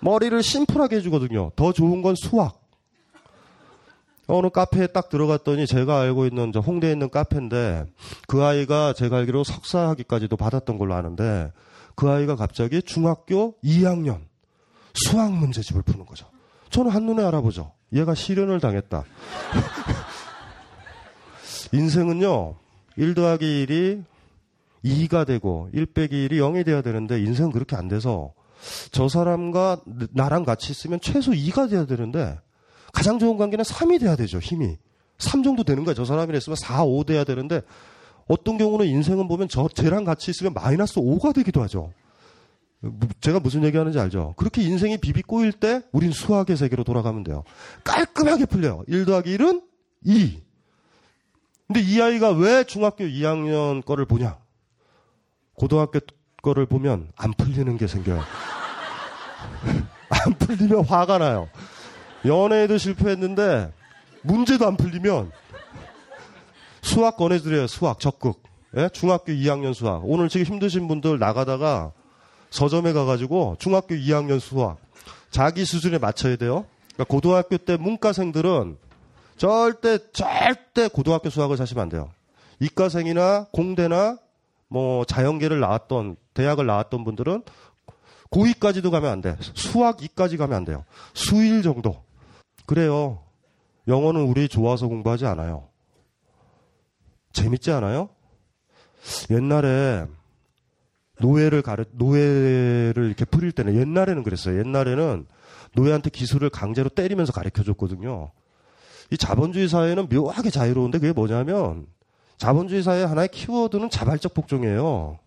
머리를 0.00 0.42
심플하게 0.42 0.96
해주거든요. 0.96 1.52
더 1.56 1.72
좋은 1.72 2.02
건 2.02 2.14
수학. 2.16 2.60
어느 4.26 4.48
카페에 4.48 4.86
딱 4.88 5.08
들어갔더니 5.08 5.66
제가 5.66 6.00
알고 6.00 6.26
있는 6.26 6.52
저 6.52 6.60
홍대에 6.60 6.92
있는 6.92 7.10
카페인데 7.10 7.84
그 8.28 8.42
아이가 8.42 8.92
제가 8.92 9.18
알기로 9.18 9.44
석사 9.44 9.88
학위까지도 9.88 10.36
받았던 10.36 10.78
걸로 10.78 10.94
아는데 10.94 11.52
그 11.94 12.08
아이가 12.08 12.36
갑자기 12.36 12.82
중학교 12.82 13.56
2학년 13.62 14.20
수학 14.94 15.32
문제집을 15.32 15.82
푸는 15.82 16.06
거죠. 16.06 16.31
저는 16.72 16.90
한눈에 16.90 17.22
알아보죠. 17.22 17.70
얘가 17.92 18.14
실현을 18.14 18.58
당했다. 18.58 19.04
인생은요, 21.72 22.54
1 22.96 23.14
더하기 23.14 23.66
1이 23.66 24.04
2가 24.84 25.26
되고 25.26 25.68
1 25.72 25.86
빼기 25.86 26.28
1이 26.28 26.38
0이 26.38 26.64
돼야 26.64 26.82
되는데 26.82 27.20
인생은 27.20 27.50
그렇게 27.52 27.76
안 27.76 27.86
돼서 27.88 28.32
저 28.90 29.08
사람과 29.08 29.78
나랑 30.12 30.44
같이 30.44 30.72
있으면 30.72 30.98
최소 31.00 31.30
2가 31.32 31.68
돼야 31.70 31.84
되는데 31.84 32.38
가장 32.92 33.18
좋은 33.18 33.36
관계는 33.36 33.64
3이 33.64 34.00
돼야 34.00 34.16
되죠, 34.16 34.38
힘이. 34.38 34.78
3 35.18 35.42
정도 35.42 35.64
되는 35.64 35.84
거야. 35.84 35.94
저 35.94 36.06
사람이랑 36.06 36.38
있으면 36.38 36.56
4, 36.56 36.84
5 36.84 37.04
돼야 37.04 37.24
되는데 37.24 37.60
어떤 38.28 38.56
경우는 38.56 38.86
인생은 38.86 39.28
보면 39.28 39.48
저, 39.48 39.68
쟤랑 39.68 40.04
같이 40.04 40.30
있으면 40.30 40.54
마이너스 40.54 40.94
5가 40.94 41.34
되기도 41.34 41.60
하죠. 41.62 41.92
제가 43.20 43.38
무슨 43.38 43.62
얘기 43.64 43.76
하는지 43.76 43.98
알죠? 43.98 44.34
그렇게 44.36 44.62
인생이 44.62 44.98
비비 44.98 45.22
꼬일 45.22 45.52
때 45.52 45.82
우린 45.92 46.10
수학의 46.10 46.56
세계로 46.56 46.82
돌아가면 46.82 47.22
돼요. 47.22 47.44
깔끔하게 47.84 48.46
풀려요. 48.46 48.82
1 48.88 49.04
더하기 49.04 49.36
1은 49.36 49.62
2. 50.04 50.42
근데 51.68 51.80
이 51.80 52.02
아이가 52.02 52.30
왜 52.30 52.64
중학교 52.64 53.04
2학년 53.04 53.84
거를 53.84 54.04
보냐? 54.04 54.36
고등학교 55.54 56.00
거를 56.42 56.66
보면 56.66 57.12
안 57.16 57.32
풀리는 57.32 57.76
게 57.76 57.86
생겨요. 57.86 58.20
안 60.10 60.34
풀리면 60.34 60.84
화가 60.84 61.18
나요. 61.18 61.48
연애에도 62.24 62.78
실패했는데 62.78 63.72
문제도 64.22 64.66
안 64.66 64.76
풀리면 64.76 65.30
수학 66.82 67.16
권해드려요. 67.16 67.68
수학 67.68 68.00
적극. 68.00 68.42
예? 68.76 68.88
중학교 68.92 69.32
2학년 69.32 69.72
수학. 69.72 70.02
오늘 70.04 70.28
지금 70.28 70.46
힘드신 70.46 70.88
분들 70.88 71.20
나가다가 71.20 71.92
서점에 72.52 72.92
가가지고 72.92 73.56
중학교 73.58 73.94
2학년 73.94 74.38
수학 74.38 74.76
자기 75.30 75.64
수준에 75.64 75.98
맞춰야 75.98 76.36
돼요. 76.36 76.66
그러니까 76.92 77.04
고등학교 77.04 77.56
때 77.56 77.76
문과생들은 77.76 78.76
절대 79.38 79.98
절대 80.12 80.88
고등학교 80.88 81.30
수학을 81.30 81.56
사시면 81.56 81.82
안 81.82 81.88
돼요. 81.88 82.10
이과생이나 82.60 83.46
공대나 83.52 84.18
뭐 84.68 85.04
자연계를 85.06 85.60
나왔던 85.60 86.16
대학을 86.34 86.66
나왔던 86.66 87.04
분들은 87.04 87.42
고2까지도 88.30 88.90
가면 88.90 89.10
안 89.10 89.20
돼. 89.22 89.36
수학 89.54 89.96
2까지 89.96 90.36
가면 90.36 90.56
안 90.56 90.64
돼요. 90.64 90.84
수일 91.14 91.62
정도. 91.62 92.02
그래요. 92.66 93.22
영어는 93.88 94.22
우리 94.22 94.48
좋아서 94.48 94.86
공부하지 94.88 95.26
않아요. 95.26 95.68
재밌지 97.32 97.70
않아요? 97.72 98.10
옛날에 99.30 100.06
노예를 101.22 101.62
가르 101.62 101.84
노예를 101.92 103.06
이렇게 103.06 103.24
부릴 103.24 103.52
때는 103.52 103.76
옛날에는 103.76 104.22
그랬어요. 104.24 104.58
옛날에는 104.58 105.26
노예한테 105.74 106.10
기술을 106.10 106.50
강제로 106.50 106.88
때리면서 106.88 107.32
가르쳐 107.32 107.62
줬거든요. 107.62 108.32
이 109.10 109.16
자본주의 109.16 109.68
사회는 109.68 110.08
묘하게 110.10 110.50
자유로운데 110.50 110.98
그게 110.98 111.12
뭐냐면 111.12 111.86
자본주의 112.38 112.82
사회의 112.82 113.06
하나의 113.06 113.28
키워드는 113.28 113.88
자발적 113.88 114.34
복종이에요. 114.34 115.18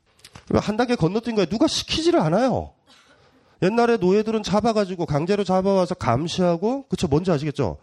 한 0.55 0.77
단계 0.77 0.95
건너뛴 0.95 1.35
거예요. 1.35 1.45
누가 1.47 1.65
시키지를 1.65 2.19
않아요. 2.19 2.73
옛날에 3.61 3.97
노예들은 3.97 4.43
잡아가지고 4.43 5.05
강제로 5.05 5.43
잡아와서 5.43 5.95
감시하고 5.95 6.87
그쵸 6.89 7.07
뭔지 7.07 7.31
아시겠죠? 7.31 7.77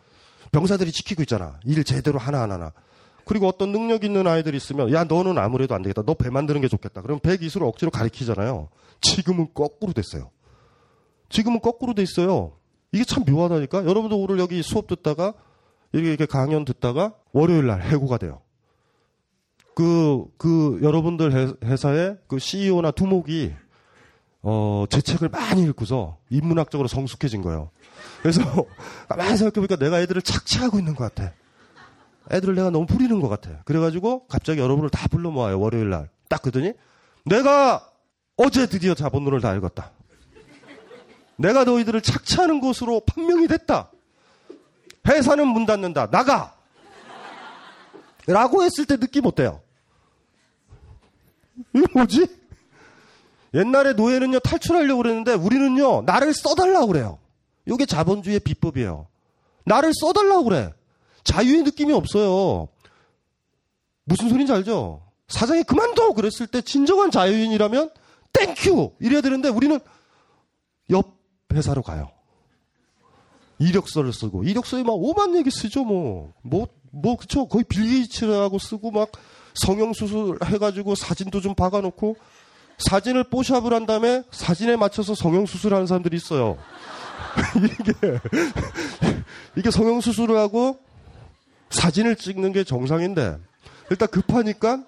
병사들이 0.53 0.93
지키고 0.93 1.23
있잖아. 1.23 1.59
일 1.65 1.83
제대로 1.83 2.19
하나하나. 2.19 2.73
그리고 3.25 3.47
어떤 3.47 3.73
능력 3.73 4.05
있는 4.05 4.27
아이들이 4.27 4.57
있으면 4.57 4.93
야 4.93 5.05
너는 5.05 5.39
아무래도 5.39 5.75
안 5.75 5.83
되겠다. 5.83 6.03
너 6.03 6.15
배 6.15 6.31
만드는 6.31 6.61
게 6.61 6.69
좋겠다. 6.69 7.03
그럼 7.03 7.21
배 7.21 7.37
기술을 7.37 7.67
억지로 7.67 7.91
가리키잖아요. 7.91 8.69
지금은 9.01 9.49
거꾸로 9.55 9.93
됐어요. 9.93 10.31
지금은 11.29 11.61
거꾸로 11.61 11.95
돼 11.95 12.03
있어요. 12.03 12.53
이게 12.93 13.05
참 13.05 13.25
묘하다니까. 13.27 13.85
여러분도 13.87 14.19
오늘 14.21 14.39
여기 14.39 14.63
수업 14.63 14.87
듣다가 14.87 15.35
이렇게 15.93 16.27
강연 16.27 16.65
듣다가 16.65 17.15
월요일 17.33 17.67
날 17.67 17.83
해고가 17.83 18.19
돼요. 18.19 18.41
그, 19.75 20.25
그, 20.37 20.79
여러분들 20.83 21.57
회사의 21.65 22.19
그 22.29 22.39
CEO나 22.39 22.91
두목이, 22.91 23.55
어, 24.43 24.85
제 24.91 25.01
책을 25.01 25.31
많이 25.31 25.63
읽고서 25.63 26.19
인문학적으로 26.29 26.89
성숙해진 26.89 27.41
거예요. 27.41 27.71
그래서 28.21 28.43
가만히 29.09 29.37
생각해보니까 29.39 29.77
내가 29.77 30.01
애들을 30.01 30.21
착취하고 30.21 30.79
있는 30.79 30.95
것 30.95 31.15
같아. 31.15 31.33
애들을 32.31 32.55
내가 32.55 32.71
너무 32.71 32.87
부리는 32.87 33.21
것 33.21 33.29
같아. 33.29 33.63
그래가지고 33.65 34.27
갑자기 34.27 34.61
여러분을 34.61 34.91
다 34.91 35.09
불러 35.09 35.31
모아요. 35.31 35.59
월요일 35.61 35.91
날. 35.91 36.09
딱 36.29 36.43
그더니 36.43 36.73
내가 37.25 37.91
어제 38.37 38.67
드디어 38.67 38.95
자본론을 38.95 39.41
다 39.41 39.55
읽었다. 39.55 39.91
내가 41.37 41.65
너희들을 41.65 42.01
착취하는 42.01 42.61
것으로 42.61 43.01
판명이 43.01 43.49
됐다. 43.49 43.91
회사는 45.07 45.49
문 45.49 45.67
닫는다. 45.67 46.11
나가! 46.11 46.57
라고 48.27 48.63
했을 48.63 48.87
때 48.87 48.97
느낌 48.97 49.27
어때요? 49.27 49.61
이거 51.75 51.87
뭐지? 51.95 52.27
옛날에 53.55 53.93
노예는요, 53.95 54.39
탈출하려고 54.41 55.03
그랬는데 55.03 55.35
우리는요, 55.35 56.03
나를 56.03 56.33
써달라고 56.33 56.87
그래요. 56.87 57.19
이게 57.67 57.85
자본주의의 57.85 58.41
비법이에요. 58.41 59.09
나를 59.65 59.93
써달라고 59.95 60.45
그래. 60.45 60.73
자유의 61.25 61.63
느낌이 61.63 61.93
없어요. 61.93 62.69
무슨 64.05 64.29
소린지 64.29 64.53
알죠? 64.53 65.03
사장이 65.29 65.63
그만둬! 65.63 66.13
그랬을 66.13 66.47
때 66.47 66.61
진정한 66.61 67.11
자유인이라면 67.11 67.91
Thank 68.33 68.68
you! 68.68 68.97
이래야 69.01 69.21
되는데 69.21 69.49
우리는 69.49 69.79
옆 70.91 71.19
회사로 71.53 71.83
가요. 71.83 72.11
이력서를 73.59 74.13
쓰고 74.13 74.45
이력서에 74.45 74.83
막 74.83 74.93
오만 74.95 75.37
얘기 75.37 75.51
쓰죠 75.51 75.85
뭐. 75.85 76.33
뭐, 76.43 76.67
뭐 76.91 77.17
그쵸 77.17 77.47
거의 77.47 77.65
빌게이츠라고 77.65 78.59
쓰고 78.59 78.91
막 78.91 79.13
성형수술 79.55 80.39
해가지고 80.45 80.95
사진도 80.95 81.41
좀 81.41 81.55
박아놓고 81.55 82.17
사진을 82.79 83.25
뽀샵을 83.25 83.73
한 83.73 83.87
다음에 83.87 84.23
사진에 84.31 84.77
맞춰서 84.77 85.15
성형수술 85.15 85.75
하는 85.75 85.87
사람들이 85.87 86.17
있어요. 86.17 86.59
이게 87.57 88.21
이게 89.57 89.71
성형수술을 89.71 90.37
하고 90.37 90.81
사진을 91.73 92.17
찍는 92.17 92.53
게 92.53 92.65
정상인데 92.65 93.39
일단 93.91 94.09
급하니까 94.09 94.85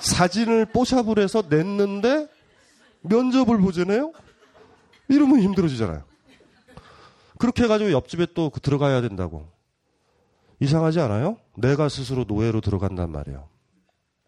사진을 0.00 0.66
뽀샵을 0.66 1.18
해서 1.18 1.42
냈는데 1.48 2.28
면접을 3.00 3.58
보잖아요. 3.58 4.12
이러면 5.08 5.40
힘들어지잖아요. 5.40 6.04
그렇게 7.38 7.64
해가지고 7.64 7.92
옆집에 7.92 8.26
또그 8.34 8.60
들어가야 8.60 9.00
된다고. 9.00 9.48
이상하지 10.60 11.00
않아요? 11.00 11.36
내가 11.56 11.88
스스로 11.88 12.24
노예로 12.24 12.60
들어간단 12.60 13.10
말이에요. 13.10 13.48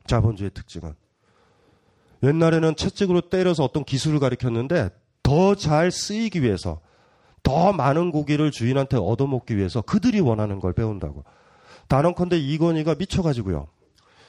자본주의 0.07 0.51
특징은. 0.51 0.95
옛날에는 2.23 2.77
채찍으로 2.77 3.23
때려서 3.23 3.65
어떤 3.65 3.85
기술을 3.85 4.19
가리켰는데 4.19 4.91
더 5.23 5.55
잘 5.55 5.91
쓰이기 5.91 6.43
위해서 6.43 6.81
더 7.49 7.73
많은 7.73 8.11
고기를 8.11 8.51
주인한테 8.51 8.99
얻어먹기 8.99 9.57
위해서 9.57 9.81
그들이 9.81 10.21
원하는 10.21 10.61
걸 10.61 10.75
배운다고. 10.75 11.25
단언컨대 11.89 12.39
이건희가 12.39 12.97
미쳐가지고요. 12.97 13.69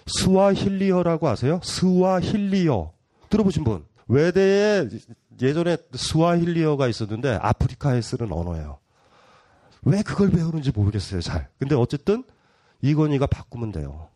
스와힐리어라고 0.08 1.28
아세요? 1.28 1.60
스와힐리어. 1.62 2.94
들어보신 3.30 3.66
분? 3.66 3.84
외대에 4.08 4.88
예전에 5.42 5.76
스와힐리어가 5.94 6.88
있었는데 6.88 7.40
아프리카에 7.42 8.00
쓰는 8.00 8.32
언어예요. 8.32 8.78
왜 9.84 10.02
그걸 10.02 10.32
배우는지 10.32 10.72
모르겠어요, 10.72 11.20
잘. 11.20 11.50
근데 11.60 11.76
어쨌든 11.76 12.24
이건희가 12.82 13.28
바꾸면 13.28 13.74
돼요. 13.74 14.08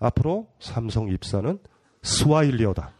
앞으로 0.00 0.48
삼성 0.58 1.10
입사는 1.10 1.58
스와힐리어다. 2.02 2.92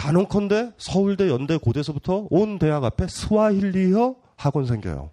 단언컨대 0.00 0.72
서울대, 0.78 1.28
연대, 1.28 1.58
고대서부터 1.58 2.28
온 2.30 2.58
대학 2.58 2.84
앞에 2.84 3.06
스와힐리어 3.06 4.16
학원 4.34 4.64
생겨요. 4.64 5.10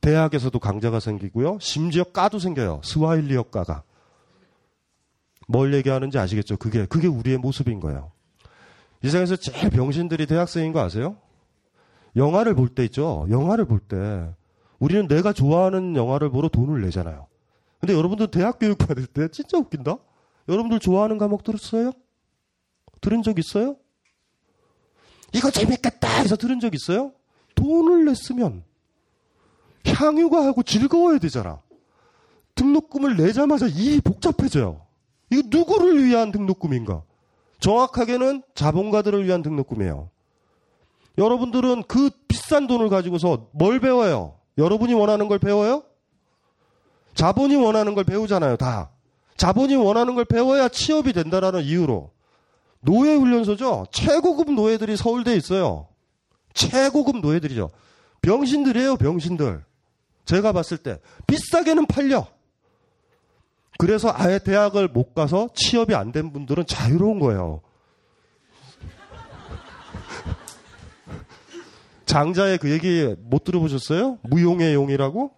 대학에서도 0.00 0.58
강좌가 0.58 1.00
생기고요. 1.00 1.58
심지어 1.60 2.02
과도 2.02 2.38
생겨요. 2.38 2.80
스와힐리어 2.82 3.42
과가. 3.50 3.82
뭘 5.48 5.74
얘기하는지 5.74 6.18
아시겠죠? 6.18 6.56
그게, 6.56 6.86
그게 6.86 7.08
우리의 7.08 7.36
모습인 7.36 7.78
거예요. 7.78 8.10
이 9.02 9.08
세상에서 9.08 9.36
제일 9.36 9.68
병신들이 9.68 10.24
대학생인 10.24 10.72
거 10.72 10.80
아세요? 10.80 11.16
영화를 12.16 12.54
볼 12.54 12.70
때 12.70 12.84
있죠? 12.86 13.26
영화를 13.28 13.66
볼 13.66 13.80
때. 13.80 14.30
우리는 14.78 15.08
내가 15.08 15.34
좋아하는 15.34 15.94
영화를 15.94 16.30
보러 16.30 16.48
돈을 16.48 16.80
내잖아요. 16.80 17.26
근데 17.80 17.92
여러분들 17.92 18.28
대학 18.28 18.58
교육 18.58 18.78
받을 18.78 19.04
때 19.06 19.28
진짜 19.28 19.58
웃긴다? 19.58 19.98
여러분들 20.48 20.78
좋아하는 20.78 21.18
과목 21.18 21.44
들었어요? 21.44 21.92
들은 23.02 23.22
적 23.22 23.38
있어요? 23.38 23.76
이거 25.36 25.50
재밌겠다 25.50 26.08
해서 26.22 26.34
들은 26.34 26.60
적 26.60 26.74
있어요? 26.74 27.12
돈을 27.54 28.06
냈으면 28.06 28.64
향유가 29.86 30.46
하고 30.46 30.62
즐거워야 30.62 31.18
되잖아. 31.18 31.60
등록금을 32.54 33.18
내자마자 33.18 33.66
일이 33.66 34.00
복잡해져요. 34.00 34.80
이거 35.30 35.42
누구를 35.46 36.02
위한 36.02 36.32
등록금인가? 36.32 37.02
정확하게는 37.60 38.44
자본가들을 38.54 39.26
위한 39.26 39.42
등록금이에요. 39.42 40.08
여러분들은 41.18 41.84
그 41.86 42.10
비싼 42.28 42.66
돈을 42.66 42.88
가지고서 42.88 43.48
뭘 43.52 43.78
배워요? 43.78 44.38
여러분이 44.56 44.94
원하는 44.94 45.28
걸 45.28 45.38
배워요? 45.38 45.82
자본이 47.14 47.56
원하는 47.56 47.94
걸 47.94 48.04
배우잖아요, 48.04 48.56
다. 48.56 48.90
자본이 49.36 49.74
원하는 49.76 50.14
걸 50.14 50.24
배워야 50.24 50.68
취업이 50.68 51.12
된다라는 51.12 51.62
이유로. 51.62 52.10
노예 52.86 53.14
훈련소죠? 53.14 53.86
최고급 53.90 54.52
노예들이 54.52 54.96
서울대에 54.96 55.34
있어요. 55.34 55.88
최고급 56.54 57.18
노예들이죠. 57.18 57.70
병신들이에요, 58.22 58.96
병신들. 58.96 59.64
제가 60.24 60.52
봤을 60.52 60.78
때. 60.78 61.00
비싸게는 61.26 61.86
팔려. 61.86 62.28
그래서 63.78 64.12
아예 64.14 64.38
대학을 64.38 64.86
못 64.88 65.14
가서 65.14 65.48
취업이 65.54 65.94
안 65.96 66.12
된 66.12 66.32
분들은 66.32 66.66
자유로운 66.66 67.18
거예요. 67.18 67.60
장자의 72.06 72.58
그 72.58 72.70
얘기 72.70 73.16
못 73.18 73.42
들어보셨어요? 73.42 74.18
무용의 74.22 74.74
용이라고? 74.74 75.32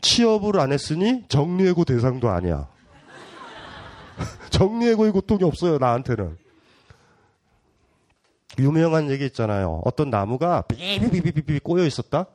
취업을 0.00 0.58
안 0.58 0.72
했으니 0.72 1.22
정리해고 1.28 1.84
대상도 1.84 2.30
아니야. 2.30 2.69
정리해고의 4.50 5.12
고통이 5.12 5.44
없어요, 5.44 5.78
나한테는. 5.78 6.36
유명한 8.58 9.10
얘기 9.10 9.24
있잖아요. 9.26 9.80
어떤 9.84 10.10
나무가 10.10 10.62
삐비비비비 10.62 11.60
꼬여 11.60 11.84
있었다? 11.86 12.26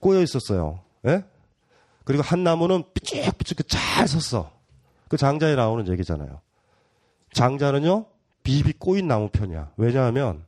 꼬여 0.00 0.22
있었어요. 0.22 0.80
예? 1.06 1.24
그리고 2.04 2.22
한 2.22 2.44
나무는 2.44 2.84
삐쭉삐쭉 2.94 3.68
잘 3.68 4.06
섰어. 4.06 4.52
그 5.08 5.16
장자에 5.16 5.54
나오는 5.54 5.88
얘기잖아요. 5.88 6.40
장자는요, 7.32 8.06
비비 8.42 8.74
꼬인 8.74 9.08
나무 9.08 9.28
편이야. 9.28 9.72
왜냐하면, 9.76 10.44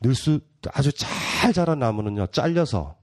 늘수, 0.00 0.40
아주 0.72 0.92
잘 0.92 1.52
자란 1.52 1.78
나무는요, 1.78 2.26
잘려서, 2.28 2.96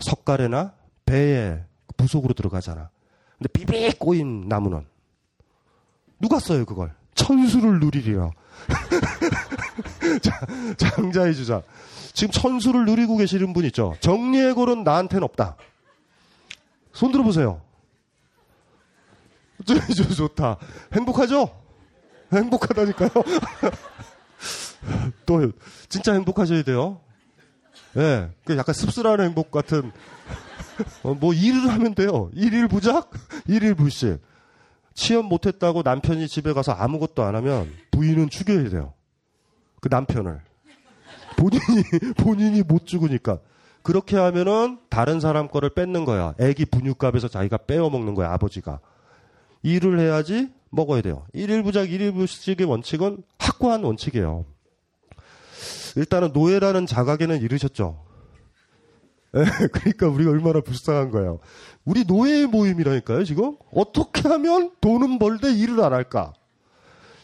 석가래나 0.00 0.74
배에 1.04 1.62
부속으로 1.96 2.32
들어가잖아. 2.32 2.90
근데 3.38 3.48
비비 3.52 3.98
꼬인 3.98 4.48
나무는, 4.48 4.86
누가 6.22 6.38
써요, 6.38 6.64
그걸? 6.64 6.94
천수를 7.14 7.80
누리리라. 7.80 8.30
장자의 10.78 11.34
주자. 11.34 11.62
지금 12.12 12.30
천수를 12.30 12.84
누리고 12.84 13.16
계시는 13.16 13.52
분 13.52 13.64
있죠? 13.66 13.96
정리해골은 14.00 14.84
나한테는 14.84 15.24
없다. 15.24 15.56
손 16.92 17.10
들어보세요. 17.10 17.60
좋다. 20.16 20.58
행복하죠? 20.92 21.50
행복하다니까요. 22.32 23.10
또 25.26 25.52
진짜 25.88 26.12
행복하셔야 26.12 26.62
돼요. 26.62 27.00
예, 27.96 28.00
네, 28.00 28.30
그 28.44 28.56
약간 28.56 28.74
씁쓸한 28.74 29.20
행복 29.20 29.50
같은 29.50 29.90
어, 31.02 31.14
뭐 31.14 31.34
일을 31.34 31.68
하면 31.68 31.94
돼요. 31.94 32.30
일일 32.32 32.68
부작, 32.68 33.10
일일 33.46 33.74
불식. 33.74 34.18
취업 34.94 35.26
못했다고 35.26 35.82
남편이 35.82 36.28
집에 36.28 36.52
가서 36.52 36.72
아무것도 36.72 37.22
안 37.22 37.34
하면 37.36 37.72
부인은 37.90 38.30
죽여야 38.30 38.68
돼요. 38.68 38.92
그 39.80 39.88
남편을 39.88 40.40
본인이 41.36 41.62
본인이 42.16 42.62
못 42.62 42.86
죽으니까 42.86 43.38
그렇게 43.82 44.16
하면은 44.16 44.78
다른 44.88 45.20
사람 45.20 45.48
거를 45.48 45.70
뺏는 45.70 46.04
거야. 46.04 46.34
애기 46.38 46.64
분유값에서 46.64 47.28
자기가 47.28 47.58
빼어 47.58 47.90
먹는 47.90 48.14
거야 48.14 48.32
아버지가. 48.32 48.80
일을 49.62 49.98
해야지 49.98 50.50
먹어야 50.70 51.02
돼요. 51.02 51.26
일일부작 51.32 51.90
일일부식의 51.90 52.66
원칙은 52.66 53.22
확고한 53.38 53.84
원칙이에요. 53.84 54.44
일단은 55.96 56.32
노예라는 56.32 56.86
자각에는 56.86 57.40
이르셨죠. 57.42 58.11
네, 59.32 59.44
그러니까 59.72 60.08
우리가 60.08 60.30
얼마나 60.30 60.60
불쌍한 60.60 61.10
거예요. 61.10 61.40
우리 61.84 62.04
노예 62.04 62.46
모임이라니까요, 62.46 63.24
지금? 63.24 63.56
어떻게 63.74 64.28
하면 64.28 64.72
돈은 64.80 65.18
벌되 65.18 65.52
일을 65.52 65.80
안 65.82 65.92
할까? 65.92 66.32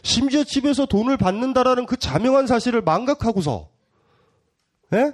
심지어 0.01 0.43
집에서 0.43 0.85
돈을 0.85 1.17
받는다라는 1.17 1.85
그 1.85 1.97
자명한 1.97 2.47
사실을 2.47 2.81
망각하고서, 2.81 3.69
예? 4.93 5.13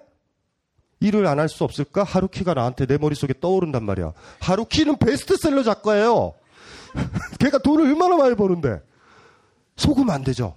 일을 1.01 1.27
안 1.27 1.39
할 1.39 1.49
수 1.49 1.63
없을까? 1.65 2.03
하루키가 2.03 2.53
나한테 2.53 2.85
내 2.85 2.97
머릿속에 2.97 3.33
떠오른단 3.41 3.83
말이야. 3.83 4.13
하루키는 4.39 4.97
베스트셀러 4.97 5.63
작가예요. 5.63 6.33
걔가 7.39 7.57
돈을 7.57 7.85
얼마나 7.87 8.15
많이 8.15 8.35
버는데. 8.35 8.79
속으면 9.75 10.11
안 10.15 10.23
되죠. 10.23 10.55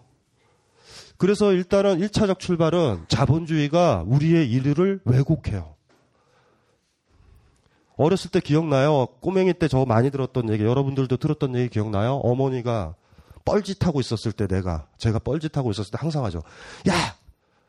그래서 1.16 1.52
일단은 1.52 1.98
1차적 1.98 2.38
출발은 2.38 3.06
자본주의가 3.08 4.04
우리의 4.06 4.48
일을 4.52 5.00
왜곡해요. 5.04 5.74
어렸을 7.98 8.30
때 8.30 8.40
기억나요? 8.40 9.06
꼬맹이 9.20 9.54
때 9.54 9.68
저 9.68 9.84
많이 9.84 10.10
들었던 10.10 10.48
얘기, 10.50 10.64
여러분들도 10.64 11.16
들었던 11.16 11.54
얘기 11.56 11.68
기억나요? 11.68 12.14
어머니가 12.16 12.94
뻘짓하고 13.44 14.00
있었을 14.00 14.32
때 14.32 14.46
내가, 14.46 14.86
제가 14.98 15.18
뻘짓하고 15.18 15.70
있었을 15.70 15.90
때 15.90 15.98
항상 16.00 16.24
하죠. 16.24 16.42
야! 16.88 17.16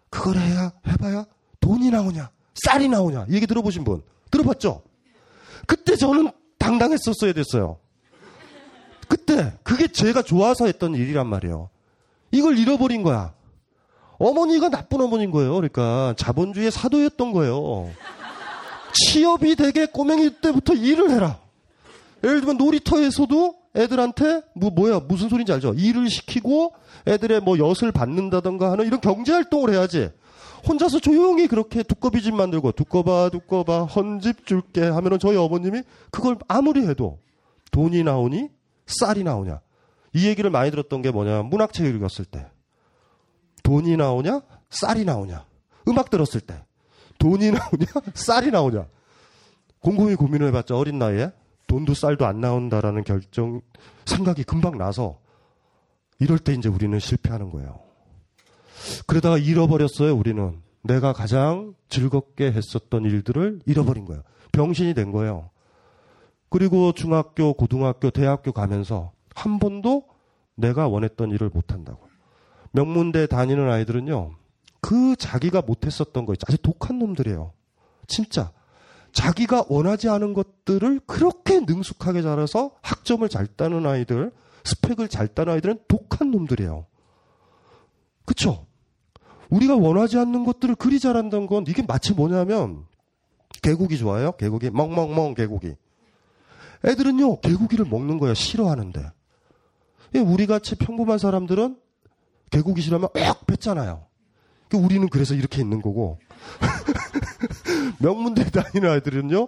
그걸 0.10 0.38
해야, 0.38 0.72
해봐야 0.88 1.26
돈이 1.60 1.90
나오냐? 1.92 2.30
쌀이 2.66 2.88
나오냐? 2.88 3.28
얘기 3.30 3.46
들어보신 3.48 3.84
분? 3.84 4.02
들어봤죠? 4.32 4.82
그때 5.68 5.96
저는 5.96 6.32
당당했었어야 6.58 7.34
됐어요. 7.34 7.78
그때, 9.08 9.54
그게 9.64 9.88
제가 9.88 10.22
좋아서 10.22 10.66
했던 10.66 10.96
일이란 10.96 11.28
말이에요. 11.28 11.70
이걸 12.32 12.58
잃어버린 12.58 13.02
거야. 13.04 13.34
어머니가 14.20 14.70
나쁜 14.70 15.02
어머니인 15.02 15.32
거예요. 15.32 15.54
그러니까 15.54 16.14
자본주의의 16.18 16.72
사도였던 16.72 17.32
거예요. 17.32 17.90
취업이 18.94 19.56
되게 19.56 19.86
꼬맹이 19.86 20.42
때부터 20.42 20.74
일을 20.74 21.12
해라. 21.12 21.40
예를 22.24 22.42
들면 22.42 22.58
놀이터에서도 22.58 23.56
애들한테 23.76 24.42
뭐 24.56 24.70
뭐야 24.72 25.02
무슨 25.02 25.30
소리인지 25.30 25.54
알죠? 25.54 25.74
일을 25.74 26.10
시키고 26.10 26.74
애들의 27.08 27.42
뭐 27.42 27.58
엿을 27.58 27.92
받는다던가 27.94 28.72
하는 28.72 28.86
이런 28.86 29.00
경제 29.00 29.32
활동을 29.32 29.72
해야지. 29.72 30.10
혼자서 30.68 31.00
조용히 31.00 31.48
그렇게 31.48 31.84
두꺼비 31.84 32.22
집 32.22 32.36
만들고 32.36 32.74
두꺼봐 32.74 33.30
두꺼봐 33.30 33.86
헌집 33.86 34.46
줄게 34.46 34.84
하면은 34.84 35.18
저희 35.20 35.38
어머님이 35.38 35.84
그걸 36.12 36.38
아무리 36.48 36.86
해도 36.86 37.20
돈이 37.72 38.04
나오니 38.04 38.50
쌀이 38.88 39.24
나오냐. 39.24 39.62
이 40.14 40.28
얘기를 40.28 40.50
많이 40.50 40.72
들었던 40.72 41.02
게 41.02 41.12
뭐냐. 41.12 41.44
문학책 41.44 41.86
읽었을 41.96 42.26
때. 42.26 42.48
돈이 43.64 43.96
나오냐? 43.96 44.42
쌀이 44.70 45.06
나오냐? 45.06 45.46
음악 45.88 46.10
들었을 46.10 46.42
때. 46.42 46.64
돈이 47.20 47.52
나오냐? 47.52 47.86
쌀이 48.16 48.50
나오냐? 48.50 48.88
곰곰이 49.82 50.16
고민을 50.16 50.48
해봤죠. 50.48 50.78
어린 50.78 50.98
나이에. 51.00 51.32
돈도 51.68 51.94
쌀도 51.94 52.26
안 52.26 52.42
나온다라는 52.42 53.04
결정, 53.04 53.62
생각이 54.06 54.44
금방 54.44 54.78
나서 54.78 55.20
이럴 56.18 56.40
때 56.40 56.54
이제 56.54 56.68
우리는 56.68 56.98
실패하는 56.98 57.52
거예요. 57.52 57.80
그러다가 59.06 59.38
잃어버렸어요, 59.38 60.16
우리는. 60.16 60.60
내가 60.82 61.14
가장 61.14 61.76
즐겁게 61.90 62.52
했었던 62.52 63.06
일들을 63.06 63.60
잃어버린 63.66 64.06
거예요. 64.06 64.24
병신이 64.52 64.96
된 64.96 65.12
거예요. 65.12 65.52
그리고 66.50 66.92
중학교, 66.94 67.54
고등학교, 67.54 68.10
대학교 68.10 68.52
가면서 68.52 69.12
한 69.36 69.60
번도 69.60 70.06
내가 70.56 70.88
원했던 70.88 71.30
일을 71.32 71.50
못 71.54 71.72
한다고. 71.72 72.08
명문대 72.72 73.28
다니는 73.28 73.70
아이들은요, 73.70 74.32
그 74.90 75.16
자기가 75.16 75.62
못했었던 75.62 76.26
거 76.26 76.34
있죠. 76.34 76.46
아주 76.48 76.58
독한 76.58 76.98
놈들이에요. 76.98 77.54
진짜. 78.08 78.52
자기가 79.12 79.66
원하지 79.70 80.10
않은 80.10 80.34
것들을 80.34 81.02
그렇게 81.06 81.60
능숙하게 81.60 82.24
자라서 82.24 82.72
학점을 82.82 83.30
잘 83.30 83.46
따는 83.46 83.86
아이들, 83.86 84.32
스펙을 84.64 85.08
잘 85.08 85.28
따는 85.28 85.54
아이들은 85.54 85.82
독한 85.88 86.32
놈들이에요. 86.32 86.88
그쵸? 88.26 88.66
우리가 89.52 89.76
원하지 89.76 90.18
않는 90.18 90.44
것들을 90.44 90.74
그리 90.74 91.00
잘한다는 91.00 91.46
건 91.46 91.66
이게 91.68 91.84
마치 91.84 92.16
뭐냐면, 92.16 92.88
개고기 93.62 93.96
좋아요? 93.96 94.32
개고기? 94.38 94.72
멍멍멍 94.72 95.36
개고기. 95.36 95.76
애들은요, 96.84 97.42
개고기를 97.42 97.86
먹는 97.86 98.18
거야, 98.18 98.34
싫어하는데. 98.34 99.12
예, 100.16 100.20
우리 100.20 100.48
같이 100.48 100.74
평범한 100.74 101.20
사람들은 101.20 101.78
개고기 102.50 102.82
싫어하면 102.82 103.10
억 103.14 103.46
뱉잖아요. 103.46 104.09
그 104.70 104.78
우리는 104.78 105.08
그래서 105.10 105.34
이렇게 105.34 105.62
있는 105.62 105.82
거고. 105.82 106.20
명문대 108.00 108.50
다니는 108.52 108.90
아이들은요, 108.90 109.48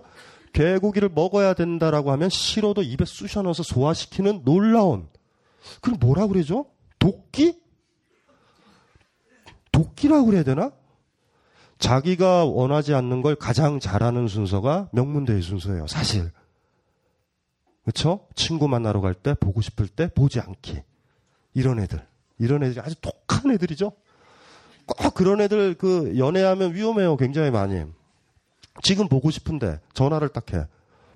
개고기를 0.53 1.09
먹어야 1.09 1.53
된다라고 1.53 2.11
하면 2.11 2.29
싫어도 2.29 2.81
입에 2.81 3.05
쑤셔 3.05 3.41
넣어서 3.43 3.63
소화시키는 3.63 4.43
놀라운, 4.43 5.07
그럼 5.81 5.99
뭐라 5.99 6.27
그러죠? 6.27 6.65
도끼? 6.99 7.59
도끼라고 9.71 10.25
그래야 10.25 10.43
되나? 10.43 10.71
자기가 11.77 12.45
원하지 12.45 12.93
않는 12.93 13.21
걸 13.21 13.35
가장 13.35 13.79
잘하는 13.79 14.27
순서가 14.27 14.89
명문대의 14.91 15.41
순서예요, 15.41 15.87
사실. 15.87 16.31
그쵸? 17.85 18.27
친구 18.35 18.67
만나러 18.67 19.01
갈 19.01 19.15
때, 19.15 19.33
보고 19.33 19.61
싶을 19.61 19.87
때, 19.87 20.07
보지 20.13 20.39
않기. 20.39 20.81
이런 21.53 21.79
애들. 21.79 22.05
이런 22.37 22.63
애들이 22.63 22.79
아주 22.79 22.95
독한 23.01 23.51
애들이죠? 23.51 23.93
꼭 24.97 25.13
그런 25.13 25.41
애들 25.41 25.75
그 25.75 26.17
연애하면 26.17 26.73
위험해요. 26.73 27.17
굉장히 27.17 27.51
많이. 27.51 27.83
지금 28.83 29.07
보고 29.07 29.29
싶은데 29.31 29.79
전화를 29.93 30.29
딱 30.29 30.53
해. 30.53 30.65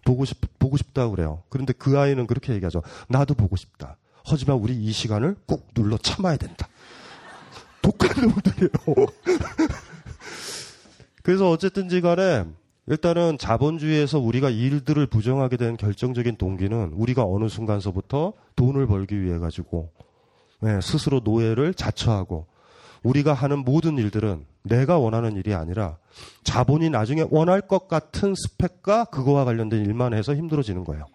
보고 0.04 0.24
싶 0.26 0.38
보고 0.60 0.78
싶다 0.78 1.10
그래요. 1.10 1.42
그런데 1.50 1.74
그 1.74 1.98
아이는 1.98 2.28
그렇게 2.28 2.54
얘기하죠. 2.54 2.82
나도 3.10 3.34
보고 3.34 3.56
싶다. 3.56 3.98
하지만 4.24 4.58
우리 4.58 4.76
이 4.76 4.92
시간을 4.92 5.36
꾹 5.46 5.68
눌러 5.74 5.98
참아야 5.98 6.38
된다. 6.38 6.68
독한 7.82 8.10
놈들이에요. 8.30 9.08
그래서 11.24 11.50
어쨌든지 11.50 12.02
간에 12.02 12.46
일단은 12.88 13.40
자본주의에서 13.40 14.20
우리가 14.20 14.52
일들을 14.52 15.08
부정하게 15.08 15.58
된 15.58 15.76
결정적인 15.76 16.36
동기는 16.38 16.92
우리가 16.94 17.24
어느 17.24 17.50
순간서부터 17.50 18.34
돈을 18.56 18.86
벌기 18.86 19.20
위해 19.20 19.40
가지고 19.40 19.92
네, 20.60 20.80
스스로 20.82 21.22
노예를 21.24 21.74
자처하고 21.74 22.46
우리가 23.06 23.34
하는 23.34 23.60
모든 23.60 23.98
일들은 23.98 24.46
내가 24.64 24.98
원하는 24.98 25.36
일이 25.36 25.54
아니라 25.54 25.98
자본이 26.44 26.90
나중에 26.90 27.24
원할 27.30 27.62
것 27.62 27.88
같은 27.88 28.34
스펙과 28.36 29.06
그거와 29.06 29.46
관련된 29.46 29.86
일만 29.86 30.16
해서 30.16 30.36
힘들어지는 30.36 30.84
거예요. 30.84 31.06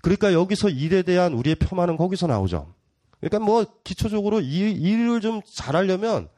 그러니까 0.00 0.32
여기서 0.32 0.70
일에 0.70 1.02
대한 1.02 1.34
우리의 1.34 1.56
폄하는 1.56 1.96
거기서 1.96 2.26
나오죠. 2.26 2.72
그러니까 3.20 3.38
뭐 3.38 3.64
기초적으로 3.84 4.40
일, 4.40 4.82
일을 4.82 5.20
좀 5.20 5.42
잘하려면 5.54 6.28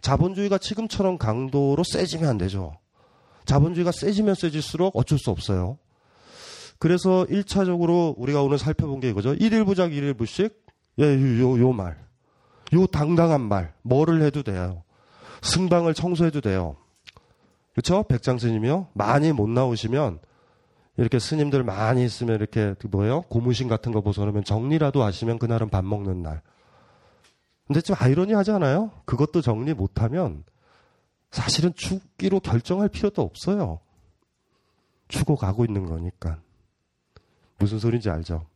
자본주의가 0.00 0.58
지금처럼 0.58 1.16
강도로 1.16 1.82
세지면 1.84 2.28
안 2.28 2.36
되죠. 2.36 2.76
자본주의가 3.46 3.92
세지면 3.92 4.34
세질수록 4.34 4.96
어쩔 4.96 5.18
수 5.18 5.30
없어요. 5.30 5.78
그래서 6.78 7.24
1차적으로 7.30 8.14
우리가 8.18 8.42
오늘 8.42 8.58
살펴본 8.58 9.00
게 9.00 9.08
이거죠. 9.08 9.34
1일 9.36 9.64
부작 9.64 9.92
1일 9.92 10.18
부식. 10.18 10.64
예, 10.98 11.04
요, 11.40 11.58
요 11.58 11.72
말. 11.72 12.04
요 12.72 12.86
당당한 12.86 13.40
말. 13.42 13.74
뭐를 13.82 14.22
해도 14.22 14.42
돼요. 14.42 14.82
승방을 15.42 15.94
청소해도 15.94 16.40
돼요. 16.40 16.76
그렇죠? 17.72 18.04
백장 18.04 18.38
스님이요. 18.38 18.88
많이 18.94 19.32
못 19.32 19.48
나오시면 19.48 20.20
이렇게 20.96 21.18
스님들 21.18 21.64
많이 21.64 22.04
있으면 22.04 22.36
이렇게 22.36 22.74
그 22.78 22.86
뭐예요? 22.86 23.22
고무신 23.22 23.68
같은 23.68 23.92
거 23.92 24.00
벗어놓으면 24.00 24.44
정리라도 24.44 25.02
하시면 25.02 25.38
그날은 25.38 25.68
밥 25.68 25.84
먹는 25.84 26.22
날. 26.22 26.40
근데 27.66 27.80
좀 27.80 27.96
아이러니하지 27.98 28.52
않아요? 28.52 28.92
그것도 29.04 29.40
정리 29.40 29.74
못하면 29.74 30.44
사실은 31.30 31.74
죽기로 31.74 32.40
결정할 32.40 32.88
필요도 32.88 33.22
없어요. 33.22 33.80
죽어가고 35.08 35.64
있는 35.64 35.86
거니까. 35.86 36.38
무슨 37.58 37.78
소린지 37.78 38.10
알죠? 38.10 38.46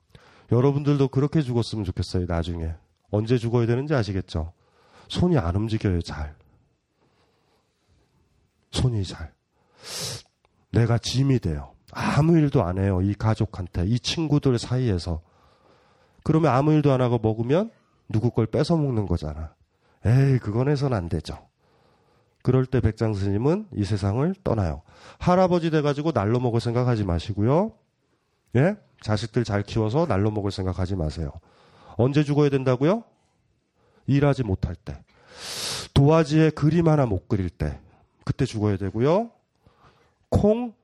여러분들도 0.52 1.08
그렇게 1.08 1.42
죽었으면 1.42 1.84
좋겠어요, 1.84 2.26
나중에. 2.26 2.74
언제 3.10 3.38
죽어야 3.38 3.66
되는지 3.66 3.94
아시겠죠? 3.94 4.52
손이 5.08 5.38
안 5.38 5.56
움직여요, 5.56 6.02
잘. 6.02 6.34
손이 8.70 9.04
잘. 9.04 9.32
내가 10.72 10.98
짐이 10.98 11.38
돼요. 11.38 11.74
아무 11.92 12.36
일도 12.38 12.62
안 12.62 12.78
해요, 12.78 13.00
이 13.00 13.14
가족한테, 13.14 13.86
이 13.86 13.98
친구들 13.98 14.58
사이에서. 14.58 15.22
그러면 16.22 16.52
아무 16.52 16.72
일도 16.72 16.92
안 16.92 17.00
하고 17.00 17.18
먹으면 17.18 17.70
누구 18.08 18.30
걸 18.30 18.46
뺏어 18.46 18.76
먹는 18.76 19.06
거잖아. 19.06 19.54
에이, 20.04 20.38
그건 20.38 20.68
해선 20.68 20.92
안 20.92 21.08
되죠. 21.08 21.48
그럴 22.42 22.66
때 22.66 22.80
백장 22.80 23.14
스님은 23.14 23.68
이 23.74 23.84
세상을 23.84 24.34
떠나요. 24.44 24.82
할아버지 25.18 25.70
돼가지고 25.70 26.12
날로 26.12 26.38
먹을 26.38 26.60
생각하지 26.60 27.04
마시고요. 27.04 27.72
예? 28.56 28.76
자식들 29.00 29.44
잘 29.44 29.62
키워서 29.62 30.06
날로 30.06 30.30
먹을 30.30 30.50
생각하지 30.50 30.96
마세요. 30.96 31.32
언제 31.98 32.22
죽어야 32.24 32.48
된다고요? 32.48 33.04
일하지 34.06 34.44
못할 34.44 34.74
때. 34.74 35.02
도화지에 35.92 36.50
그림 36.50 36.88
하나 36.88 37.04
못 37.06 37.28
그릴 37.28 37.50
때. 37.50 37.78
그때 38.24 38.44
죽어야 38.44 38.76
되고요. 38.76 39.30
콩, 40.28 40.74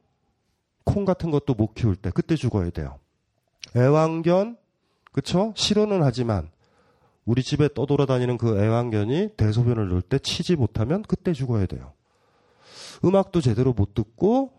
콩 0.84 1.04
같은 1.04 1.30
것도 1.30 1.54
못 1.54 1.74
키울 1.74 1.96
때. 1.96 2.10
그때 2.10 2.36
죽어야 2.36 2.70
돼요. 2.70 2.98
애완견, 3.76 4.56
그쵸? 5.12 5.54
싫어는 5.56 6.02
하지만 6.02 6.50
우리 7.24 7.42
집에 7.42 7.68
떠돌아다니는 7.72 8.36
그 8.36 8.60
애완견이 8.62 9.30
대소변을 9.36 9.88
넣을 9.88 10.02
때 10.02 10.18
치지 10.18 10.56
못하면 10.56 11.02
그때 11.02 11.32
죽어야 11.32 11.66
돼요. 11.66 11.92
음악도 13.04 13.40
제대로 13.40 13.72
못 13.72 13.94
듣고 13.94 14.52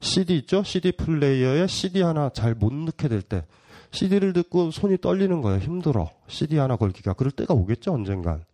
CD 0.00 0.38
있죠? 0.38 0.62
CD 0.62 0.92
플레이어에 0.92 1.66
CD 1.66 2.02
하나 2.02 2.30
잘 2.30 2.54
못 2.54 2.72
넣게 2.72 3.08
될 3.08 3.22
때 3.22 3.44
CD를 3.90 4.32
듣고 4.32 4.70
손이 4.70 4.98
떨리는 4.98 5.40
거예요. 5.42 5.58
힘들어. 5.60 6.10
CD 6.28 6.58
하나 6.58 6.76
걸기가. 6.76 7.12
그럴 7.14 7.30
때가 7.32 7.54
오겠죠, 7.54 7.92
언젠간. 7.92 8.44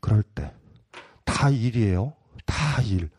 그럴 0.00 0.22
때. 0.22 0.52
다 1.24 1.50
일이에요. 1.50 2.12
다 2.46 2.80
일. 2.82 3.10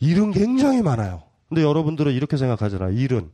일은 0.00 0.30
굉장히 0.32 0.82
많아요. 0.82 1.22
근데 1.48 1.62
여러분들은 1.62 2.12
이렇게 2.12 2.36
생각하잖아요. 2.36 2.92
일은 2.92 3.30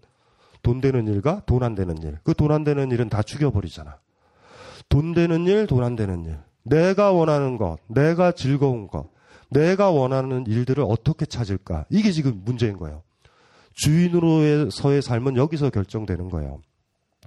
돈 0.62 0.80
되는 0.80 1.06
일과 1.08 1.42
돈 1.46 1.62
안 1.62 1.74
되는 1.74 1.96
일. 2.02 2.18
그 2.24 2.34
돈 2.34 2.52
안 2.52 2.64
되는 2.64 2.90
일은 2.90 3.08
다 3.08 3.22
죽여버리잖아. 3.22 3.98
돈 4.88 5.12
되는 5.14 5.46
일, 5.46 5.66
돈 5.66 5.82
안 5.82 5.96
되는 5.96 6.24
일. 6.24 6.38
내가 6.62 7.10
원하는 7.12 7.56
것, 7.56 7.78
내가 7.88 8.30
즐거운 8.32 8.86
것, 8.86 9.10
내가 9.50 9.90
원하는 9.90 10.46
일들을 10.46 10.84
어떻게 10.86 11.26
찾을까? 11.26 11.84
이게 11.90 12.12
지금 12.12 12.42
문제인 12.44 12.76
거예요. 12.76 13.02
주인으로서의 13.74 15.02
삶은 15.02 15.36
여기서 15.36 15.70
결정되는 15.70 16.28
거예요. 16.30 16.60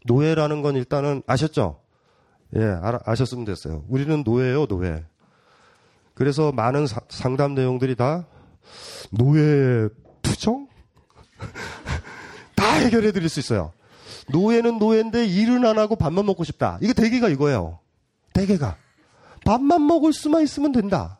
노예라는 0.05 0.61
건 0.61 0.75
일단은 0.75 1.23
아셨죠? 1.27 1.81
예, 2.55 2.63
알아, 2.63 2.99
아셨으면 3.05 3.45
됐어요. 3.45 3.83
우리는 3.89 4.23
노예예요, 4.23 4.67
노예. 4.67 5.03
그래서 6.13 6.51
많은 6.51 6.87
사, 6.87 7.01
상담 7.09 7.53
내용들이 7.55 7.95
다 7.95 8.25
노예 9.11 9.89
부정? 10.21 10.67
다 12.55 12.73
해결해 12.75 13.11
드릴 13.11 13.29
수 13.29 13.39
있어요. 13.39 13.73
노예는 14.29 14.79
노예인데 14.79 15.25
일은 15.25 15.65
안 15.65 15.77
하고 15.77 15.95
밥만 15.95 16.25
먹고 16.25 16.43
싶다. 16.43 16.79
이게 16.81 16.93
대개가 16.93 17.29
이거예요. 17.29 17.79
대개가. 18.33 18.77
밥만 19.45 19.85
먹을 19.85 20.13
수만 20.13 20.41
있으면 20.41 20.71
된다. 20.71 21.19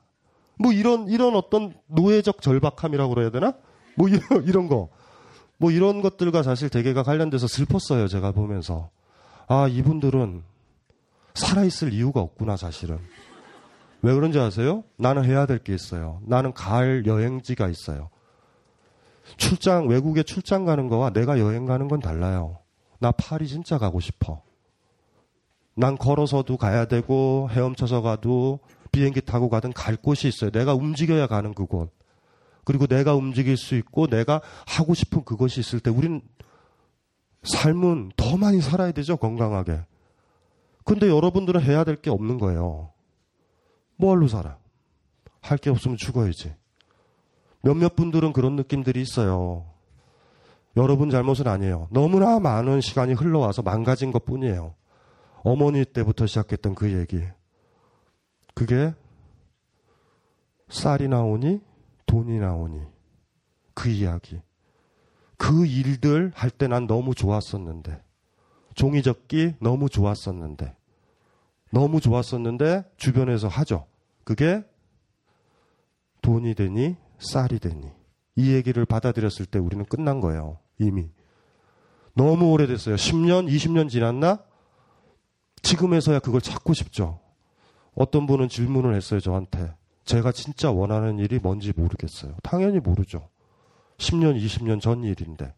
뭐 0.57 0.71
이런, 0.71 1.07
이런 1.09 1.35
어떤 1.35 1.73
노예적 1.87 2.41
절박함이라고 2.41 3.13
그래야 3.13 3.29
되나? 3.29 3.53
뭐 3.95 4.07
이런, 4.07 4.21
이런 4.45 4.67
거. 4.67 4.89
뭐 5.57 5.71
이런 5.71 6.01
것들과 6.01 6.43
사실 6.43 6.69
대개가 6.69 7.03
관련돼서 7.03 7.47
슬펐어요. 7.47 8.07
제가 8.07 8.31
보면서. 8.31 8.89
아, 9.47 9.67
이분들은 9.67 10.43
살아있을 11.33 11.93
이유가 11.93 12.21
없구나, 12.21 12.57
사실은. 12.57 12.99
왜 14.01 14.13
그런지 14.13 14.39
아세요? 14.39 14.83
나는 14.97 15.23
해야 15.25 15.45
될 15.45 15.59
게 15.59 15.73
있어요. 15.73 16.19
나는 16.25 16.53
갈 16.53 17.03
여행지가 17.05 17.67
있어요. 17.69 18.09
출장, 19.37 19.87
외국에 19.87 20.23
출장 20.23 20.65
가는 20.65 20.87
거와 20.87 21.09
내가 21.11 21.39
여행 21.39 21.65
가는 21.65 21.87
건 21.87 21.99
달라요. 21.99 22.59
나 22.99 23.11
파리 23.11 23.47
진짜 23.47 23.77
가고 23.77 23.99
싶어. 23.99 24.41
난 25.75 25.97
걸어서도 25.97 26.57
가야 26.57 26.85
되고 26.85 27.49
헤엄쳐서 27.51 28.01
가도 28.01 28.59
비행기 28.91 29.21
타고 29.21 29.49
가든 29.49 29.73
갈 29.73 29.95
곳이 29.97 30.27
있어요. 30.27 30.51
내가 30.51 30.73
움직여야 30.73 31.27
가는 31.27 31.53
그곳. 31.53 31.89
그리고 32.65 32.87
내가 32.87 33.15
움직일 33.15 33.55
수 33.57 33.75
있고 33.75 34.07
내가 34.07 34.41
하고 34.67 34.93
싶은 34.93 35.23
그것이 35.23 35.59
있을 35.61 35.79
때 35.79 35.89
우리는 35.89 36.21
삶은 37.43 38.11
더 38.17 38.37
많이 38.37 38.59
살아야 38.59 38.91
되죠. 38.91 39.17
건강하게. 39.17 39.81
근데 40.83 41.07
여러분들은 41.07 41.61
해야 41.61 41.83
될 41.83 41.95
게 42.01 42.09
없는 42.09 42.37
거예요. 42.39 42.91
뭘로 43.97 44.27
살아? 44.27 44.57
할 45.41 45.57
게 45.59 45.69
없으면 45.69 45.97
죽어야지. 45.97 46.53
몇몇 47.61 47.95
분들은 47.95 48.33
그런 48.33 48.55
느낌들이 48.55 49.01
있어요. 49.01 49.65
여러분 50.75 51.09
잘못은 51.09 51.47
아니에요. 51.47 51.87
너무나 51.91 52.39
많은 52.39 52.81
시간이 52.81 53.13
흘러와서 53.13 53.61
망가진 53.61 54.11
것 54.11 54.25
뿐이에요. 54.25 54.75
어머니 55.43 55.85
때부터 55.85 56.25
시작했던 56.25 56.73
그 56.75 56.91
얘기. 56.91 57.23
그게 58.55 58.93
쌀이 60.69 61.07
나오니 61.07 61.61
돈이 62.15 62.39
나오니 62.39 62.79
그 63.73 63.89
이야기. 63.89 64.39
그 65.37 65.65
일들 65.65 66.31
할 66.33 66.49
때 66.49 66.69
난 66.69 66.87
너무 66.87 67.13
좋았었는데. 67.13 68.01
종이 68.73 69.03
접기 69.03 69.53
너무 69.59 69.89
좋았었는데. 69.89 70.77
너무 71.73 71.99
좋았었는데 71.99 72.89
주변에서 72.95 73.49
하죠. 73.49 73.85
그게 74.23 74.63
돈이 76.21 76.55
되니 76.55 76.95
쌀이 77.19 77.59
되니. 77.59 77.91
이 78.37 78.53
얘기를 78.53 78.85
받아들였을 78.85 79.45
때 79.45 79.59
우리는 79.59 79.83
끝난 79.83 80.21
거예요. 80.21 80.59
이미. 80.79 81.09
너무 82.13 82.49
오래됐어요. 82.51 82.95
10년, 82.95 83.49
20년 83.53 83.89
지났나? 83.89 84.41
지금에서야 85.63 86.19
그걸 86.19 86.39
찾고 86.39 86.73
싶죠. 86.73 87.19
어떤 87.93 88.25
분은 88.25 88.47
질문을 88.47 88.95
했어요, 88.95 89.19
저한테. 89.19 89.73
제가 90.05 90.31
진짜 90.31 90.71
원하는 90.71 91.19
일이 91.19 91.39
뭔지 91.39 91.73
모르겠어요. 91.75 92.35
당연히 92.43 92.79
모르죠. 92.79 93.27
10년, 93.97 94.39
20년 94.39 94.79
전 94.79 95.03
일인데. 95.03 95.53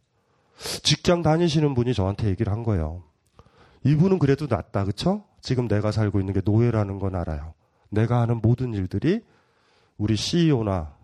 직장 0.83 1.21
다니시는 1.21 1.73
분이 1.73 1.93
저한테 1.93 2.29
얘기를 2.29 2.51
한 2.51 2.63
거예요. 2.63 3.03
이분은 3.83 4.19
그래도 4.19 4.47
낫다, 4.47 4.85
그쵸? 4.85 5.23
지금 5.41 5.67
내가 5.67 5.91
살고 5.91 6.19
있는 6.19 6.33
게 6.33 6.41
노예라는 6.43 6.99
건 6.99 7.15
알아요. 7.15 7.53
내가 7.89 8.21
하는 8.21 8.39
모든 8.41 8.73
일들이 8.73 9.23
우리 9.97 10.15
CEO나 10.15 10.95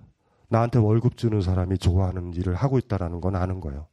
나한테 0.49 0.79
월급 0.79 1.17
주는 1.17 1.41
사람이 1.41 1.77
좋아하는 1.77 2.33
일을 2.33 2.55
하고 2.55 2.77
있다라는 2.77 3.21
건 3.21 3.35
아는 3.35 3.59
거예요. 3.59 3.87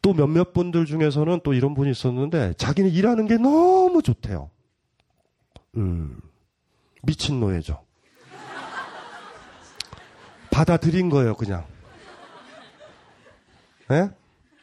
또 0.00 0.14
몇몇 0.14 0.52
분들 0.52 0.86
중에서는 0.86 1.40
또 1.42 1.54
이런 1.54 1.74
분이 1.74 1.90
있었는데 1.90 2.54
자기는 2.54 2.90
일하는 2.90 3.26
게 3.26 3.36
너무 3.36 4.02
좋대요. 4.02 4.50
음, 5.76 6.20
미친 7.02 7.40
노예죠. 7.40 7.80
받아들인 10.58 11.08
거예요, 11.08 11.36
그냥. 11.36 11.64
예? 13.92 14.10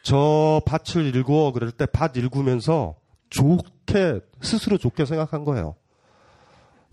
저 0.02 0.60
밭을 0.66 1.16
읽어 1.16 1.52
그럴 1.52 1.70
때밭 1.72 2.18
읽으면서 2.18 2.96
좋게 3.30 4.20
스스로 4.42 4.76
좋게 4.76 5.06
생각한 5.06 5.44
거예요. 5.46 5.74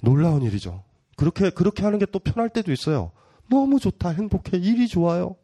놀라운 0.01 0.41
일이죠. 0.41 0.83
그렇게 1.17 1.49
그렇게 1.49 1.83
하는 1.83 1.99
게 1.99 2.05
또 2.05 2.19
편할 2.19 2.49
때도 2.49 2.71
있어요. 2.71 3.11
너무 3.49 3.77
좋다, 3.77 4.09
행복해, 4.09 4.57
일이 4.57 4.87
좋아요. 4.87 5.35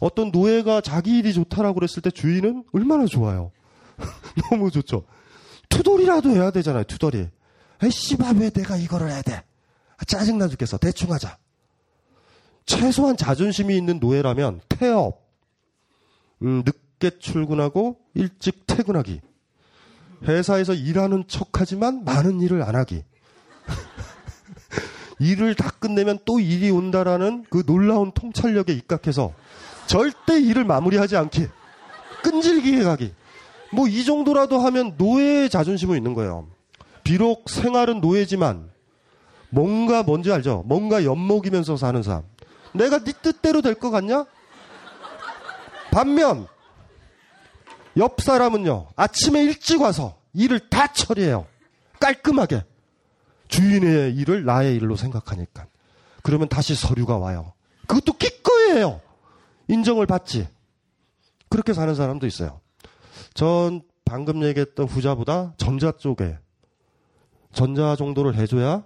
어떤 0.00 0.30
노예가 0.30 0.82
자기 0.82 1.18
일이 1.18 1.32
좋다라고 1.32 1.76
그랬을 1.76 2.02
때 2.02 2.10
주인은 2.10 2.64
얼마나 2.74 3.06
좋아요. 3.06 3.50
너무 4.50 4.70
좋죠. 4.70 5.06
투덜이라도 5.70 6.28
해야 6.30 6.50
되잖아요, 6.50 6.84
투덜이. 6.84 7.28
에이, 7.82 7.90
씨발, 7.90 8.36
왜 8.36 8.50
내가 8.50 8.76
이거를 8.76 9.10
해야 9.10 9.22
돼? 9.22 9.42
아, 9.96 10.04
짜증나 10.04 10.48
죽겠어. 10.48 10.76
대충 10.76 11.12
하자. 11.12 11.38
최소한 12.66 13.16
자존심이 13.16 13.76
있는 13.76 13.98
노예라면 14.00 14.60
태업, 14.68 15.22
음, 16.42 16.62
늦게 16.64 17.18
출근하고 17.18 17.98
일찍 18.14 18.66
퇴근하기. 18.66 19.20
회사에서 20.26 20.72
일하는 20.72 21.24
척하지만 21.28 22.04
많은 22.04 22.40
일을 22.40 22.62
안 22.62 22.74
하기. 22.76 23.04
일을 25.20 25.54
다 25.54 25.70
끝내면 25.78 26.18
또 26.24 26.40
일이 26.40 26.70
온다라는 26.70 27.44
그 27.50 27.64
놀라운 27.66 28.10
통찰력에 28.12 28.72
입각해서 28.72 29.32
절대 29.86 30.40
일을 30.40 30.64
마무리하지 30.64 31.16
않기. 31.16 31.46
끈질기게 32.22 32.84
가기. 32.84 33.12
뭐 33.72 33.86
이 33.88 34.04
정도라도 34.04 34.58
하면 34.60 34.94
노예의 34.96 35.50
자존심은 35.50 35.96
있는 35.96 36.14
거예요. 36.14 36.46
비록 37.02 37.50
생활은 37.50 38.00
노예지만 38.00 38.70
뭔가 39.50 40.02
뭔지 40.02 40.32
알죠? 40.32 40.64
뭔가 40.66 41.04
엿먹이면서 41.04 41.76
사는 41.76 42.02
사람. 42.02 42.22
내가 42.74 42.98
네 43.02 43.12
뜻대로 43.12 43.62
될 43.62 43.74
것 43.74 43.90
같냐? 43.90 44.26
반면 45.90 46.46
옆 47.96 48.20
사람은요. 48.20 48.88
아침에 48.96 49.42
일찍 49.44 49.80
와서 49.80 50.18
일을 50.32 50.68
다 50.68 50.92
처리해요. 50.92 51.46
깔끔하게. 52.00 52.64
주인의 53.48 54.14
일을 54.16 54.44
나의 54.44 54.74
일로 54.76 54.96
생각하니까. 54.96 55.66
그러면 56.22 56.48
다시 56.48 56.74
서류가 56.74 57.18
와요. 57.18 57.52
그것도 57.86 58.14
기꺼이해요. 58.14 59.00
인정을 59.68 60.06
받지. 60.06 60.48
그렇게 61.48 61.72
사는 61.72 61.94
사람도 61.94 62.26
있어요. 62.26 62.60
전 63.34 63.82
방금 64.04 64.42
얘기했던 64.42 64.86
후자보다 64.86 65.54
전자 65.56 65.92
쪽에 65.92 66.36
전자 67.52 67.94
정도를 67.94 68.34
해줘야 68.34 68.82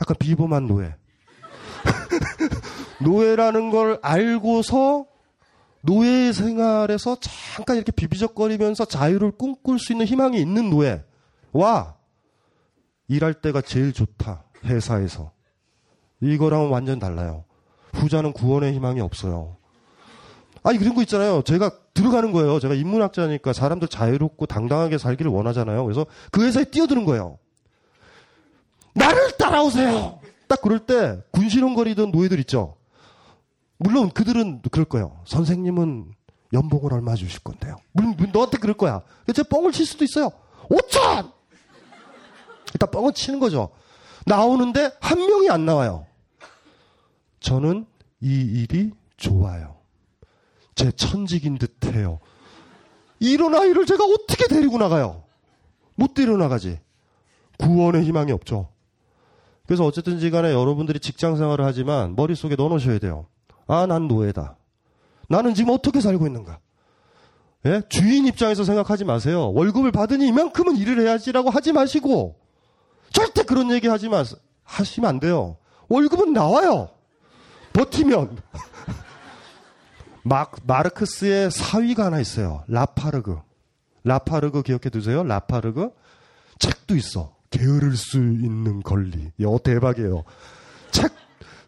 약간 0.00 0.16
비범한 0.18 0.66
노예. 0.68 0.94
노예라는 3.00 3.70
걸 3.70 3.98
알고서 4.02 5.06
노예 5.82 6.32
생활에서 6.32 7.16
잠깐 7.20 7.76
이렇게 7.76 7.92
비비적거리면서 7.92 8.84
자유를 8.84 9.32
꿈꿀 9.32 9.78
수 9.78 9.92
있는 9.92 10.06
희망이 10.06 10.40
있는 10.40 10.70
노예와 10.70 11.96
일할 13.08 13.34
때가 13.34 13.60
제일 13.62 13.92
좋다. 13.92 14.44
회사에서. 14.64 15.32
이거랑은 16.20 16.68
완전 16.68 16.98
달라요. 16.98 17.44
후자는 17.94 18.32
구원의 18.32 18.74
희망이 18.74 19.00
없어요. 19.00 19.56
아니, 20.62 20.78
그런 20.78 20.94
거 20.94 21.02
있잖아요. 21.02 21.42
제가 21.42 21.70
들어가는 21.94 22.32
거예요. 22.32 22.58
제가 22.58 22.74
인문학자니까 22.74 23.52
사람들 23.52 23.88
자유롭고 23.88 24.46
당당하게 24.46 24.98
살기를 24.98 25.30
원하잖아요. 25.30 25.84
그래서 25.84 26.06
그 26.30 26.44
회사에 26.44 26.64
뛰어드는 26.64 27.04
거예요. 27.04 27.38
나를 28.94 29.36
따라오세요! 29.38 30.18
딱 30.48 30.60
그럴 30.60 30.80
때 30.80 31.20
군신혼거리던 31.30 32.10
노예들 32.10 32.40
있죠. 32.40 32.77
물론 33.78 34.10
그들은 34.10 34.62
그럴 34.70 34.84
거예요. 34.84 35.20
선생님은 35.26 36.12
연봉을 36.52 36.92
얼마 36.92 37.14
주실 37.14 37.40
건데요. 37.40 37.76
물론 37.92 38.16
너한테 38.32 38.58
그럴 38.58 38.76
거야. 38.76 39.02
제 39.34 39.42
뻥을 39.42 39.72
칠 39.72 39.86
수도 39.86 40.04
있어요. 40.04 40.30
5천! 40.68 41.32
일단 42.74 42.90
뻥을 42.90 43.12
치는 43.12 43.38
거죠. 43.38 43.70
나오는데 44.26 44.90
한 45.00 45.18
명이 45.18 45.48
안 45.50 45.64
나와요. 45.64 46.06
저는 47.40 47.86
이 48.20 48.28
일이 48.28 48.90
좋아요. 49.16 49.76
제 50.74 50.90
천직인 50.92 51.58
듯 51.58 51.76
해요. 51.86 52.20
이런 53.20 53.54
아이를 53.54 53.86
제가 53.86 54.04
어떻게 54.04 54.46
데리고 54.46 54.78
나가요? 54.78 55.24
못 55.94 56.14
데려나가지. 56.14 56.78
구원의 57.58 58.04
희망이 58.04 58.32
없죠. 58.32 58.70
그래서 59.66 59.84
어쨌든지 59.84 60.30
간에 60.30 60.52
여러분들이 60.52 61.00
직장 61.00 61.36
생활을 61.36 61.64
하지만 61.64 62.14
머릿속에 62.16 62.54
넣어놓으셔야 62.56 62.98
돼요. 62.98 63.26
아, 63.68 63.86
난 63.86 64.08
노예다. 64.08 64.56
나는 65.28 65.54
지금 65.54 65.72
어떻게 65.72 66.00
살고 66.00 66.26
있는가? 66.26 66.58
예? 67.66 67.82
주인 67.88 68.26
입장에서 68.26 68.64
생각하지 68.64 69.04
마세요. 69.04 69.52
월급을 69.52 69.92
받으니 69.92 70.26
이만큼은 70.28 70.76
일을 70.76 71.00
해야지라고 71.00 71.50
하지 71.50 71.72
마시고, 71.72 72.36
절대 73.12 73.42
그런 73.42 73.70
얘기 73.70 73.86
하지 73.86 74.08
마, 74.08 74.24
하시면 74.64 75.08
안 75.08 75.20
돼요. 75.20 75.56
월급은 75.88 76.32
나와요. 76.32 76.88
버티면. 77.72 78.38
막, 80.22 80.56
마르크스의 80.64 81.50
사위가 81.50 82.06
하나 82.06 82.20
있어요. 82.20 82.64
라파르그. 82.68 83.38
라파르그 84.04 84.62
기억해 84.62 84.88
두세요. 84.90 85.22
라파르그. 85.24 85.90
책도 86.58 86.96
있어. 86.96 87.34
게으를 87.50 87.96
수 87.96 88.18
있는 88.18 88.82
권리. 88.82 89.30
여 89.40 89.58
대박이에요. 89.62 90.24
책, 90.90 91.12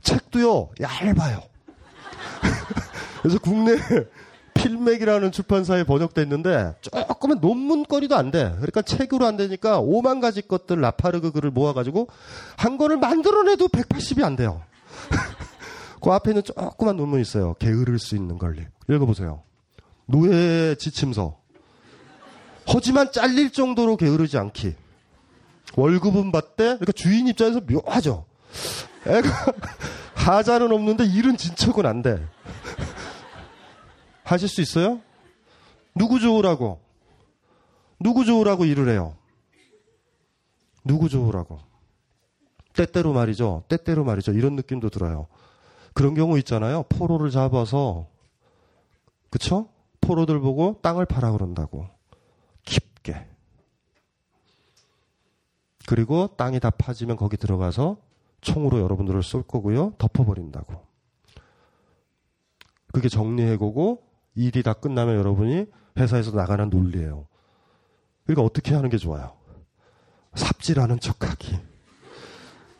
책도요, 0.02 0.70
얇아요. 0.80 1.42
그래서 3.22 3.38
국내 3.38 3.76
필맥이라는 4.54 5.32
출판사에 5.32 5.84
번역됐는데 5.84 6.76
조금은 6.80 7.38
논문거리도 7.40 8.16
안 8.16 8.30
돼. 8.30 8.50
그러니까 8.56 8.82
책으로 8.82 9.26
안 9.26 9.36
되니까 9.36 9.80
5만 9.80 10.20
가지 10.20 10.42
것들 10.42 10.80
라파르그 10.80 11.32
글을 11.32 11.50
모아가지고 11.50 12.08
한 12.56 12.76
권을 12.76 12.98
만들어내도 12.98 13.68
180이 13.68 14.22
안 14.22 14.36
돼요. 14.36 14.62
그 16.02 16.10
앞에는 16.10 16.42
조그만 16.42 16.96
논문 16.96 17.20
있어요. 17.20 17.54
게으를 17.54 17.98
수 17.98 18.16
있는 18.16 18.38
권리. 18.38 18.64
읽어보세요. 18.88 19.42
노예 20.06 20.74
지침서. 20.74 21.38
하지만 22.66 23.12
잘릴 23.12 23.52
정도로 23.52 23.96
게으르지 23.96 24.38
않기. 24.38 24.74
월급은 25.76 26.32
받되, 26.32 26.64
그러니까 26.64 26.92
주인 26.92 27.28
입장에서 27.28 27.60
묘하죠. 27.60 28.24
애가 29.06 29.28
하자는 30.14 30.72
없는데 30.72 31.04
일은 31.04 31.36
진척은 31.36 31.86
안 31.86 32.02
돼. 32.02 32.22
하실 34.30 34.46
수 34.46 34.60
있어요? 34.60 35.00
누구 35.92 36.20
좋으라고? 36.20 36.80
누구 37.98 38.24
좋으라고 38.24 38.64
일을 38.64 38.88
해요? 38.88 39.16
누구 40.84 41.08
좋으라고? 41.08 41.58
때때로 42.72 43.12
말이죠. 43.12 43.64
때때로 43.66 44.04
말이죠. 44.04 44.30
이런 44.30 44.54
느낌도 44.54 44.88
들어요. 44.90 45.26
그런 45.94 46.14
경우 46.14 46.38
있잖아요. 46.38 46.84
포로를 46.84 47.32
잡아서 47.32 48.06
그쵸? 49.30 49.68
포로들 50.00 50.38
보고 50.38 50.78
땅을 50.80 51.06
팔아 51.06 51.32
그런다고. 51.32 51.88
깊게. 52.64 53.26
그리고 55.88 56.28
땅이 56.36 56.60
다 56.60 56.70
파지면 56.70 57.16
거기 57.16 57.36
들어가서 57.36 57.96
총으로 58.42 58.78
여러분들을 58.78 59.24
쏠 59.24 59.42
거고요. 59.42 59.94
덮어버린다고. 59.98 60.86
그게 62.92 63.08
정리해보고 63.08 64.09
일이 64.34 64.62
다 64.62 64.72
끝나면 64.72 65.16
여러분이 65.16 65.66
회사에서 65.98 66.30
나가는 66.30 66.68
논리예요. 66.68 67.26
그러니까 68.24 68.42
어떻게 68.42 68.74
하는 68.74 68.90
게 68.90 68.96
좋아요? 68.96 69.36
삽질하는 70.34 71.00
척하기. 71.00 71.58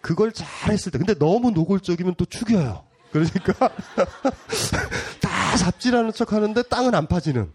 그걸 0.01 0.33
잘했을 0.33 0.93
때. 0.93 0.99
근데 0.99 1.15
너무 1.15 1.51
노골적이면 1.51 2.15
또 2.17 2.25
죽여요. 2.25 2.85
그러니까 3.11 3.53
다 5.21 5.57
삽질하는 5.57 6.13
척하는데 6.13 6.63
땅은 6.63 6.95
안 6.95 7.07
파지는 7.07 7.53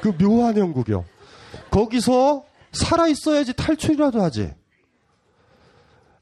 그 0.00 0.16
묘한 0.16 0.56
형국이요. 0.56 1.04
거기서 1.70 2.44
살아 2.72 3.06
있어야지 3.06 3.52
탈출이라도 3.54 4.22
하지. 4.22 4.52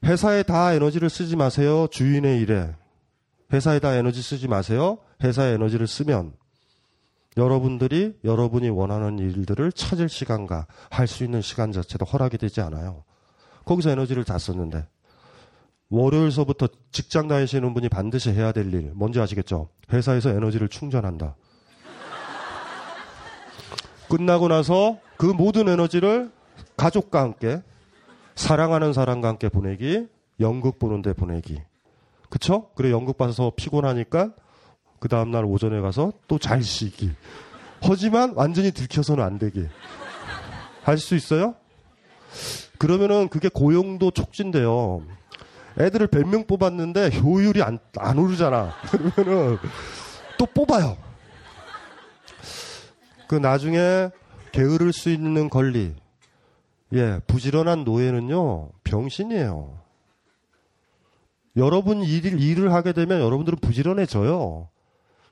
회사에 0.03 0.43
다 0.43 0.73
에너지를 0.73 1.09
쓰지 1.09 1.35
마세요. 1.35 1.87
주인의 1.89 2.41
일에. 2.41 2.75
회사에 3.51 3.79
다 3.79 3.95
에너지 3.95 4.21
쓰지 4.21 4.47
마세요. 4.47 4.97
회사에 5.23 5.53
에너지를 5.53 5.87
쓰면 5.87 6.33
여러분들이 7.37 8.15
여러분이 8.23 8.69
원하는 8.69 9.17
일들을 9.19 9.71
찾을 9.71 10.09
시간과 10.09 10.67
할 10.89 11.07
수 11.07 11.23
있는 11.23 11.41
시간 11.41 11.71
자체도 11.71 12.05
허락이 12.05 12.37
되지 12.37 12.61
않아요. 12.61 13.03
거기서 13.65 13.91
에너지를 13.91 14.23
다 14.23 14.37
썼는데. 14.37 14.85
월요일서부터 15.89 16.67
직장 16.91 17.27
다니시는 17.27 17.73
분이 17.73 17.89
반드시 17.89 18.31
해야 18.31 18.51
될 18.51 18.73
일, 18.73 18.91
뭔지 18.95 19.19
아시겠죠? 19.19 19.69
회사에서 19.91 20.29
에너지를 20.29 20.67
충전한다. 20.67 21.35
끝나고 24.09 24.47
나서 24.47 24.99
그 25.17 25.25
모든 25.25 25.67
에너지를 25.67 26.31
가족과 26.77 27.21
함께, 27.21 27.61
사랑하는 28.35 28.93
사람과 28.93 29.27
함께 29.27 29.49
보내기, 29.49 30.07
연극 30.39 30.79
보는데 30.79 31.13
보내기. 31.13 31.61
그쵸? 32.29 32.71
그래, 32.75 32.89
연극 32.91 33.17
봐서 33.17 33.51
피곤하니까 33.55 34.33
그 35.03 35.09
다음날 35.09 35.43
오전에 35.43 35.81
가서 35.81 36.13
또 36.29 36.37
잘 36.39 36.63
쉬기. 36.63 37.11
하지만 37.81 38.31
완전히 38.37 38.71
들켜서는 38.71 39.21
안 39.21 39.37
되게. 39.37 39.67
할 40.83 40.97
수 40.97 41.15
있어요? 41.15 41.55
그러면은 42.77 43.27
그게 43.27 43.49
고용도 43.49 44.11
촉진돼요. 44.11 45.01
애들을 45.77 46.07
100명 46.07 46.47
뽑았는데 46.47 47.19
효율이 47.19 47.61
안, 47.63 47.79
안 47.97 48.17
오르잖아. 48.17 48.71
그러면은 49.15 49.57
또 50.37 50.45
뽑아요. 50.45 50.95
그 53.27 53.35
나중에 53.35 54.09
게으를 54.53 54.93
수 54.93 55.09
있는 55.09 55.49
권리. 55.49 55.93
예, 56.93 57.19
부지런한 57.27 57.83
노예는요, 57.83 58.69
병신이에요. 58.85 59.79
여러분 61.57 62.03
일, 62.03 62.41
일을 62.41 62.71
하게 62.71 62.93
되면 62.93 63.19
여러분들은 63.19 63.59
부지런해져요. 63.59 64.69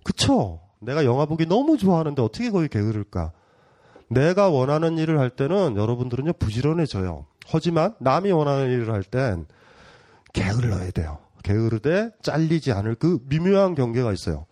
그쵸? 0.04 0.60
내가 0.80 1.06
영화 1.06 1.26
보기 1.26 1.46
너무 1.46 1.78
좋아하는데 1.78 2.22
어떻게 2.22 2.50
거기 2.50 2.68
게으를까? 2.68 3.32
내가 4.10 4.50
원하는 4.50 4.98
일을 4.98 5.20
할 5.20 5.30
때는 5.30 5.78
여러분들은요, 5.78 6.34
부지런해져요. 6.34 7.26
하지만 7.48 7.96
남이 8.00 8.32
원하는 8.32 8.70
일을 8.72 8.92
할 8.92 9.04
땐 9.04 9.46
게을러야 10.34 10.92
돼요. 10.92 11.20
게으르되 11.44 12.12
잘리지 12.22 12.72
않을 12.72 12.96
그 12.96 13.20
미묘한 13.28 13.76
경계가 13.76 14.12
있어요. 14.14 14.46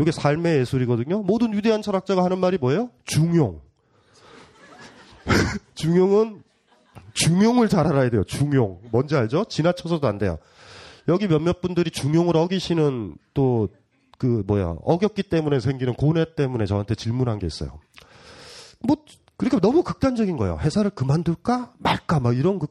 이게 0.00 0.12
삶의 0.12 0.58
예술이거든요. 0.60 1.22
모든 1.22 1.52
위대한 1.54 1.82
철학자가 1.82 2.22
하는 2.24 2.38
말이 2.38 2.58
뭐예요? 2.58 2.90
중용. 3.04 3.60
중용은 5.74 6.42
중용을 7.14 7.68
잘 7.68 7.86
알아야 7.86 8.10
돼요. 8.10 8.24
중용. 8.24 8.80
뭔지 8.90 9.16
알죠? 9.16 9.44
지나쳐서도 9.48 10.06
안 10.06 10.18
돼요. 10.18 10.38
여기 11.08 11.26
몇몇 11.28 11.60
분들이 11.60 11.90
중용을 11.90 12.36
어기시는 12.36 13.16
또 13.32 13.68
그 14.18 14.42
뭐야 14.46 14.76
어겼기 14.82 15.24
때문에 15.24 15.60
생기는 15.60 15.94
고뇌 15.94 16.34
때문에 16.34 16.66
저한테 16.66 16.94
질문한 16.94 17.38
게 17.38 17.46
있어요. 17.46 17.78
뭐 18.80 18.96
그러니까 19.36 19.60
너무 19.60 19.82
극단적인 19.82 20.36
거예요. 20.36 20.58
회사를 20.60 20.90
그만둘까 20.90 21.72
말까 21.78 22.20
막 22.20 22.36
이런 22.36 22.58
그, 22.58 22.66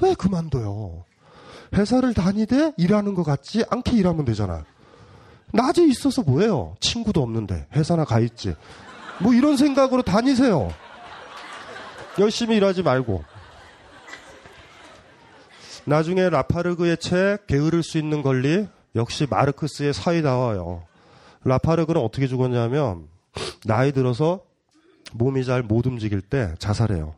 왜 0.00 0.14
그만둬요? 0.14 1.04
회사를 1.74 2.14
다니되 2.14 2.72
일하는 2.76 3.14
것 3.14 3.24
같지 3.24 3.64
않게 3.68 3.96
일하면 3.96 4.24
되잖아. 4.24 4.64
낮에 5.52 5.84
있어서 5.84 6.22
뭐예요? 6.22 6.76
친구도 6.80 7.22
없는데 7.22 7.66
회사나 7.74 8.04
가 8.04 8.20
있지. 8.20 8.54
뭐 9.20 9.34
이런 9.34 9.56
생각으로 9.56 10.02
다니세요. 10.02 10.72
열심히 12.18 12.56
일하지 12.56 12.82
말고. 12.82 13.24
나중에 15.84 16.28
라파르그의 16.28 16.98
책 16.98 17.46
게으를 17.46 17.82
수 17.82 17.98
있는 17.98 18.22
권리 18.22 18.66
역시 18.98 19.26
마르크스의 19.28 19.94
사이 19.94 20.20
나와요. 20.20 20.84
라파르그는 21.44 22.00
어떻게 22.00 22.26
죽었냐면 22.26 23.08
나이 23.64 23.92
들어서 23.92 24.40
몸이 25.12 25.44
잘 25.44 25.62
못 25.62 25.86
움직일 25.86 26.20
때 26.20 26.54
자살해요. 26.58 27.14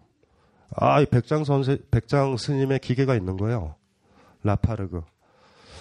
아, 0.77 1.01
이 1.01 1.07
백장 1.07 1.43
선생, 1.43 1.79
백장 1.91 2.37
스님의 2.37 2.79
기계가 2.79 3.17
있는 3.17 3.37
거예요. 3.37 3.75
라파르그. 4.45 5.03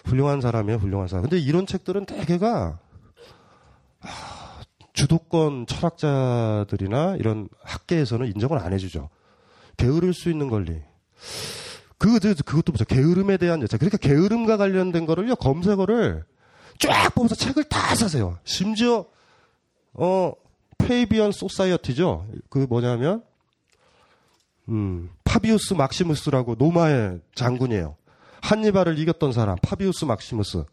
훌륭한 0.05 0.41
사람이에요, 0.41 0.79
훌륭한 0.79 1.07
사람. 1.07 1.23
근데 1.23 1.37
이런 1.37 1.67
책들은 1.67 2.05
대개가, 2.05 2.79
아, 4.01 4.61
주도권 4.93 5.67
철학자들이나 5.67 7.17
이런 7.17 7.47
학계에서는 7.61 8.27
인정을 8.27 8.57
안 8.57 8.73
해주죠. 8.73 9.09
게으를 9.77 10.13
수 10.13 10.31
있는 10.31 10.49
권리. 10.49 10.81
그, 11.99 12.17
그 12.17 12.33
그것도 12.33 12.71
보죠. 12.71 12.85
게으름에 12.85 13.37
대한 13.37 13.61
여자. 13.61 13.77
그러니까 13.77 13.97
게으름과 13.97 14.57
관련된 14.57 15.05
거를요, 15.05 15.35
검색어를 15.35 16.23
쫙 16.79 17.13
보면서 17.13 17.35
책을 17.35 17.65
다 17.65 17.93
사세요. 17.93 18.39
심지어, 18.45 19.05
어, 19.93 20.33
Fabian 20.77 21.33
Society죠. 21.33 22.25
그 22.49 22.65
뭐냐면, 22.69 23.21
음, 24.69 25.09
파비우스 25.25 25.73
막시무스라고 25.73 26.55
로마의 26.57 27.19
장군이에요. 27.35 27.97
한니발을 28.41 28.97
이겼던 28.97 29.33
사람, 29.33 29.57
파비우스 29.61 30.05
막시무스. 30.05 30.63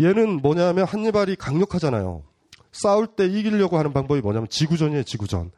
얘는 0.00 0.40
뭐냐면 0.42 0.84
한니발이 0.84 1.36
강력하잖아요. 1.36 2.22
싸울 2.70 3.08
때 3.08 3.26
이기려고 3.26 3.78
하는 3.78 3.92
방법이 3.92 4.20
뭐냐면 4.20 4.48
지구전이에요, 4.48 5.02
지구전. 5.02 5.50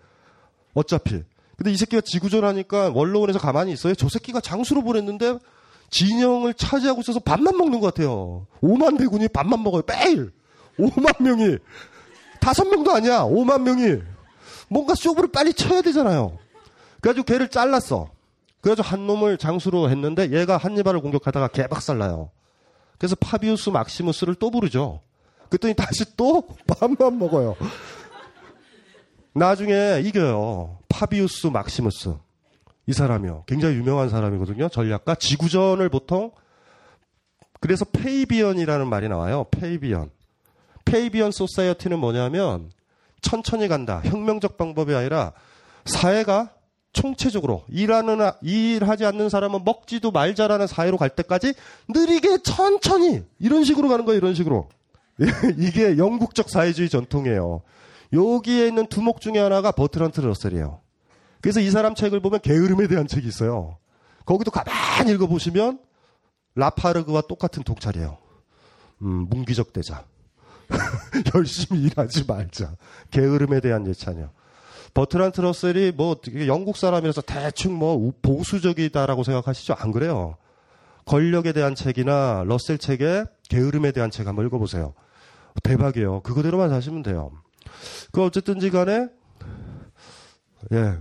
어차피. 0.72 1.22
근데 1.56 1.70
이 1.70 1.76
새끼가 1.76 2.02
지구전 2.02 2.44
하니까 2.44 2.90
원로원에서 2.94 3.38
가만히 3.38 3.72
있어요. 3.72 3.94
저 3.94 4.08
새끼가 4.08 4.40
장수로 4.40 4.82
보냈는데 4.82 5.38
진영을 5.90 6.54
차지하고 6.54 7.00
있어서 7.00 7.20
밥만 7.20 7.56
먹는 7.56 7.80
것 7.80 7.94
같아요. 7.94 8.46
5만 8.62 8.98
대군이 8.98 9.28
밥만 9.28 9.62
먹어요. 9.62 9.82
매일. 9.86 10.32
5만 10.78 11.22
명이. 11.22 11.58
다섯 12.40 12.64
명도 12.64 12.92
아니야. 12.92 13.22
5만 13.22 13.62
명이. 13.62 14.02
뭔가 14.68 14.94
쇼부를 14.94 15.30
빨리 15.30 15.52
쳐야 15.54 15.82
되잖아요. 15.82 16.38
그래가지고 17.00 17.24
걔를 17.24 17.48
잘랐어. 17.48 18.10
그래가지고 18.60 18.88
한 18.88 19.06
놈을 19.06 19.38
장수로 19.38 19.90
했는데 19.90 20.32
얘가 20.32 20.56
한니발을 20.56 21.00
공격하다가 21.00 21.48
개박살 21.48 21.98
나요. 21.98 22.30
그래서 22.98 23.14
파비우스 23.16 23.70
막시무스를 23.70 24.34
또 24.36 24.50
부르죠. 24.50 25.00
그랬더니 25.48 25.74
다시 25.74 26.16
또 26.16 26.48
밥만 26.66 27.18
먹어요. 27.18 27.56
나중에 29.34 30.00
이겨요. 30.04 30.78
파비우스 30.88 31.48
막시무스. 31.48 32.14
이 32.86 32.92
사람이요. 32.92 33.44
굉장히 33.46 33.76
유명한 33.76 34.08
사람이거든요. 34.08 34.68
전략가. 34.68 35.16
지구전을 35.16 35.88
보통 35.88 36.30
그래서 37.60 37.84
Fabian이라는 37.84 38.86
말이 38.86 39.08
나와요. 39.08 39.46
Fabian. 39.50 40.10
Fabian 40.84 41.32
Society는 41.32 41.98
뭐냐면 41.98 42.70
천천히 43.22 43.68
간다. 43.68 44.02
혁명적 44.04 44.56
방법이 44.56 44.94
아니라 44.94 45.32
사회가 45.86 46.50
총체적으로 46.92 47.64
일하는 47.68 48.18
일하지 48.42 49.04
않는 49.04 49.28
사람은 49.30 49.64
먹지도 49.64 50.12
말자라는 50.12 50.66
사회로 50.66 50.96
갈 50.96 51.08
때까지 51.10 51.54
느리게 51.88 52.38
천천히 52.44 53.24
이런 53.40 53.64
식으로 53.64 53.88
가는 53.88 54.04
거예요. 54.04 54.18
이런 54.18 54.34
식으로. 54.34 54.68
이게 55.58 55.96
영국적 55.96 56.50
사회주의 56.50 56.88
전통이에요. 56.88 57.62
여기에 58.12 58.68
있는 58.68 58.86
두목 58.86 59.20
중에 59.20 59.38
하나가 59.38 59.72
버트란트 59.72 60.20
러셀이에요. 60.20 60.80
그래서 61.40 61.60
이 61.60 61.70
사람 61.70 61.94
책을 61.94 62.20
보면 62.20 62.40
게으름에 62.40 62.86
대한 62.86 63.06
책이 63.06 63.26
있어요. 63.26 63.78
거기도 64.24 64.50
가만히 64.50 65.12
읽어보시면 65.12 65.78
라파르그와 66.54 67.22
똑같은 67.22 67.62
독찰이에요. 67.62 68.16
음, 69.02 69.26
문기적 69.28 69.72
대자. 69.72 70.04
열심히 71.34 71.82
일하지 71.82 72.24
말자. 72.26 72.76
게으름에 73.10 73.60
대한 73.60 73.86
예찬이요. 73.86 74.30
버트란트 74.94 75.40
러셀이 75.40 75.92
뭐 75.96 76.16
영국 76.46 76.76
사람이라서 76.76 77.22
대충 77.22 77.74
뭐 77.74 78.12
보수적이다라고 78.22 79.24
생각하시죠? 79.24 79.74
안 79.76 79.90
그래요. 79.90 80.36
권력에 81.04 81.52
대한 81.52 81.74
책이나 81.74 82.44
러셀 82.46 82.78
책에 82.78 83.24
게으름에 83.48 83.92
대한 83.92 84.10
책 84.10 84.26
한번 84.26 84.46
읽어보세요. 84.46 84.94
대박이에요. 85.62 86.20
그거대로만 86.20 86.70
사시면 86.70 87.02
돼요. 87.02 87.32
그 88.12 88.22
어쨌든지 88.22 88.70
간에 88.70 89.08
예 90.72 90.98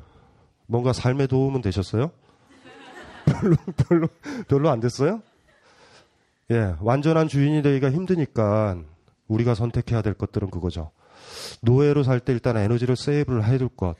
뭔가 0.67 0.93
삶에 0.93 1.27
도움은 1.27 1.61
되셨어요? 1.61 2.11
별로 3.25 3.55
별로 3.87 4.07
별로 4.47 4.69
안 4.69 4.79
됐어요? 4.79 5.21
예 6.51 6.75
완전한 6.81 7.27
주인이 7.27 7.61
되기가 7.61 7.91
힘드니까 7.91 8.77
우리가 9.27 9.55
선택해야 9.55 10.01
될 10.01 10.13
것들은 10.13 10.49
그거죠. 10.49 10.91
노예로 11.61 12.03
살 12.03 12.19
때 12.19 12.33
일단 12.33 12.57
에너지를 12.57 12.95
세이브를 12.95 13.45
해둘 13.45 13.69
것. 13.69 13.95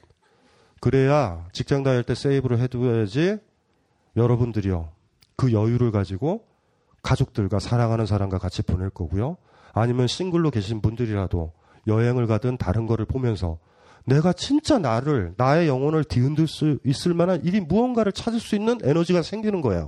그래야 0.82 1.48
직장 1.54 1.84
다닐 1.84 2.04
때 2.04 2.14
세이브를 2.14 2.60
해두어야지 2.60 3.38
여러분들이요. 4.18 4.90
그 5.36 5.54
여유를 5.54 5.92
가지고 5.92 6.46
가족들과 7.02 7.60
사랑하는 7.60 8.06
사람과 8.06 8.38
같이 8.38 8.62
보낼 8.62 8.90
거고요. 8.90 9.38
아니면 9.74 10.08
싱글로 10.08 10.52
계신 10.52 10.82
분들이라도 10.82 11.54
여행을 11.88 12.28
가든 12.28 12.58
다른 12.58 12.86
거를 12.86 13.06
보면서 13.06 13.60
내가 14.06 14.34
진짜 14.34 14.80
나를, 14.80 15.34
나의 15.38 15.68
영혼을 15.68 16.04
뒤흔들 16.04 16.48
수 16.48 16.78
있을 16.86 17.14
만한 17.14 17.44
일이 17.44 17.62
무언가를 17.62 18.12
찾을 18.12 18.40
수 18.40 18.56
있는 18.56 18.80
에너지가 18.84 19.22
생기는 19.22 19.62
거예요. 19.62 19.88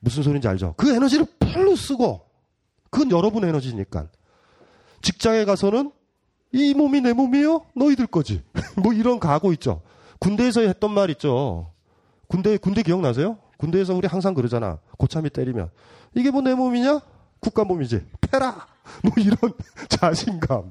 무슨 0.00 0.22
소리인지 0.22 0.46
알죠? 0.48 0.74
그 0.76 0.94
에너지를 0.94 1.26
풀로 1.40 1.74
쓰고, 1.76 2.26
그건 2.90 3.10
여러분 3.10 3.44
에너지니까. 3.44 4.08
직장에 5.02 5.44
가서는 5.44 5.92
이 6.52 6.74
몸이 6.74 7.00
내 7.00 7.12
몸이요? 7.12 7.66
너희들 7.74 8.06
거지. 8.06 8.42
뭐 8.82 8.92
이런 8.92 9.18
각오 9.18 9.52
있죠. 9.54 9.82
군대에서 10.18 10.60
했던 10.60 10.92
말 10.92 11.10
있죠. 11.10 11.72
군대, 12.28 12.56
군대 12.58 12.82
기억나세요? 12.82 13.38
군대에서 13.58 13.94
우리 13.94 14.06
항상 14.06 14.34
그러잖아. 14.34 14.78
고참이 14.98 15.30
때리면. 15.30 15.70
이게 16.14 16.30
뭐 16.30 16.42
내 16.42 16.54
몸이냐? 16.54 17.00
국가 17.40 17.64
몸이지. 17.64 18.04
패라! 18.20 18.66
뭐 19.04 19.12
이런 19.16 19.36
자신감. 19.88 20.70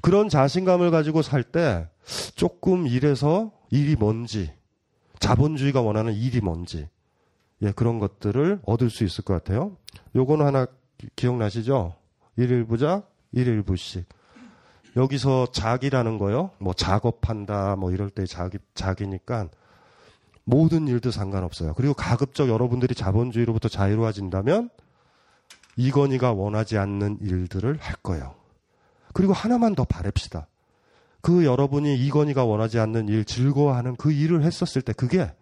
그런 0.00 0.28
자신감을 0.28 0.90
가지고 0.90 1.22
살 1.22 1.42
때 1.44 1.88
조금 2.34 2.86
일해서 2.86 3.52
일이 3.70 3.94
뭔지, 3.96 4.52
자본주의가 5.20 5.80
원하는 5.80 6.12
일이 6.14 6.40
뭔지, 6.40 6.88
예, 7.62 7.70
그런 7.72 7.98
것들을 8.00 8.60
얻을 8.64 8.90
수 8.90 9.04
있을 9.04 9.22
것 9.24 9.34
같아요. 9.34 9.76
요거는 10.16 10.44
하나 10.44 10.66
기- 10.98 11.08
기억나시죠? 11.14 11.94
일일부작, 12.36 13.08
일일부식. 13.32 14.04
여기서 14.96 15.46
작이라는 15.52 16.18
거요. 16.18 16.50
뭐 16.58 16.74
작업한다, 16.74 17.76
뭐 17.76 17.92
이럴 17.92 18.10
때 18.10 18.26
작이, 18.26 18.58
작이니까 18.74 19.48
모든 20.44 20.88
일도 20.88 21.12
상관없어요. 21.12 21.72
그리고 21.74 21.94
가급적 21.94 22.48
여러분들이 22.48 22.94
자본주의로부터 22.94 23.68
자유로워진다면 23.68 24.70
이건희가 25.76 26.32
원하지 26.32 26.78
않는 26.78 27.18
일들을 27.20 27.78
할 27.80 27.96
거예요. 27.96 28.34
그리고 29.12 29.32
하나만 29.32 29.74
더 29.74 29.84
바랍시다. 29.84 30.48
그 31.20 31.44
여러분이 31.44 31.96
이건희가 32.06 32.44
원하지 32.44 32.78
않는 32.78 33.08
일, 33.08 33.24
즐거워하는 33.24 33.96
그 33.96 34.12
일을 34.12 34.42
했었을 34.42 34.82
때 34.82 34.92
그게 34.92 35.32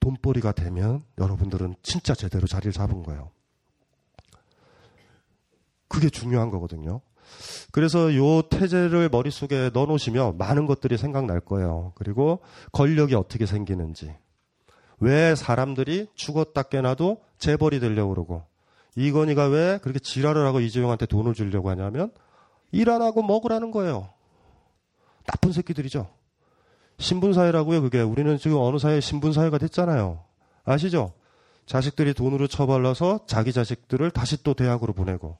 돈벌이가 0.00 0.52
되면 0.52 1.02
여러분들은 1.18 1.74
진짜 1.82 2.14
제대로 2.14 2.46
자리를 2.46 2.72
잡은 2.72 3.02
거예요. 3.02 3.30
그게 5.88 6.08
중요한 6.10 6.50
거거든요. 6.50 7.00
그래서 7.72 8.14
요 8.14 8.42
태제를 8.42 9.08
머릿속에 9.08 9.70
넣어 9.72 9.86
놓으시면 9.86 10.38
많은 10.38 10.66
것들이 10.66 10.98
생각날 10.98 11.40
거예요. 11.40 11.92
그리고 11.94 12.40
권력이 12.72 13.14
어떻게 13.14 13.46
생기는지. 13.46 14.14
왜 15.00 15.34
사람들이 15.34 16.08
죽었다 16.14 16.62
깨나도 16.62 17.22
재벌이 17.38 17.80
되려고 17.80 18.14
그러고 18.14 18.44
이건희가 18.96 19.46
왜 19.46 19.78
그렇게 19.82 19.98
지랄을 19.98 20.46
하고 20.46 20.60
이재용한테 20.60 21.06
돈을 21.06 21.34
주려고 21.34 21.70
하냐면 21.70 22.12
일 22.72 22.90
안 22.90 23.02
하고 23.02 23.22
먹으라는 23.22 23.70
거예요. 23.70 24.10
나쁜 25.26 25.52
새끼들이죠. 25.52 26.08
신분사회라고요, 26.98 27.82
그게. 27.82 28.00
우리는 28.00 28.36
지금 28.38 28.58
어느 28.58 28.78
사회에 28.78 29.00
신분사회가 29.00 29.58
됐잖아요. 29.58 30.22
아시죠? 30.64 31.12
자식들이 31.66 32.14
돈으로 32.14 32.46
처벌러서 32.46 33.20
자기 33.26 33.52
자식들을 33.52 34.10
다시 34.10 34.42
또 34.42 34.54
대학으로 34.54 34.92
보내고. 34.92 35.38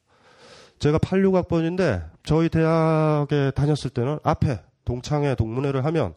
제가 0.78 0.98
86학번인데 0.98 2.10
저희 2.24 2.48
대학에 2.48 3.52
다녔을 3.52 3.90
때는 3.94 4.18
앞에 4.22 4.60
동창회 4.84 5.34
동문회를 5.36 5.84
하면 5.84 6.14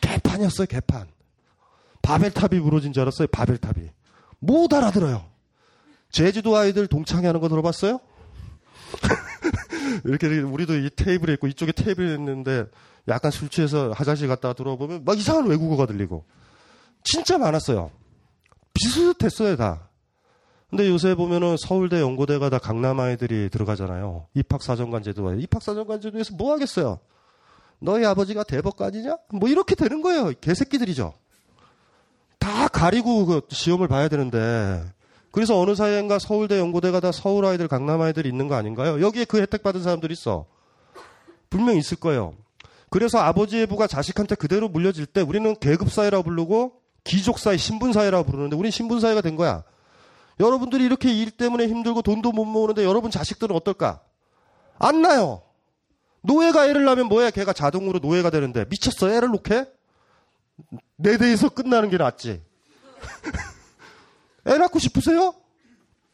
개판이었어요, 0.00 0.66
개판. 0.66 1.06
바벨탑이 2.02 2.60
무너진 2.60 2.92
줄 2.92 3.02
알았어요, 3.02 3.28
바벨탑이. 3.28 3.88
못 4.40 4.72
알아들어요. 4.72 5.24
제주도 6.16 6.56
아이들 6.56 6.86
동창회 6.86 7.26
하는 7.26 7.42
거 7.42 7.50
들어봤어요? 7.50 8.00
이렇게 10.06 10.26
우리도 10.40 10.78
이 10.78 10.88
테이블에 10.88 11.34
있고 11.34 11.46
이쪽에 11.46 11.72
테이블에 11.72 12.14
있는데 12.14 12.64
약간 13.06 13.30
술 13.30 13.50
취해서 13.50 13.92
화장실 13.92 14.26
갔다가 14.26 14.54
들어보면 14.54 15.04
막 15.04 15.18
이상한 15.18 15.46
외국어가 15.46 15.84
들리고 15.84 16.24
진짜 17.04 17.36
많았어요. 17.36 17.90
비슷했어요 18.72 19.56
다. 19.56 19.90
근데 20.70 20.88
요새 20.88 21.14
보면은 21.14 21.58
서울대 21.58 22.00
연고대가 22.00 22.48
다 22.48 22.58
강남 22.60 22.98
아이들이 22.98 23.50
들어가잖아요. 23.50 24.28
입학사정관 24.32 25.02
제도와 25.02 25.34
입학사정관 25.34 26.00
제도에서 26.00 26.34
뭐 26.34 26.54
하겠어요? 26.54 26.98
너희 27.78 28.06
아버지가 28.06 28.42
대법관이냐? 28.44 29.18
뭐 29.34 29.50
이렇게 29.50 29.74
되는 29.74 30.00
거예요. 30.00 30.32
개새끼들이죠. 30.40 31.12
다 32.38 32.68
가리고 32.68 33.26
그 33.26 33.42
시험을 33.50 33.86
봐야 33.86 34.08
되는데 34.08 34.96
그래서 35.36 35.60
어느 35.60 35.74
사이인가 35.74 36.18
서울대 36.18 36.58
연고대가 36.58 36.98
다 37.00 37.12
서울 37.12 37.44
아이들 37.44 37.68
강남 37.68 38.00
아이들이 38.00 38.26
있는 38.26 38.48
거 38.48 38.54
아닌가요? 38.54 39.02
여기에 39.02 39.26
그 39.26 39.38
혜택 39.38 39.62
받은 39.62 39.82
사람들이 39.82 40.14
있어. 40.14 40.46
분명 41.50 41.76
있을 41.76 41.98
거예요. 41.98 42.32
그래서 42.88 43.18
아버지의 43.18 43.66
부가 43.66 43.86
자식한테 43.86 44.34
그대로 44.34 44.70
물려질 44.70 45.04
때 45.04 45.20
우리는 45.20 45.54
계급 45.60 45.92
사회라고 45.92 46.24
부르고 46.24 46.80
귀족 47.04 47.38
사회, 47.38 47.58
신분 47.58 47.92
사회라고 47.92 48.24
부르는데 48.24 48.56
우린 48.56 48.70
신분 48.70 48.98
사회가 48.98 49.20
된 49.20 49.36
거야. 49.36 49.62
여러분들이 50.40 50.82
이렇게 50.82 51.12
일 51.12 51.30
때문에 51.30 51.66
힘들고 51.66 52.00
돈도 52.00 52.32
못 52.32 52.46
모으는데 52.46 52.82
여러분 52.84 53.10
자식들은 53.10 53.54
어떨까? 53.54 54.00
안 54.78 55.02
나요. 55.02 55.42
노예가 56.22 56.66
애를 56.66 56.86
낳으면 56.86 57.08
뭐야? 57.08 57.28
걔가 57.28 57.52
자동으로 57.52 57.98
노예가 57.98 58.30
되는데 58.30 58.64
미쳤어? 58.70 59.10
애를 59.10 59.28
놓게? 59.28 59.66
내 60.96 61.18
대에서 61.18 61.50
끝나는 61.50 61.90
게 61.90 61.98
낫지. 61.98 62.42
애 64.46 64.58
낳고 64.58 64.78
싶으세요? 64.78 65.34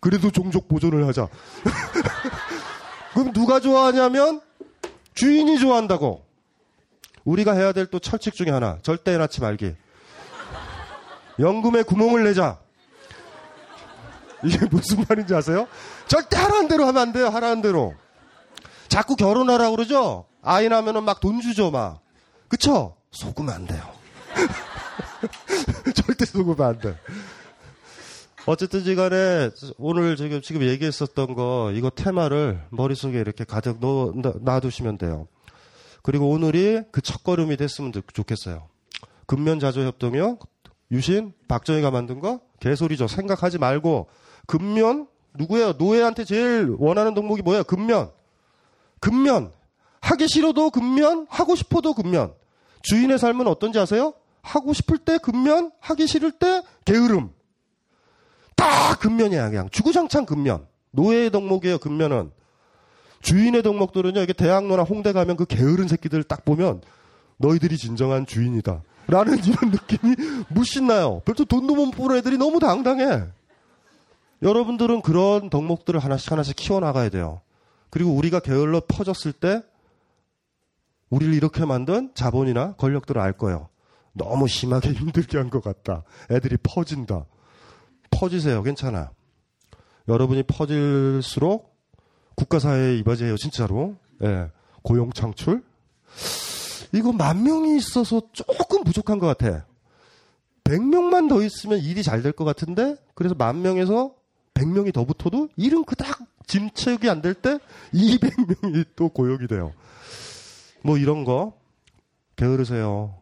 그래도 0.00 0.30
종족 0.30 0.68
보존을 0.68 1.06
하자. 1.06 1.28
그럼 3.14 3.32
누가 3.32 3.60
좋아하냐면 3.60 4.40
주인이 5.14 5.58
좋아한다고. 5.58 6.24
우리가 7.24 7.52
해야 7.52 7.72
될 7.72 7.86
또 7.90 7.98
철칙 7.98 8.34
중에 8.34 8.50
하나. 8.50 8.78
절대 8.82 9.12
애 9.14 9.18
낳지 9.18 9.40
말기. 9.40 9.76
연금에 11.38 11.82
구멍을 11.82 12.24
내자. 12.24 12.58
이게 14.44 14.66
무슨 14.66 15.04
말인지 15.08 15.34
아세요? 15.34 15.68
절대 16.08 16.36
하라는 16.36 16.66
대로 16.68 16.84
하면 16.86 17.00
안 17.00 17.12
돼요. 17.12 17.28
하라는 17.28 17.62
대로. 17.62 17.94
자꾸 18.88 19.14
결혼하라고 19.14 19.76
그러죠? 19.76 20.26
아이 20.42 20.68
낳으면 20.68 21.04
막 21.04 21.20
돈 21.20 21.40
주죠, 21.40 21.70
막. 21.70 22.00
그쵸? 22.48 22.96
속으면 23.12 23.54
안 23.54 23.66
돼요. 23.66 23.82
절대 25.94 26.24
속으면 26.24 26.60
안 26.68 26.78
돼. 26.78 26.98
어쨌든 28.46 28.82
간에 28.96 29.50
오늘 29.78 30.16
지금, 30.16 30.40
지금 30.42 30.62
얘기했었던 30.62 31.34
거, 31.34 31.70
이거 31.74 31.90
테마를 31.90 32.60
머릿속에 32.70 33.18
이렇게 33.20 33.44
가득 33.44 33.78
놔두시면 34.40 34.98
돼요. 34.98 35.28
그리고 36.02 36.28
오늘이 36.30 36.82
그 36.90 37.00
첫걸음이 37.00 37.56
됐으면 37.56 37.92
좋- 37.92 38.02
좋겠어요. 38.12 38.66
근면자조협동이요. 39.26 40.38
유신, 40.90 41.32
박정희가 41.46 41.90
만든 41.92 42.18
거? 42.20 42.40
개소리죠. 42.60 43.06
생각하지 43.06 43.58
말고, 43.58 44.08
근면, 44.46 45.06
누구예요? 45.34 45.72
노예한테 45.78 46.24
제일 46.24 46.74
원하는 46.78 47.14
덕목이 47.14 47.42
뭐예요? 47.42 47.62
근면. 47.64 48.10
근면. 49.00 49.52
하기 50.00 50.26
싫어도 50.26 50.70
근면, 50.70 51.26
하고 51.30 51.54
싶어도 51.54 51.94
근면. 51.94 52.34
주인의 52.82 53.18
삶은 53.20 53.46
어떤지 53.46 53.78
아세요? 53.78 54.12
하고 54.42 54.72
싶을 54.72 54.98
때 54.98 55.18
근면, 55.18 55.70
하기 55.78 56.08
싫을 56.08 56.32
때 56.32 56.62
게으름. 56.84 57.30
다 58.62 58.94
근면이야, 58.96 59.50
그냥. 59.50 59.68
주구장창 59.70 60.26
근면. 60.26 60.66
노예의 60.92 61.30
덕목이에요, 61.30 61.78
근면은. 61.78 62.30
주인의 63.22 63.62
덕목들은요, 63.62 64.20
이게 64.20 64.32
대학로나 64.32 64.82
홍대 64.82 65.12
가면 65.12 65.36
그 65.36 65.44
게으른 65.46 65.88
새끼들 65.88 66.22
딱 66.24 66.44
보면 66.44 66.82
너희들이 67.38 67.76
진정한 67.78 68.26
주인이다. 68.26 68.82
라는 69.08 69.38
이런 69.44 69.70
느낌이 69.70 70.16
물씬 70.48 70.86
나요. 70.86 71.22
별도 71.24 71.44
돈도 71.44 71.74
못 71.74 71.90
버는 71.90 72.16
애들이 72.18 72.36
너무 72.38 72.58
당당해. 72.60 73.24
여러분들은 74.42 75.02
그런 75.02 75.50
덕목들을 75.50 76.00
하나씩 76.00 76.32
하나씩 76.32 76.56
키워나가야 76.56 77.08
돼요. 77.10 77.40
그리고 77.90 78.10
우리가 78.12 78.40
게을러 78.40 78.82
퍼졌을 78.88 79.32
때 79.32 79.62
우리를 81.10 81.34
이렇게 81.34 81.64
만든 81.64 82.10
자본이나 82.14 82.74
권력들을 82.74 83.20
알 83.20 83.32
거예요. 83.34 83.68
너무 84.14 84.48
심하게 84.48 84.90
힘들게 84.94 85.38
한 85.38 85.50
것 85.50 85.62
같다. 85.62 86.02
애들이 86.30 86.56
퍼진다. 86.62 87.24
퍼지세요. 88.12 88.62
괜찮아. 88.62 89.10
여러분이 90.08 90.44
퍼질수록 90.44 91.76
국가사회에 92.36 92.96
이바지해요. 92.98 93.36
진짜로. 93.36 93.96
예. 94.22 94.50
고용 94.82 95.12
창출. 95.12 95.62
이거 96.92 97.12
만 97.12 97.42
명이 97.42 97.76
있어서 97.76 98.20
조금 98.32 98.84
부족한 98.84 99.18
것 99.18 99.26
같아. 99.26 99.66
100명만 100.64 101.28
더 101.28 101.42
있으면 101.42 101.78
일이 101.80 102.02
잘 102.02 102.22
될 102.22 102.32
것 102.32 102.44
같은데, 102.44 102.96
그래서 103.14 103.34
만 103.34 103.62
명에서 103.62 104.14
100명이 104.54 104.92
더 104.92 105.04
붙어도 105.04 105.48
일은 105.56 105.84
그닥 105.84 106.18
짐체육이 106.46 107.08
안 107.08 107.22
될 107.22 107.34
때 107.34 107.58
200명이 107.94 108.84
또 108.96 109.08
고용이 109.08 109.46
돼요. 109.46 109.72
뭐 110.84 110.98
이런 110.98 111.24
거 111.24 111.54
게으르세요. 112.36 113.14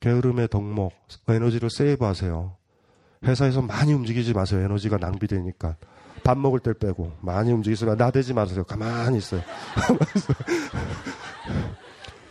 게으름의 0.00 0.48
덕목, 0.48 0.92
에너지를 1.28 1.70
세이브 1.70 2.04
하세요. 2.04 2.56
회사에서 3.24 3.62
많이 3.62 3.92
움직이지 3.92 4.32
마세요. 4.34 4.60
에너지가 4.62 4.98
낭비되니까. 4.98 5.76
밥 6.24 6.38
먹을 6.38 6.58
때 6.58 6.72
빼고 6.72 7.12
많이 7.20 7.52
움직이세요. 7.52 7.94
나대지 7.94 8.34
마세요. 8.34 8.64
가만히 8.64 9.18
있어요. 9.18 9.42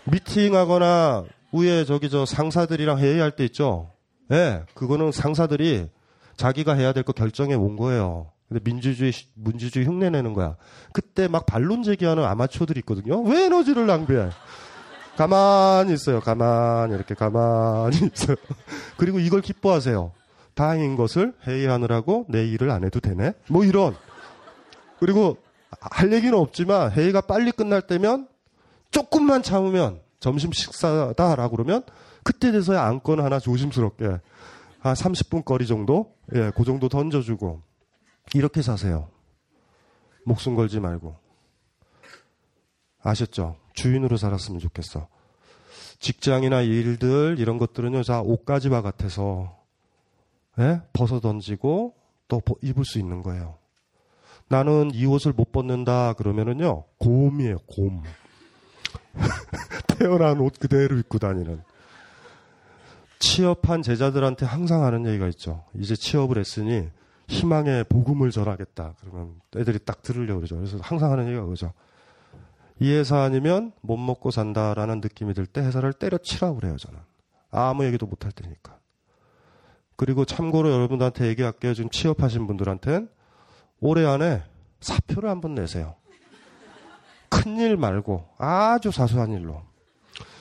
미팅하거나 0.05 1.23
위에 1.53 1.85
저기 1.85 2.09
저 2.09 2.25
상사들이랑 2.25 2.99
회의할 2.99 3.31
때 3.35 3.45
있죠. 3.45 3.91
예, 4.31 4.35
네, 4.35 4.63
그거는 4.73 5.11
상사들이 5.11 5.89
자기가 6.35 6.73
해야 6.73 6.93
될 6.93 7.03
거 7.03 7.13
결정해 7.13 7.55
온 7.55 7.75
거예요. 7.77 8.31
근데 8.49 8.61
민주주의 8.63 9.11
민주주의 9.33 9.85
흉내 9.85 10.09
내는 10.09 10.33
거야. 10.33 10.55
그때 10.93 11.27
막 11.27 11.45
반론 11.45 11.83
제기하는 11.83 12.23
아마추어들이 12.23 12.79
있거든요. 12.81 13.21
왜 13.21 13.45
에너지를 13.45 13.87
낭비해? 13.87 14.29
가만히 15.17 15.93
있어요. 15.93 16.19
가만히 16.19 16.93
이렇게 16.93 17.15
가만히 17.15 18.09
있어요. 18.13 18.35
그리고 18.97 19.19
이걸 19.19 19.41
기뻐하세요. 19.41 20.11
다행인 20.55 20.95
것을 20.95 21.33
회의하느라고 21.45 22.25
내 22.29 22.45
일을 22.47 22.71
안 22.71 22.83
해도 22.83 22.99
되네. 22.99 23.33
뭐 23.49 23.63
이런. 23.63 23.95
그리고 24.99 25.37
할 25.79 26.13
얘기는 26.13 26.35
없지만 26.37 26.91
회의가 26.91 27.21
빨리 27.21 27.51
끝날 27.51 27.81
때면 27.81 28.27
조금만 28.91 29.43
참으면 29.43 29.99
점심 30.19 30.51
식사다라고 30.51 31.55
그러면 31.55 31.83
그때 32.23 32.51
돼서야 32.51 32.81
안건 32.83 33.19
하나 33.19 33.39
조심스럽게 33.39 34.05
한 34.79 34.93
30분 34.93 35.43
거리 35.43 35.67
정도 35.67 36.15
예, 36.33 36.51
그 36.55 36.63
정도 36.63 36.89
던져주고 36.89 37.61
이렇게 38.33 38.61
사세요. 38.61 39.09
목숨 40.25 40.55
걸지 40.55 40.79
말고 40.79 41.15
아셨죠? 43.03 43.57
주인으로 43.73 44.17
살았으면 44.17 44.59
좋겠어. 44.59 45.07
직장이나 45.99 46.61
일들 46.61 47.35
이런 47.39 47.57
것들은요, 47.57 48.03
자 48.03 48.21
옷가지와 48.21 48.81
같아서 48.81 49.64
예? 50.59 50.81
벗어 50.93 51.19
던지고 51.19 51.95
또 52.27 52.41
입을 52.61 52.85
수 52.85 52.99
있는 52.99 53.21
거예요. 53.23 53.57
나는 54.47 54.91
이 54.93 55.05
옷을 55.05 55.33
못 55.33 55.51
벗는다 55.51 56.13
그러면은요, 56.13 56.83
곰이에요, 56.99 57.57
곰. 57.67 58.03
태어난 59.97 60.39
옷 60.39 60.59
그대로 60.59 60.97
입고 60.97 61.17
다니는. 61.19 61.61
취업한 63.19 63.81
제자들한테 63.81 64.45
항상 64.45 64.83
하는 64.83 65.05
얘기가 65.07 65.27
있죠. 65.29 65.63
이제 65.75 65.95
취업을 65.95 66.37
했으니 66.37 66.89
희망의 67.27 67.85
복음을 67.85 68.29
전하겠다. 68.29 68.93
그러면 68.99 69.41
애들이 69.55 69.79
딱 69.83 70.03
들으려고 70.03 70.41
그러죠. 70.41 70.57
그래서 70.57 70.77
항상 70.81 71.11
하는 71.11 71.25
얘기가 71.27 71.41
그거죠. 71.43 71.73
이 72.79 72.91
회사 72.91 73.21
아니면 73.21 73.71
못 73.81 73.97
먹고 73.97 74.31
산다라는 74.31 74.99
느낌이 74.99 75.33
들 75.33 75.47
때 75.47 75.61
회사를 75.61 75.93
때려치라고 75.93 76.57
그래요, 76.57 76.75
저는. 76.77 76.99
아무 77.51 77.85
얘기도 77.85 78.05
못 78.05 78.25
할 78.25 78.31
테니까. 78.31 78.77
그리고 79.95 80.25
참고로 80.25 80.71
여러분들한테 80.71 81.27
얘기할게요. 81.27 81.73
지금 81.73 81.89
취업하신 81.89 82.47
분들한테는 82.47 83.09
올해 83.79 84.05
안에 84.05 84.43
사표를 84.81 85.29
한번 85.29 85.55
내세요. 85.55 85.95
큰 87.29 87.59
일 87.59 87.77
말고 87.77 88.25
아주 88.37 88.91
사소한 88.91 89.31
일로. 89.31 89.61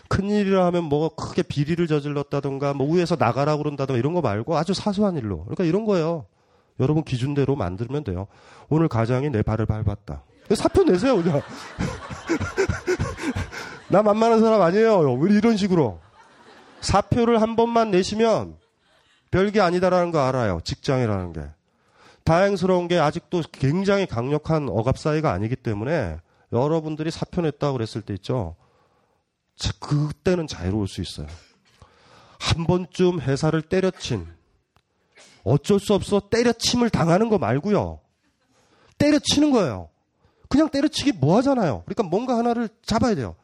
큰 0.08 0.30
일이라 0.30 0.64
하면 0.66 0.84
뭐 0.84 1.08
크게 1.14 1.42
비리를 1.42 1.86
저질렀다던가 1.86 2.72
뭐 2.74 2.92
위에서 2.94 3.16
나가라 3.16 3.56
그런다던가 3.56 3.98
이런 3.98 4.14
거 4.14 4.20
말고 4.20 4.56
아주 4.56 4.74
사소한 4.74 5.16
일로. 5.16 5.44
그러니까 5.44 5.64
이런 5.64 5.84
거예요. 5.84 6.26
여러분 6.80 7.04
기준대로 7.04 7.56
만들면 7.56 8.04
돼요. 8.04 8.26
오늘 8.68 8.88
가장이 8.88 9.30
내 9.30 9.42
발을 9.42 9.66
밟았다. 9.66 10.24
사표 10.54 10.82
내세요, 10.84 11.16
그냥. 11.16 11.40
나 13.88 14.02
만만한 14.02 14.40
사람 14.40 14.60
아니에요. 14.62 15.00
왜 15.14 15.34
이런 15.36 15.56
식으로. 15.56 16.00
사표를 16.80 17.40
한 17.40 17.56
번만 17.56 17.90
내시면 17.90 18.56
별게 19.34 19.60
아니다라는 19.60 20.12
거 20.12 20.20
알아요. 20.20 20.60
직장이라는 20.62 21.32
게. 21.32 21.40
다행스러운 22.22 22.86
게 22.86 23.00
아직도 23.00 23.42
굉장히 23.50 24.06
강력한 24.06 24.68
억압 24.68 24.96
사회가 24.96 25.32
아니기 25.32 25.56
때문에 25.56 26.18
여러분들이 26.52 27.10
사표 27.10 27.40
냈다고 27.40 27.72
그랬을 27.72 28.00
때 28.02 28.14
있죠. 28.14 28.54
그때는 29.80 30.46
자유로울 30.46 30.86
수 30.86 31.02
있어요. 31.02 31.26
한 32.38 32.64
번쯤 32.64 33.22
회사를 33.22 33.62
때려친 33.62 34.28
어쩔 35.42 35.80
수 35.80 35.94
없어 35.94 36.20
때려침을 36.30 36.90
당하는 36.90 37.28
거 37.28 37.36
말고요. 37.36 37.98
때려치는 38.98 39.50
거예요. 39.50 39.88
그냥 40.48 40.68
때려치기 40.68 41.14
뭐 41.18 41.36
하잖아요. 41.38 41.82
그러니까 41.86 42.04
뭔가 42.04 42.38
하나를 42.38 42.68
잡아야 42.84 43.16
돼요. 43.16 43.34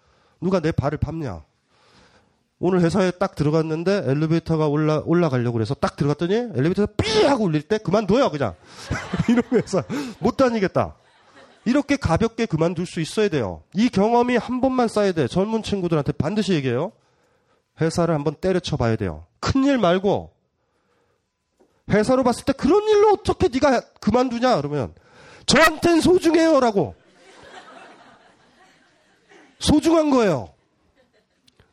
누가 0.41 0.61
내 0.61 0.71
발을 0.71 0.99
밟냐. 0.99 1.43
오늘 2.63 2.83
회사에 2.83 3.11
딱 3.13 3.35
들어갔는데 3.35 4.05
엘리베이터가 4.07 4.69
올라, 4.69 5.01
올라가려고 5.07 5.55
그래서 5.55 5.75
딱 5.75 5.97
들어갔더니 5.97 6.35
엘리베이터가 6.35 6.93
삐 6.97 7.25
하고 7.25 7.45
울릴 7.45 7.63
때 7.63 7.79
그만둬요, 7.79 8.31
그냥. 8.31 8.55
이러면서 9.29 9.83
못 10.19 10.37
다니겠다. 10.37 10.95
이렇게 11.65 11.97
가볍게 11.97 12.45
그만둘 12.47 12.85
수 12.87 13.01
있어야 13.01 13.29
돼요. 13.29 13.63
이 13.75 13.89
경험이 13.89 14.37
한 14.37 14.61
번만 14.61 14.89
쌓여야 14.89 15.13
돼. 15.13 15.27
젊은 15.27 15.63
친구들한테 15.63 16.13
반드시 16.13 16.53
얘기해요. 16.53 16.93
회사를 17.81 18.15
한번 18.15 18.35
때려쳐 18.35 18.77
봐야 18.77 18.97
돼요. 18.97 19.25
큰 19.41 19.65
일 19.65 19.79
말고 19.79 20.33
회사로 21.91 22.23
봤을 22.25 22.45
때 22.45 22.53
그런 22.53 22.83
일로 22.89 23.13
어떻게 23.15 23.49
네가 23.49 23.81
그만두냐 24.01 24.57
그러면 24.59 24.95
저한텐 25.47 26.03
소중해요라고 26.03 26.95
소중한 29.59 30.11
거예요. 30.11 30.51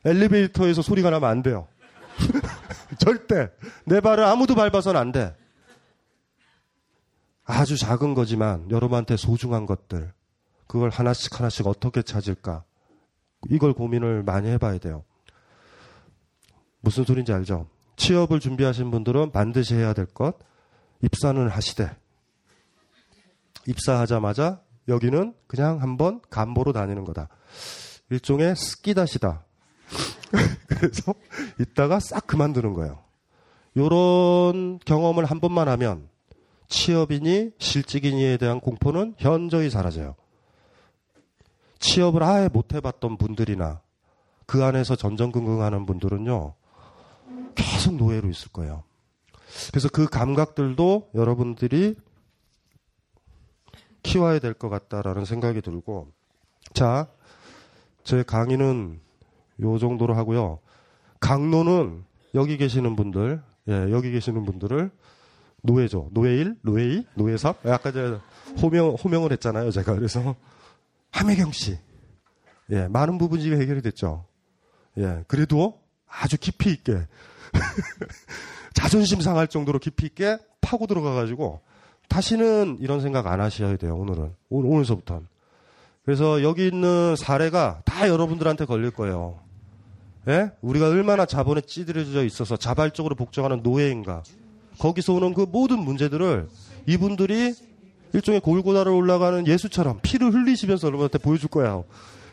엘리베이터에서 0.07 0.81
소리가 0.81 1.09
나면 1.09 1.29
안 1.29 1.43
돼요. 1.43 1.67
절대 2.97 3.49
내 3.85 3.99
발을 3.99 4.23
아무도 4.23 4.55
밟아서는 4.55 4.99
안 4.99 5.11
돼. 5.11 5.35
아주 7.43 7.77
작은 7.77 8.13
거지만 8.13 8.69
여러분한테 8.71 9.17
소중한 9.17 9.65
것들 9.65 10.11
그걸 10.67 10.89
하나씩 10.89 11.39
하나씩 11.39 11.65
어떻게 11.67 12.01
찾을까 12.01 12.63
이걸 13.49 13.73
고민을 13.73 14.23
많이 14.23 14.49
해봐야 14.49 14.77
돼요. 14.79 15.03
무슨 16.81 17.03
소린지 17.03 17.31
알죠? 17.33 17.67
취업을 17.95 18.39
준비하신 18.39 18.91
분들은 18.91 19.31
반드시 19.31 19.75
해야 19.75 19.93
될 19.93 20.05
것 20.05 20.35
입사는 21.01 21.47
하시되 21.47 21.95
입사하자마자 23.65 24.61
여기는 24.87 25.33
그냥 25.47 25.81
한번 25.81 26.21
간보로 26.29 26.73
다니는 26.73 27.03
거다. 27.03 27.27
일종의 28.09 28.55
스키다시다. 28.55 29.43
그래서 30.67 31.13
이따가 31.59 31.99
싹 31.99 32.27
그만두는 32.27 32.73
거예요. 32.73 32.99
요런 33.75 34.79
경험을 34.85 35.25
한 35.25 35.39
번만 35.39 35.67
하면 35.69 36.09
취업이니 36.67 37.51
실직이니에 37.59 38.37
대한 38.37 38.59
공포는 38.59 39.15
현저히 39.17 39.69
사라져요. 39.69 40.15
취업을 41.79 42.23
아예 42.23 42.49
못 42.49 42.73
해봤던 42.73 43.17
분들이나 43.17 43.81
그 44.45 44.63
안에서 44.63 44.95
전전긍긍하는 44.95 45.85
분들은요, 45.85 46.55
계속 47.55 47.95
노예로 47.95 48.29
있을 48.29 48.49
거예요. 48.51 48.83
그래서 49.69 49.89
그 49.89 50.07
감각들도 50.07 51.11
여러분들이 51.15 51.95
키워야 54.03 54.39
될 54.39 54.53
것 54.53 54.69
같다라는 54.69 55.25
생각이 55.25 55.61
들고, 55.61 56.11
자, 56.73 57.07
제 58.03 58.23
강의는 58.23 59.01
요 59.61 59.77
정도로 59.77 60.13
하고요. 60.13 60.59
강론은 61.19 62.03
여기 62.35 62.57
계시는 62.57 62.95
분들, 62.95 63.41
예, 63.69 63.91
여기 63.91 64.11
계시는 64.11 64.45
분들을 64.45 64.91
노예죠. 65.63 66.09
노예일, 66.11 66.55
노예이, 66.61 67.05
노예삽. 67.15 67.65
아까 67.65 67.91
제가 67.91 68.21
호명, 68.61 68.89
호명을 68.91 69.31
했잖아요. 69.33 69.71
제가. 69.71 69.95
그래서 69.95 70.35
함혜경 71.11 71.51
씨. 71.51 71.77
예, 72.71 72.87
많은 72.87 73.17
부분이 73.17 73.51
해결이 73.51 73.81
됐죠. 73.81 74.25
예, 74.97 75.23
그래도 75.27 75.79
아주 76.07 76.37
깊이 76.37 76.71
있게 76.71 77.07
자존심 78.73 79.21
상할 79.21 79.47
정도로 79.47 79.79
깊이 79.79 80.05
있게 80.05 80.37
파고 80.61 80.87
들어가가지고 80.87 81.61
다시는 82.09 82.77
이런 82.79 83.01
생각 83.01 83.27
안 83.27 83.41
하셔야 83.41 83.75
돼요. 83.77 83.95
오늘은 83.95 84.33
오늘 84.49 84.69
오늘서부터는. 84.69 85.27
그래서 86.05 86.41
여기 86.41 86.67
있는 86.67 87.15
사례가 87.17 87.81
다 87.83 88.07
여러분들한테 88.07 88.65
걸릴 88.65 88.91
거예요. 88.91 89.39
예? 90.27 90.51
우리가 90.61 90.87
얼마나 90.89 91.25
자본에 91.25 91.61
찌들어져 91.61 92.25
있어서 92.25 92.57
자발적으로 92.57 93.15
복종하는 93.15 93.61
노예인가. 93.63 94.23
거기서 94.79 95.13
오는 95.13 95.33
그 95.33 95.45
모든 95.49 95.79
문제들을 95.79 96.47
이분들이 96.85 97.55
일종의 98.13 98.41
골고다를 98.41 98.91
올라가는 98.91 99.45
예수처럼 99.47 99.99
피를 100.01 100.33
흘리시면서 100.33 100.87
여러분한테 100.87 101.17
보여줄 101.17 101.49
거야. 101.49 101.81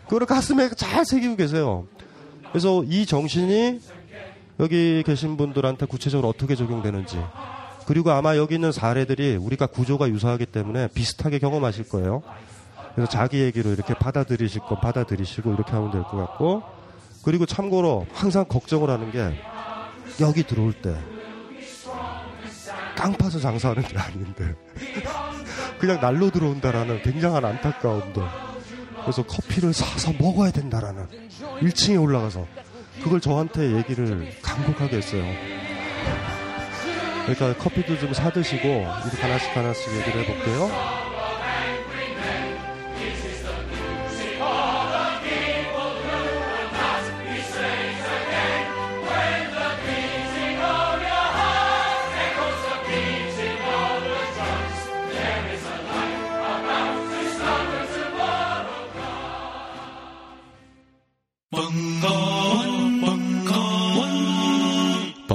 그거를 0.05 0.26
가슴에 0.26 0.68
잘 0.70 1.05
새기고 1.05 1.36
계세요. 1.36 1.86
그래서 2.51 2.84
이 2.84 3.07
정신이 3.07 3.80
여기 4.61 5.03
계신 5.05 5.36
분들한테 5.36 5.86
구체적으로 5.86 6.28
어떻게 6.28 6.55
적용되는지 6.55 7.18
그리고 7.86 8.12
아마 8.12 8.36
여기 8.36 8.55
있는 8.55 8.70
사례들이 8.72 9.36
우리가 9.36 9.66
구조가 9.66 10.09
유사하기 10.09 10.47
때문에 10.47 10.88
비슷하게 10.88 11.38
경험하실 11.38 11.88
거예요. 11.88 12.22
그래서 12.95 13.11
자기 13.11 13.40
얘기로 13.40 13.70
이렇게 13.72 13.95
받아들이실 13.95 14.61
거 14.62 14.78
받아들이시고 14.78 15.53
이렇게 15.55 15.72
하면 15.72 15.90
될 15.90 16.03
것 16.03 16.16
같고 16.16 16.62
그리고 17.24 17.46
참고로 17.46 18.06
항상 18.12 18.44
걱정을 18.44 18.90
하는 18.90 19.10
게 19.10 19.34
여기 20.20 20.42
들어올 20.44 20.72
때 20.72 20.94
땅 23.04 23.12
파서 23.12 23.38
장사하는 23.38 23.82
게 23.82 23.98
아닌데 23.98 24.54
그냥 25.78 26.00
날로 26.00 26.30
들어온다라는 26.30 27.02
굉장한 27.02 27.44
안타까움도 27.44 28.22
그래서 29.02 29.22
커피를 29.26 29.74
사서 29.74 30.14
먹어야 30.18 30.50
된다라는 30.50 31.06
1층에 31.60 32.00
올라가서 32.00 32.46
그걸 33.02 33.20
저한테 33.20 33.76
얘기를 33.76 34.32
간곡하게 34.40 34.96
했어요. 34.96 35.22
그러니까 37.26 37.54
커피도 37.62 37.98
좀 37.98 38.14
사드시고 38.14 38.66
이렇게 38.66 39.20
하나씩 39.20 39.54
하나씩 39.54 39.92
얘기를 39.92 40.22
해볼게요. 40.22 41.13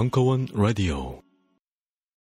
벙커원 0.09 0.47
라디오. 0.53 1.28